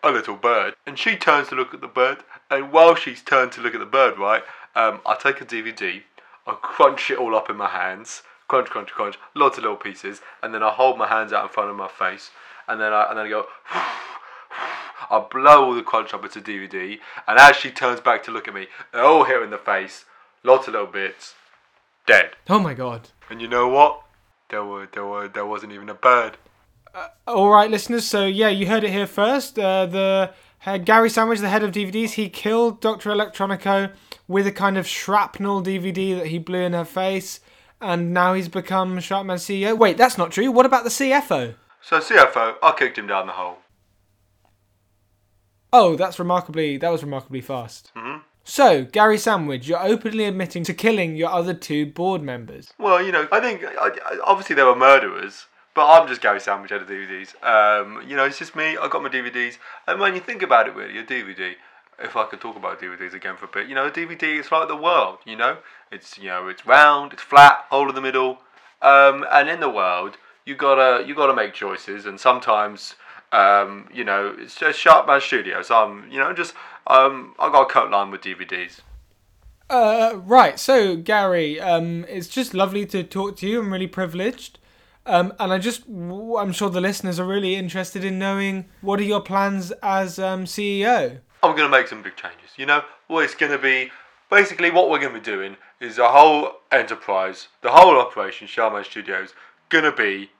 a 0.02 0.10
little 0.10 0.36
bird. 0.36 0.74
And 0.86 0.98
she 0.98 1.16
turns 1.16 1.48
to 1.48 1.54
look 1.54 1.72
at 1.72 1.80
the 1.80 1.88
bird. 1.88 2.18
And 2.50 2.72
while 2.72 2.94
she's 2.94 3.22
turned 3.22 3.52
to 3.52 3.60
look 3.60 3.74
at 3.74 3.80
the 3.80 3.86
bird, 3.86 4.18
right, 4.18 4.42
um, 4.74 5.00
I 5.06 5.16
take 5.16 5.40
a 5.40 5.44
DVD, 5.44 6.02
I 6.46 6.52
crunch 6.60 7.10
it 7.10 7.18
all 7.18 7.34
up 7.34 7.48
in 7.50 7.56
my 7.56 7.68
hands. 7.68 8.22
Crunch, 8.50 8.68
crunch, 8.68 8.90
crunch, 8.90 9.16
lots 9.36 9.58
of 9.58 9.62
little 9.62 9.76
pieces, 9.76 10.22
and 10.42 10.52
then 10.52 10.60
I 10.60 10.70
hold 10.70 10.98
my 10.98 11.06
hands 11.06 11.32
out 11.32 11.44
in 11.44 11.50
front 11.50 11.70
of 11.70 11.76
my 11.76 11.86
face, 11.86 12.30
and 12.66 12.80
then 12.80 12.92
I 12.92 13.08
and 13.08 13.16
then 13.16 13.26
I 13.26 13.28
go, 13.28 13.46
I 13.72 15.24
blow 15.30 15.66
all 15.66 15.74
the 15.74 15.82
crunch 15.82 16.12
up 16.12 16.24
into 16.24 16.40
DVD, 16.40 16.98
and 17.28 17.38
as 17.38 17.54
she 17.54 17.70
turns 17.70 18.00
back 18.00 18.24
to 18.24 18.32
look 18.32 18.48
at 18.48 18.54
me, 18.54 18.66
they 18.92 18.98
all 18.98 19.22
hit 19.22 19.36
her 19.36 19.44
in 19.44 19.50
the 19.50 19.56
face, 19.56 20.04
lots 20.42 20.66
of 20.66 20.72
little 20.72 20.88
bits, 20.88 21.34
dead. 22.08 22.32
Oh 22.48 22.58
my 22.58 22.74
god. 22.74 23.10
And 23.30 23.40
you 23.40 23.46
know 23.46 23.68
what? 23.68 24.02
There 24.48 24.64
were 24.64 24.88
there 24.92 25.06
were 25.06 25.28
there 25.28 25.46
wasn't 25.46 25.72
even 25.72 25.88
a 25.88 25.94
bird. 25.94 26.36
All 27.28 27.50
right, 27.50 27.70
listeners. 27.70 28.04
So 28.04 28.26
yeah, 28.26 28.48
you 28.48 28.66
heard 28.66 28.82
it 28.82 28.90
here 28.90 29.06
first. 29.06 29.60
Uh, 29.60 29.86
the 29.86 30.34
uh, 30.66 30.78
Gary 30.78 31.08
Sandwich, 31.08 31.38
the 31.38 31.48
head 31.48 31.62
of 31.62 31.70
DVDs, 31.70 32.10
he 32.10 32.28
killed 32.28 32.80
Doctor 32.80 33.10
Electronico 33.10 33.92
with 34.26 34.44
a 34.44 34.52
kind 34.52 34.76
of 34.76 34.88
shrapnel 34.88 35.62
DVD 35.62 36.18
that 36.18 36.26
he 36.26 36.38
blew 36.38 36.62
in 36.62 36.72
her 36.72 36.84
face, 36.84 37.38
and 37.80 38.12
now 38.12 38.34
he's 38.34 38.48
become 38.48 38.98
Sharkman 38.98 39.36
CEO. 39.38 39.76
Wait, 39.76 39.96
that's 39.96 40.18
not 40.18 40.30
true. 40.30 40.50
What 40.50 40.66
about 40.66 40.84
the 40.84 40.90
CFO? 40.90 41.54
So 41.82 41.98
CFO, 41.98 42.56
I 42.62 42.72
kicked 42.76 42.98
him 42.98 43.06
down 43.06 43.26
the 43.26 43.32
hole. 43.34 43.58
Oh, 45.72 45.96
that's 45.96 46.18
remarkably. 46.18 46.76
That 46.76 46.90
was 46.90 47.02
remarkably 47.02 47.40
fast. 47.40 47.92
Mhm. 47.96 48.22
So, 48.42 48.84
Gary 48.84 49.18
Sandwich, 49.18 49.68
you're 49.68 49.82
openly 49.82 50.24
admitting 50.24 50.64
to 50.64 50.74
killing 50.74 51.14
your 51.14 51.30
other 51.30 51.54
two 51.54 51.86
board 51.86 52.22
members. 52.22 52.72
Well, 52.78 53.00
you 53.02 53.12
know, 53.12 53.28
I 53.30 53.38
think 53.40 53.62
I, 53.64 53.88
I- 53.88 54.18
obviously 54.24 54.56
they 54.56 54.62
were 54.64 54.74
murderers, 54.74 55.46
but 55.74 55.86
I'm 55.88 56.08
just 56.08 56.20
Gary 56.20 56.40
Sandwich 56.40 56.72
out 56.72 56.82
of 56.82 56.88
DVDs. 56.88 57.34
Um, 57.44 58.02
you 58.08 58.16
know, 58.16 58.24
it's 58.24 58.38
just 58.38 58.56
me. 58.56 58.76
I 58.76 58.88
got 58.88 59.02
my 59.02 59.08
DVDs, 59.08 59.58
and 59.86 60.00
when 60.00 60.14
you 60.14 60.20
think 60.20 60.42
about 60.42 60.66
it, 60.66 60.74
really, 60.74 60.98
a 60.98 61.04
DVD. 61.04 61.54
If 62.02 62.16
I 62.16 62.24
could 62.26 62.40
talk 62.40 62.56
about 62.56 62.80
DVDs 62.80 63.14
again 63.14 63.36
for 63.36 63.44
a 63.44 63.48
bit, 63.48 63.68
you 63.68 63.74
know, 63.74 63.86
a 63.86 63.90
DVD 63.90 64.40
is 64.40 64.50
like 64.50 64.68
the 64.68 64.76
world. 64.76 65.18
You 65.24 65.36
know, 65.36 65.58
it's 65.90 66.18
you 66.18 66.28
know, 66.28 66.48
it's 66.48 66.66
round, 66.66 67.12
it's 67.12 67.22
flat, 67.22 67.66
hole 67.70 67.88
in 67.88 67.94
the 67.94 68.00
middle, 68.00 68.38
um, 68.82 69.24
and 69.30 69.48
in 69.48 69.60
the 69.60 69.70
world, 69.70 70.16
you 70.44 70.54
gotta 70.54 71.06
you 71.06 71.14
gotta 71.14 71.34
make 71.34 71.54
choices, 71.54 72.06
and 72.06 72.18
sometimes. 72.20 72.94
Um, 73.32 73.88
you 73.94 74.02
know, 74.02 74.34
it's 74.36 74.56
just 74.56 74.80
Sharkman 74.80 75.20
Studios. 75.20 75.70
I'm, 75.70 76.10
you 76.10 76.18
know, 76.18 76.32
just 76.32 76.52
um, 76.88 77.36
I 77.38 77.48
got 77.52 77.70
a 77.70 77.72
coat 77.72 77.88
line 77.88 78.10
with 78.10 78.22
DVDs. 78.22 78.80
Uh, 79.70 80.16
right. 80.24 80.58
So, 80.58 80.96
Gary, 80.96 81.60
um, 81.60 82.04
it's 82.08 82.26
just 82.26 82.54
lovely 82.54 82.84
to 82.86 83.04
talk 83.04 83.36
to 83.36 83.48
you. 83.48 83.60
I'm 83.60 83.72
really 83.72 83.86
privileged. 83.86 84.58
Um, 85.06 85.32
and 85.38 85.52
I 85.52 85.58
just, 85.58 85.86
I'm 85.88 86.52
sure 86.52 86.68
the 86.68 86.80
listeners 86.80 87.20
are 87.20 87.24
really 87.24 87.54
interested 87.54 88.04
in 88.04 88.18
knowing 88.18 88.66
what 88.80 89.00
are 89.00 89.04
your 89.04 89.20
plans 89.20 89.70
as 89.82 90.18
um, 90.18 90.44
CEO. 90.44 91.20
I'm 91.42 91.56
going 91.56 91.70
to 91.70 91.76
make 91.76 91.88
some 91.88 92.02
big 92.02 92.16
changes. 92.16 92.50
You 92.56 92.66
know, 92.66 92.82
well, 93.08 93.20
it's 93.20 93.34
going 93.34 93.52
to 93.52 93.58
be 93.58 93.90
basically 94.30 94.70
what 94.70 94.90
we're 94.90 95.00
going 95.00 95.14
to 95.14 95.20
be 95.20 95.24
doing 95.24 95.56
is 95.80 95.96
the 95.96 96.08
whole 96.08 96.52
enterprise, 96.70 97.48
the 97.62 97.70
whole 97.70 97.98
operation, 97.98 98.46
Sharkman 98.46 98.84
Studios, 98.84 99.34
going 99.68 99.84
to 99.84 99.92
be 99.92 100.30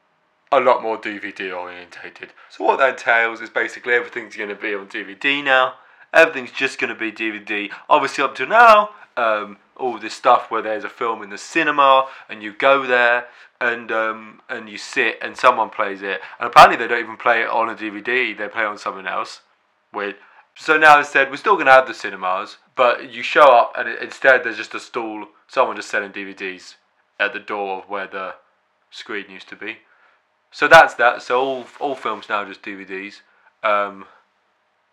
a 0.53 0.61
lot 0.61 0.83
more 0.83 0.99
DVD 0.99 1.57
orientated. 1.57 2.33
So 2.51 2.65
what 2.65 2.79
that 2.79 2.91
entails 2.91 3.41
is 3.41 3.51
basically 3.51 3.95
everything's 3.95 4.37
going 4.37 4.49
to 4.49 4.55
be 4.55 4.75
on 4.75 4.89
DVD 4.89 5.43
now. 5.45 5.75
Everything's 6.13 6.51
just 6.51 6.79
going 6.79 6.93
to 6.93 6.99
be 6.99 7.13
DVD. 7.13 7.71
Obviously, 7.89 8.25
up 8.25 8.35
to 8.37 8.47
now, 8.47 8.91
um, 9.17 9.59
all 9.77 9.99
this 9.99 10.15
stuff 10.15 10.51
where 10.51 10.63
there's 10.63 10.85
a 10.85 10.89
film 10.89 11.23
in 11.23 11.31
the 11.31 11.39
cinema 11.39 12.09
and 12.29 12.43
you 12.43 12.53
go 12.53 12.85
there 12.85 13.27
and 13.61 13.93
um, 13.93 14.41
and 14.49 14.69
you 14.69 14.77
sit 14.77 15.19
and 15.23 15.37
someone 15.37 15.71
plays 15.71 16.03
it. 16.03 16.21
And 16.41 16.49
apparently, 16.49 16.77
they 16.77 16.89
don't 16.89 17.05
even 17.05 17.17
play 17.17 17.43
it 17.43 17.49
on 17.49 17.69
a 17.69 17.75
DVD. 17.75 18.37
They 18.37 18.49
play 18.49 18.63
it 18.63 18.67
on 18.67 18.79
something 18.79 19.07
else. 19.07 19.43
Weird. 19.93 20.17
So 20.57 20.77
now 20.77 20.99
instead, 20.99 21.31
we're 21.31 21.37
still 21.37 21.55
going 21.55 21.67
to 21.67 21.73
have 21.73 21.87
the 21.87 21.95
cinemas, 21.95 22.59
but 22.77 23.13
you 23.13 23.23
show 23.23 23.45
up 23.45 23.73
and 23.79 23.89
instead 23.89 24.45
there's 24.45 24.57
just 24.57 24.75
a 24.75 24.81
stall, 24.81 25.27
someone 25.49 25.77
just 25.77 25.91
selling 25.91 26.13
DVDs 26.13 26.75
at 27.19 27.33
the 27.33 27.41
door 27.41 27.83
of 27.83 27.89
where 27.89 28.07
the 28.07 28.35
screen 28.91 29.31
used 29.31 29.49
to 29.49 29.57
be. 29.57 29.79
So 30.51 30.69
that's 30.69 30.95
that. 30.95 31.23
So 31.23 31.41
all 31.41 31.67
all 31.79 31.95
films 31.95 32.29
now 32.29 32.45
just 32.45 32.63
DVDs. 32.63 33.21
Um, 33.63 34.07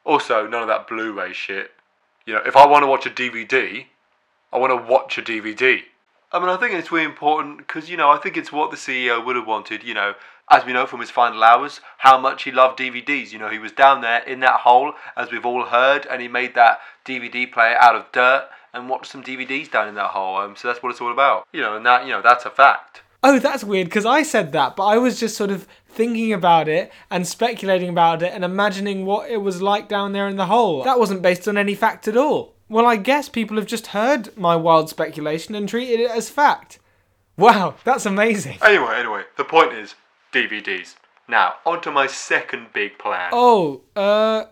also, 0.06 0.48
none 0.48 0.62
of 0.62 0.68
that 0.68 0.88
Blu-ray 0.88 1.34
shit. 1.34 1.72
You 2.26 2.34
know, 2.34 2.42
if 2.46 2.56
I 2.56 2.66
want 2.66 2.84
to 2.84 2.88
watch 2.88 3.06
a 3.06 3.10
DVD, 3.10 3.86
I 4.54 4.58
want 4.58 4.72
to 4.72 4.92
watch 4.92 5.18
a 5.18 5.22
DVD. 5.22 5.82
I 6.32 6.40
mean, 6.40 6.50
I 6.50 6.58
think 6.58 6.74
it's 6.74 6.92
really 6.92 7.06
important 7.06 7.58
because, 7.58 7.90
you 7.90 7.98
know, 7.98 8.10
I 8.10 8.18
think 8.18 8.36
it's 8.36 8.52
what 8.52 8.70
the 8.70 8.78
CEO 8.78 9.26
would 9.26 9.36
have 9.36 9.48
wanted, 9.48 9.84
you 9.84 9.94
know, 9.94 10.14
as 10.50 10.66
we 10.66 10.74
know 10.74 10.86
from 10.86 11.02
his 11.02 11.12
final 11.12 11.44
hours, 11.44 11.82
how 12.00 12.18
much 12.18 12.44
he 12.44 12.52
loved 12.52 12.80
DVDs. 12.80 13.32
You 13.32 13.40
know, 13.40 13.50
he 13.50 13.60
was 13.60 13.72
down 13.72 14.02
there 14.02 14.24
in 14.24 14.40
that 14.42 14.62
hole, 14.62 14.94
as 15.16 15.32
we've 15.32 15.46
all 15.46 15.66
heard, 15.66 16.06
and 16.06 16.22
he 16.22 16.28
made 16.28 16.56
that 16.56 16.80
DVD 17.06 17.52
player 17.52 17.78
out 17.80 17.96
of 17.96 18.12
dirt 18.12 18.50
and 18.74 18.90
watched 18.90 19.12
some 19.12 19.24
DVDs 19.24 19.72
down 19.72 19.88
in 19.88 19.96
that 19.96 20.12
hole. 20.12 20.38
Um, 20.38 20.56
so 20.56 20.68
that's 20.68 20.82
what 20.82 20.92
it's 20.92 21.02
all 21.02 21.12
about. 21.12 21.48
You 21.52 21.62
know, 21.62 21.76
and 21.76 21.86
that, 21.86 22.06
you 22.06 22.12
know, 22.12 22.22
that's 22.22 22.46
a 22.46 22.50
fact. 22.50 23.02
Oh, 23.24 23.40
that's 23.40 23.64
weird 23.64 23.88
because 23.88 24.06
I 24.06 24.24
said 24.24 24.52
that, 24.52 24.76
but 24.76 24.86
I 24.86 24.98
was 24.98 25.20
just 25.20 25.36
sort 25.36 25.50
of 25.50 25.68
thinking 25.90 26.32
about 26.32 26.70
it 26.70 26.92
and 27.10 27.28
speculating 27.28 27.90
about 27.90 28.22
it 28.22 28.32
and 28.32 28.46
imagining 28.46 29.06
what 29.06 29.30
it 29.30 29.38
was 29.38 29.62
like 29.62 29.90
down 29.90 30.14
there 30.14 30.28
in 30.28 30.38
the 30.38 30.46
hole. 30.46 30.84
That 30.84 31.00
wasn't 31.00 31.24
based 31.24 31.48
on 31.48 31.58
any 31.58 31.74
fact 31.74 32.08
at 32.08 32.16
all. 32.16 32.54
Well, 32.70 32.86
I 32.86 32.96
guess 32.98 33.28
people 33.28 33.58
have 33.58 33.66
just 33.66 33.88
heard 33.88 34.38
my 34.38 34.56
wild 34.56 34.90
speculation 34.90 35.56
and 35.56 35.68
treated 35.68 36.00
it 36.00 36.12
as 36.12 36.30
fact. 36.30 36.80
Wow, 37.38 37.76
that's 37.84 38.06
amazing. 38.06 38.60
Anyway, 38.62 38.94
anyway, 38.96 39.24
the 39.38 39.44
point 39.44 39.74
is 39.74 39.96
DVDs. 40.34 40.96
Now, 41.28 41.56
on 41.66 41.82
to 41.82 41.92
my 41.92 42.08
second 42.08 42.68
big 42.74 42.98
plan. 42.98 43.30
Oh, 43.34 43.82
uh, 43.96 44.46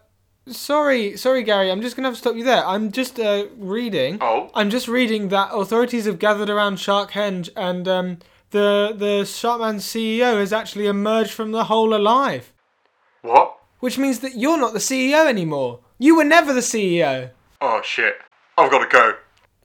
sorry, 0.48 1.16
sorry, 1.18 1.44
Gary. 1.44 1.72
I'm 1.72 1.82
just 1.82 1.96
gonna 1.96 2.10
have 2.10 2.16
to 2.16 2.20
stop 2.20 2.36
you 2.36 2.44
there. 2.44 2.66
I'm 2.66 2.92
just 2.92 3.20
uh 3.20 3.46
reading. 3.58 4.18
Oh? 4.22 4.50
I'm 4.54 4.70
just 4.70 4.88
reading 4.88 5.30
that 5.30 5.50
authorities 5.54 6.06
have 6.06 6.20
gathered 6.20 6.50
around 6.50 6.76
Sharkhenge 6.78 7.50
and 7.56 7.88
um 7.88 8.20
the 8.52 8.94
the 8.96 9.24
Sharkman 9.24 9.78
CEO 9.78 10.38
has 10.40 10.54
actually 10.54 10.88
emerged 10.88 11.32
from 11.32 11.52
the 11.52 11.66
hole 11.66 11.94
alive. 11.96 12.54
What? 13.22 13.58
Which 13.80 13.98
means 13.98 14.20
that 14.20 14.36
you're 14.36 14.58
not 14.58 14.74
the 14.74 14.80
CEO 14.80 15.28
anymore. 15.28 15.80
You 15.98 16.16
were 16.18 16.24
never 16.24 16.54
the 16.54 16.60
CEO. 16.62 17.32
Oh 17.62 17.82
shit. 17.84 18.16
I've 18.58 18.72
got 18.72 18.80
to 18.80 18.88
go. 18.88 19.16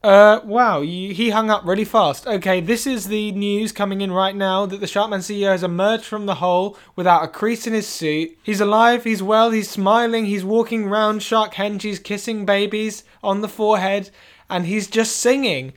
Uh, 0.03 0.41
wow, 0.45 0.81
you, 0.81 1.13
he 1.13 1.29
hung 1.29 1.51
up 1.51 1.63
really 1.67 1.85
fast. 1.85 2.27
Okay, 2.27 2.63
this 2.63 2.87
is 2.87 3.09
the 3.09 3.33
news 3.33 3.71
coming 3.71 4.01
in 4.01 4.11
right 4.11 4.35
now 4.35 4.65
that 4.65 4.81
the 4.81 4.87
Sharkman 4.87 5.21
CEO 5.21 5.51
has 5.51 5.63
emerged 5.63 6.05
from 6.05 6.25
the 6.25 6.37
hole 6.37 6.79
without 6.97 7.23
a 7.23 7.29
crease 7.29 7.67
in 7.67 7.75
his 7.75 7.87
suit. 7.87 8.35
He's 8.43 8.63
alive, 8.63 9.05
he's 9.05 9.23
well, 9.23 9.51
he's 9.51 9.69
smiling, 9.69 10.25
he's 10.25 10.43
walking 10.43 10.87
round 10.87 11.21
Sharkhenge, 11.21 11.83
he's 11.83 11.99
kissing 11.99 12.47
babies 12.47 13.05
on 13.23 13.43
the 13.43 13.49
forehead, 13.49 14.11
and 14.49 14.65
he's 14.65 14.87
just 14.87 15.19
singing. 15.19 15.75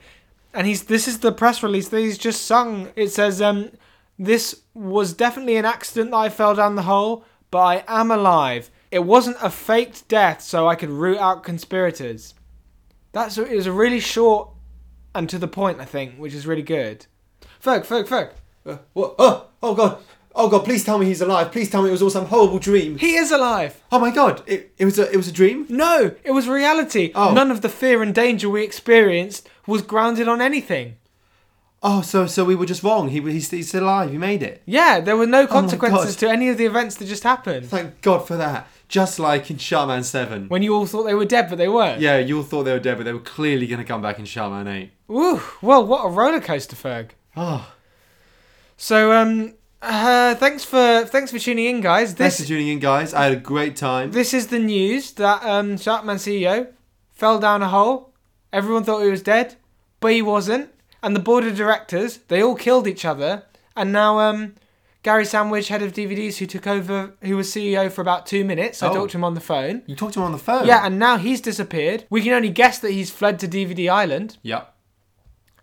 And 0.54 0.66
he's 0.66 0.84
this 0.84 1.06
is 1.06 1.18
the 1.18 1.32
press 1.32 1.62
release 1.62 1.90
that 1.90 2.00
he's 2.00 2.16
just 2.16 2.46
sung. 2.46 2.92
It 2.96 3.08
says, 3.08 3.42
um, 3.42 3.72
this 4.18 4.62
was 4.72 5.12
definitely 5.12 5.56
an 5.56 5.66
accident 5.66 6.12
that 6.12 6.16
I 6.16 6.28
fell 6.30 6.54
down 6.54 6.76
the 6.76 6.82
hole, 6.82 7.26
but 7.50 7.58
I 7.58 7.84
am 8.00 8.10
alive. 8.10 8.70
It 8.90 9.04
wasn't 9.04 9.36
a 9.42 9.50
faked 9.50 10.08
death, 10.08 10.40
so 10.40 10.66
I 10.66 10.76
could 10.76 10.88
root 10.88 11.18
out 11.18 11.44
conspirators. 11.44 12.32
That's 13.14 13.38
it 13.38 13.50
was 13.50 13.66
a 13.66 13.72
really 13.72 14.00
short 14.00 14.50
and 15.14 15.30
to 15.30 15.38
the 15.38 15.48
point, 15.48 15.80
I 15.80 15.84
think, 15.84 16.16
which 16.16 16.34
is 16.34 16.46
really 16.46 16.62
good. 16.62 17.06
Ferg, 17.62 17.86
Ferg, 17.86 18.06
Ferg. 18.06 18.32
Uh, 18.66 18.78
what? 18.92 19.14
Oh, 19.18 19.46
oh 19.62 19.74
god. 19.74 19.98
Oh 20.36 20.48
god, 20.48 20.64
please 20.64 20.82
tell 20.82 20.98
me 20.98 21.06
he's 21.06 21.20
alive. 21.20 21.52
Please 21.52 21.70
tell 21.70 21.82
me 21.82 21.90
it 21.90 21.92
was 21.92 22.02
all 22.02 22.10
some 22.10 22.26
horrible 22.26 22.58
dream. 22.58 22.98
He 22.98 23.14
is 23.14 23.30
alive. 23.30 23.80
Oh 23.92 24.00
my 24.00 24.10
god, 24.10 24.42
it, 24.46 24.74
it 24.78 24.84
was 24.84 24.98
a 24.98 25.10
it 25.12 25.16
was 25.16 25.28
a 25.28 25.32
dream? 25.32 25.64
No, 25.68 26.16
it 26.24 26.32
was 26.32 26.48
reality. 26.48 27.12
Oh. 27.14 27.32
None 27.32 27.52
of 27.52 27.60
the 27.60 27.68
fear 27.68 28.02
and 28.02 28.12
danger 28.12 28.48
we 28.48 28.64
experienced 28.64 29.48
was 29.66 29.82
grounded 29.82 30.26
on 30.26 30.40
anything. 30.40 30.96
Oh, 31.84 32.02
so 32.02 32.26
so 32.26 32.44
we 32.44 32.56
were 32.56 32.66
just 32.66 32.82
wrong. 32.82 33.10
He 33.10 33.20
he's, 33.20 33.50
he's 33.50 33.74
alive. 33.74 34.10
He 34.10 34.18
made 34.18 34.42
it. 34.42 34.62
Yeah, 34.66 34.98
there 34.98 35.16
were 35.16 35.26
no 35.26 35.46
consequences 35.46 36.16
God. 36.16 36.20
to 36.20 36.32
any 36.32 36.48
of 36.48 36.58
the 36.58 36.66
events 36.66 36.96
that 36.96 37.06
just 37.06 37.22
happened. 37.22 37.68
Thank 37.68 38.02
God 38.02 38.26
for 38.26 38.36
that. 38.36 38.66
Just 38.94 39.18
like 39.18 39.50
in 39.50 39.56
Sharkman 39.56 40.04
7. 40.04 40.46
When 40.46 40.62
you 40.62 40.72
all 40.72 40.86
thought 40.86 41.02
they 41.02 41.14
were 41.14 41.24
dead, 41.24 41.48
but 41.48 41.58
they 41.58 41.66
weren't. 41.66 42.00
Yeah, 42.00 42.18
you 42.18 42.36
all 42.36 42.42
thought 42.44 42.62
they 42.62 42.72
were 42.72 42.78
dead, 42.78 42.96
but 42.96 43.02
they 43.02 43.12
were 43.12 43.18
clearly 43.18 43.66
going 43.66 43.80
to 43.80 43.84
come 43.84 44.00
back 44.00 44.20
in 44.20 44.24
Sharkman 44.24 44.68
8. 44.68 44.90
Woo. 45.08 45.42
Well, 45.60 45.84
what 45.84 46.04
a 46.04 46.08
roller 46.08 46.40
coaster, 46.40 46.76
Ferg. 46.76 47.08
Oh, 47.36 47.72
So, 48.76 49.10
um, 49.10 49.54
uh, 49.82 50.36
thanks 50.36 50.64
for 50.64 51.04
thanks 51.06 51.32
for 51.32 51.40
tuning 51.40 51.64
in, 51.64 51.80
guys. 51.80 52.12
thanks 52.12 52.36
This 52.38 52.46
for 52.46 52.52
tuning 52.52 52.68
in, 52.68 52.78
guys. 52.78 53.12
I 53.12 53.24
had 53.24 53.32
a 53.32 53.36
great 53.52 53.74
time. 53.74 54.12
This 54.12 54.32
is 54.32 54.46
the 54.46 54.60
news 54.60 55.10
that 55.14 55.42
um, 55.42 55.74
Sharkman 55.74 56.18
CEO 56.18 56.68
fell 57.10 57.40
down 57.40 57.62
a 57.62 57.68
hole. 57.70 58.12
Everyone 58.52 58.84
thought 58.84 59.02
he 59.02 59.10
was 59.10 59.22
dead, 59.24 59.56
but 59.98 60.12
he 60.12 60.22
wasn't. 60.22 60.70
And 61.02 61.16
the 61.16 61.20
board 61.28 61.42
of 61.44 61.56
directors, 61.56 62.18
they 62.28 62.40
all 62.40 62.54
killed 62.54 62.86
each 62.86 63.04
other. 63.04 63.42
And 63.74 63.90
now 63.92 64.20
um, 64.20 64.54
Gary 65.04 65.24
Sandwich, 65.26 65.68
head 65.68 65.82
of 65.82 65.92
DVDs, 65.92 66.38
who 66.38 66.46
took 66.46 66.66
over, 66.66 67.12
who 67.22 67.36
was 67.36 67.52
CEO 67.52 67.92
for 67.92 68.00
about 68.00 68.24
two 68.26 68.42
minutes. 68.44 68.82
I 68.82 68.88
Oh. 68.88 68.94
talked 68.94 69.12
to 69.12 69.18
him 69.18 69.24
on 69.24 69.34
the 69.34 69.40
phone. 69.40 69.82
You 69.86 69.94
talked 69.94 70.14
to 70.14 70.20
him 70.20 70.24
on 70.26 70.32
the 70.32 70.38
phone? 70.38 70.66
Yeah, 70.66 70.84
and 70.84 70.98
now 70.98 71.18
he's 71.18 71.40
disappeared. 71.42 72.06
We 72.08 72.22
can 72.22 72.32
only 72.32 72.48
guess 72.48 72.78
that 72.78 72.90
he's 72.90 73.10
fled 73.10 73.38
to 73.40 73.46
DVD 73.46 73.88
Island. 73.90 74.38
Yep. 74.42 74.74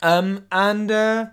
Um, 0.04 0.46
and 0.52 0.92
uh, 0.92 1.26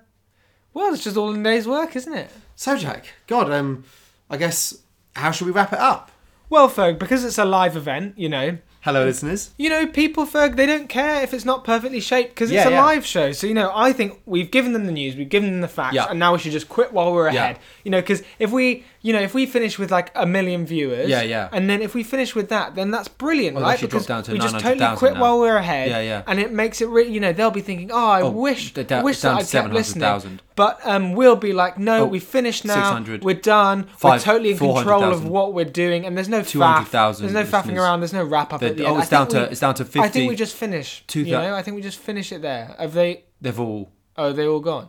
well, 0.72 0.92
it's 0.94 1.04
just 1.04 1.16
all 1.18 1.30
in 1.32 1.40
a 1.40 1.44
day's 1.44 1.68
work, 1.68 1.94
isn't 1.96 2.12
it? 2.12 2.30
So, 2.56 2.76
Jack, 2.78 3.12
God, 3.26 3.50
um, 3.52 3.84
I 4.30 4.36
guess, 4.38 4.78
how 5.14 5.30
should 5.30 5.46
we 5.46 5.52
wrap 5.52 5.72
it 5.74 5.78
up? 5.78 6.10
Well, 6.50 6.68
Ferg, 6.70 6.98
because 6.98 7.24
it's 7.24 7.36
a 7.38 7.44
live 7.44 7.76
event, 7.76 8.14
you 8.18 8.30
know, 8.30 8.56
Hello, 8.82 9.04
listeners. 9.04 9.50
you 9.58 9.68
know, 9.68 9.86
people, 9.88 10.24
Ferg, 10.24 10.54
they 10.56 10.64
don't 10.64 10.88
care 10.88 11.22
if 11.22 11.34
it's 11.34 11.44
not 11.44 11.64
perfectly 11.64 11.98
shaped 12.00 12.30
because 12.30 12.50
it's 12.50 12.54
Yeah, 12.54 12.68
a 12.68 12.70
yeah. 12.70 12.84
live 12.84 13.04
show. 13.04 13.32
So, 13.32 13.46
you 13.48 13.52
know, 13.52 13.72
I 13.74 13.92
think 13.92 14.20
we've 14.24 14.50
given 14.50 14.72
them 14.72 14.86
the 14.86 14.92
news, 14.92 15.16
we've 15.16 15.28
given 15.28 15.50
them 15.50 15.60
the 15.60 15.68
facts, 15.68 15.96
Yeah. 15.96 16.06
and 16.08 16.18
now 16.18 16.32
we 16.32 16.38
should 16.38 16.52
just 16.52 16.68
quit 16.68 16.92
while 16.92 17.12
we're 17.12 17.30
Yeah. 17.30 17.42
ahead. 17.44 17.58
You 17.82 17.90
know, 17.90 18.00
because 18.00 18.22
if 18.38 18.50
we, 18.52 18.84
you 19.00 19.12
know, 19.12 19.20
if 19.20 19.32
we 19.32 19.46
finish 19.46 19.78
with 19.78 19.90
like 19.92 20.10
a 20.14 20.26
million 20.26 20.66
viewers, 20.66 21.08
Yeah, 21.08 21.22
yeah. 21.22 21.48
and 21.52 21.70
then 21.70 21.80
if 21.82 21.94
we 21.94 22.02
finish 22.02 22.34
with 22.34 22.48
that, 22.48 22.74
then 22.74 22.90
that's 22.90 23.06
brilliant, 23.08 23.54
Well, 23.54 23.64
right? 23.64 23.72
that 23.72 23.80
should 23.80 23.90
drop 23.90 24.00
Because 24.02 24.06
down 24.06 24.22
to 24.24 24.32
we 24.32 24.38
just 24.38 24.58
totally 24.58 24.96
quit 24.96 25.14
now. 25.14 25.20
while 25.20 25.38
we're 25.38 25.56
ahead. 25.56 25.88
Yeah, 25.90 26.00
yeah. 26.00 26.22
And 26.26 26.40
it 26.40 26.52
makes 26.52 26.80
it 26.80 26.88
really, 26.88 27.12
you 27.12 27.20
know, 27.20 27.32
they'll 27.32 27.50
be 27.52 27.60
thinking, 27.60 27.90
oh, 27.92 27.96
I 28.08 28.22
Oh, 28.22 28.30
wish, 28.30 28.74
they're 28.74 29.02
wish 29.02 29.20
down 29.20 29.36
that 29.38 29.46
to 29.46 29.58
I 29.58 29.62
kept 29.62 29.72
listening. 29.74 30.00
700,000. 30.02 30.42
But 30.56 30.80
um, 30.84 31.12
we'll 31.12 31.36
be 31.36 31.52
like, 31.52 31.78
no, 31.78 32.02
Oh, 32.02 32.06
we 32.06 32.18
finished 32.18 32.64
now. 32.64 33.00
We're 33.22 33.34
done. 33.34 33.86
we're 34.02 34.18
totally 34.18 34.50
in 34.50 34.58
control 34.58 35.04
of 35.04 35.24
what 35.24 35.54
we're 35.54 35.64
doing, 35.64 36.04
and 36.04 36.16
there's 36.16 36.28
no 36.28 36.40
faff. 36.40 36.48
200,000 36.50 37.32
There's 37.32 37.46
no 37.50 37.58
faffing 37.58 37.76
around. 37.78 38.00
There's 38.00 38.12
no 38.12 38.24
wrap 38.24 38.52
up 38.52 38.60
The- 38.60 38.66
at 38.70 38.76
the 38.76 38.84
oh, 38.86 38.94
end. 38.94 39.00
it's 39.02 39.10
down 39.10 39.28
to- 39.28 39.50
it's 39.50 39.60
down 39.60 39.74
to 39.76 39.84
fifty. 39.84 40.00
I 40.00 40.08
think 40.08 40.28
we 40.28 40.34
just 40.34 40.56
finish. 40.56 41.04
Two 41.06 41.20
you 41.20 41.32
know, 41.32 41.54
I 41.54 41.62
think 41.62 41.76
we 41.76 41.82
just 41.82 41.98
finish 42.00 42.32
it 42.32 42.42
there. 42.42 42.74
Have 42.78 42.94
they? 42.94 43.24
They've 43.40 43.58
all, 43.60 43.92
Oh, 44.16 44.32
they 44.32 44.46
all 44.48 44.58
gone. 44.58 44.88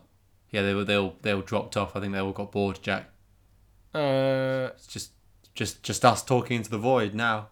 yeah, 0.50 0.64
they 0.64 0.74
were, 0.74 0.84
they 0.84 0.96
all, 0.96 1.14
they 1.22 1.32
all 1.32 1.42
dropped 1.42 1.78
off. 1.78 1.96
I 1.96 2.00
think 2.00 2.14
they 2.14 2.20
all 2.20 2.32
got 2.32 2.52
bored, 2.52 2.80
Jack. 2.82 3.10
Uh, 3.94 4.70
It's 4.76 4.88
just, 4.88 5.12
just, 5.56 5.84
just 5.84 6.06
us 6.06 6.24
talking 6.24 6.58
into 6.58 6.70
the 6.70 6.78
void 6.78 7.14
now. 7.14 7.50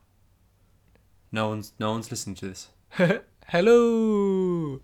No 1.31 1.49
one's 1.49 1.73
no 1.77 1.91
one's 1.91 2.09
listening 2.09 2.35
to 2.37 2.47
this. 2.47 2.69
Hello. 3.47 4.79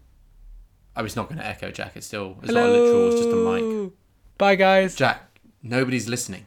Oh, 0.95 1.03
it's 1.05 1.15
not 1.15 1.27
going 1.29 1.39
to 1.39 1.45
echo, 1.45 1.71
Jack. 1.71 1.93
It's 1.95 2.05
still 2.07 2.37
it's 2.41 2.49
Hello. 2.49 2.61
not 2.67 2.71
literal. 2.71 3.07
It's 3.07 3.15
just 3.21 3.29
a 3.29 3.35
mic. 3.85 3.93
Bye, 4.37 4.55
guys. 4.55 4.95
Jack, 4.95 5.39
nobody's 5.61 6.07
listening. 6.09 6.45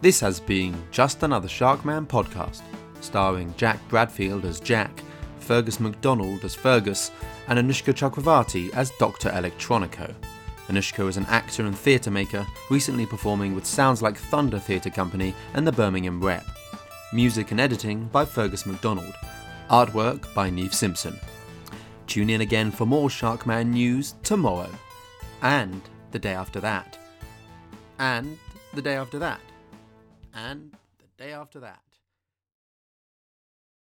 This 0.00 0.18
has 0.20 0.40
been 0.40 0.74
Just 0.90 1.22
Another 1.22 1.48
Sharkman 1.48 2.06
podcast, 2.06 2.62
starring 3.00 3.54
Jack 3.56 3.78
Bradfield 3.88 4.44
as 4.44 4.58
Jack, 4.60 5.00
Fergus 5.38 5.78
McDonald 5.78 6.44
as 6.44 6.54
Fergus, 6.54 7.10
and 7.48 7.58
Anushka 7.58 7.92
Chakravarti 7.92 8.72
as 8.74 8.90
Dr. 8.98 9.30
Electronico. 9.30 10.12
Anushka 10.72 11.06
is 11.06 11.18
an 11.18 11.26
actor 11.26 11.66
and 11.66 11.76
theatre 11.76 12.10
maker, 12.10 12.46
recently 12.70 13.04
performing 13.04 13.54
with 13.54 13.66
Sounds 13.66 14.00
Like 14.00 14.16
Thunder 14.16 14.58
Theatre 14.58 14.88
Company 14.88 15.34
and 15.52 15.66
the 15.66 15.72
Birmingham 15.72 16.24
Rep. 16.24 16.46
Music 17.12 17.50
and 17.50 17.60
editing 17.60 18.06
by 18.06 18.24
Fergus 18.24 18.64
MacDonald. 18.64 19.12
Artwork 19.68 20.32
by 20.32 20.48
Neve 20.48 20.72
Simpson. 20.72 21.20
Tune 22.06 22.30
in 22.30 22.40
again 22.40 22.70
for 22.70 22.86
more 22.86 23.10
Sharkman 23.10 23.66
news 23.66 24.14
tomorrow. 24.22 24.70
And 25.42 25.82
the 26.10 26.18
day 26.18 26.32
after 26.32 26.58
that. 26.60 26.96
And 27.98 28.38
the 28.72 28.80
day 28.80 28.94
after 28.94 29.18
that. 29.18 29.42
And 30.32 30.72
the 30.98 31.22
day 31.22 31.32
after 31.34 31.60
that. 31.60 31.82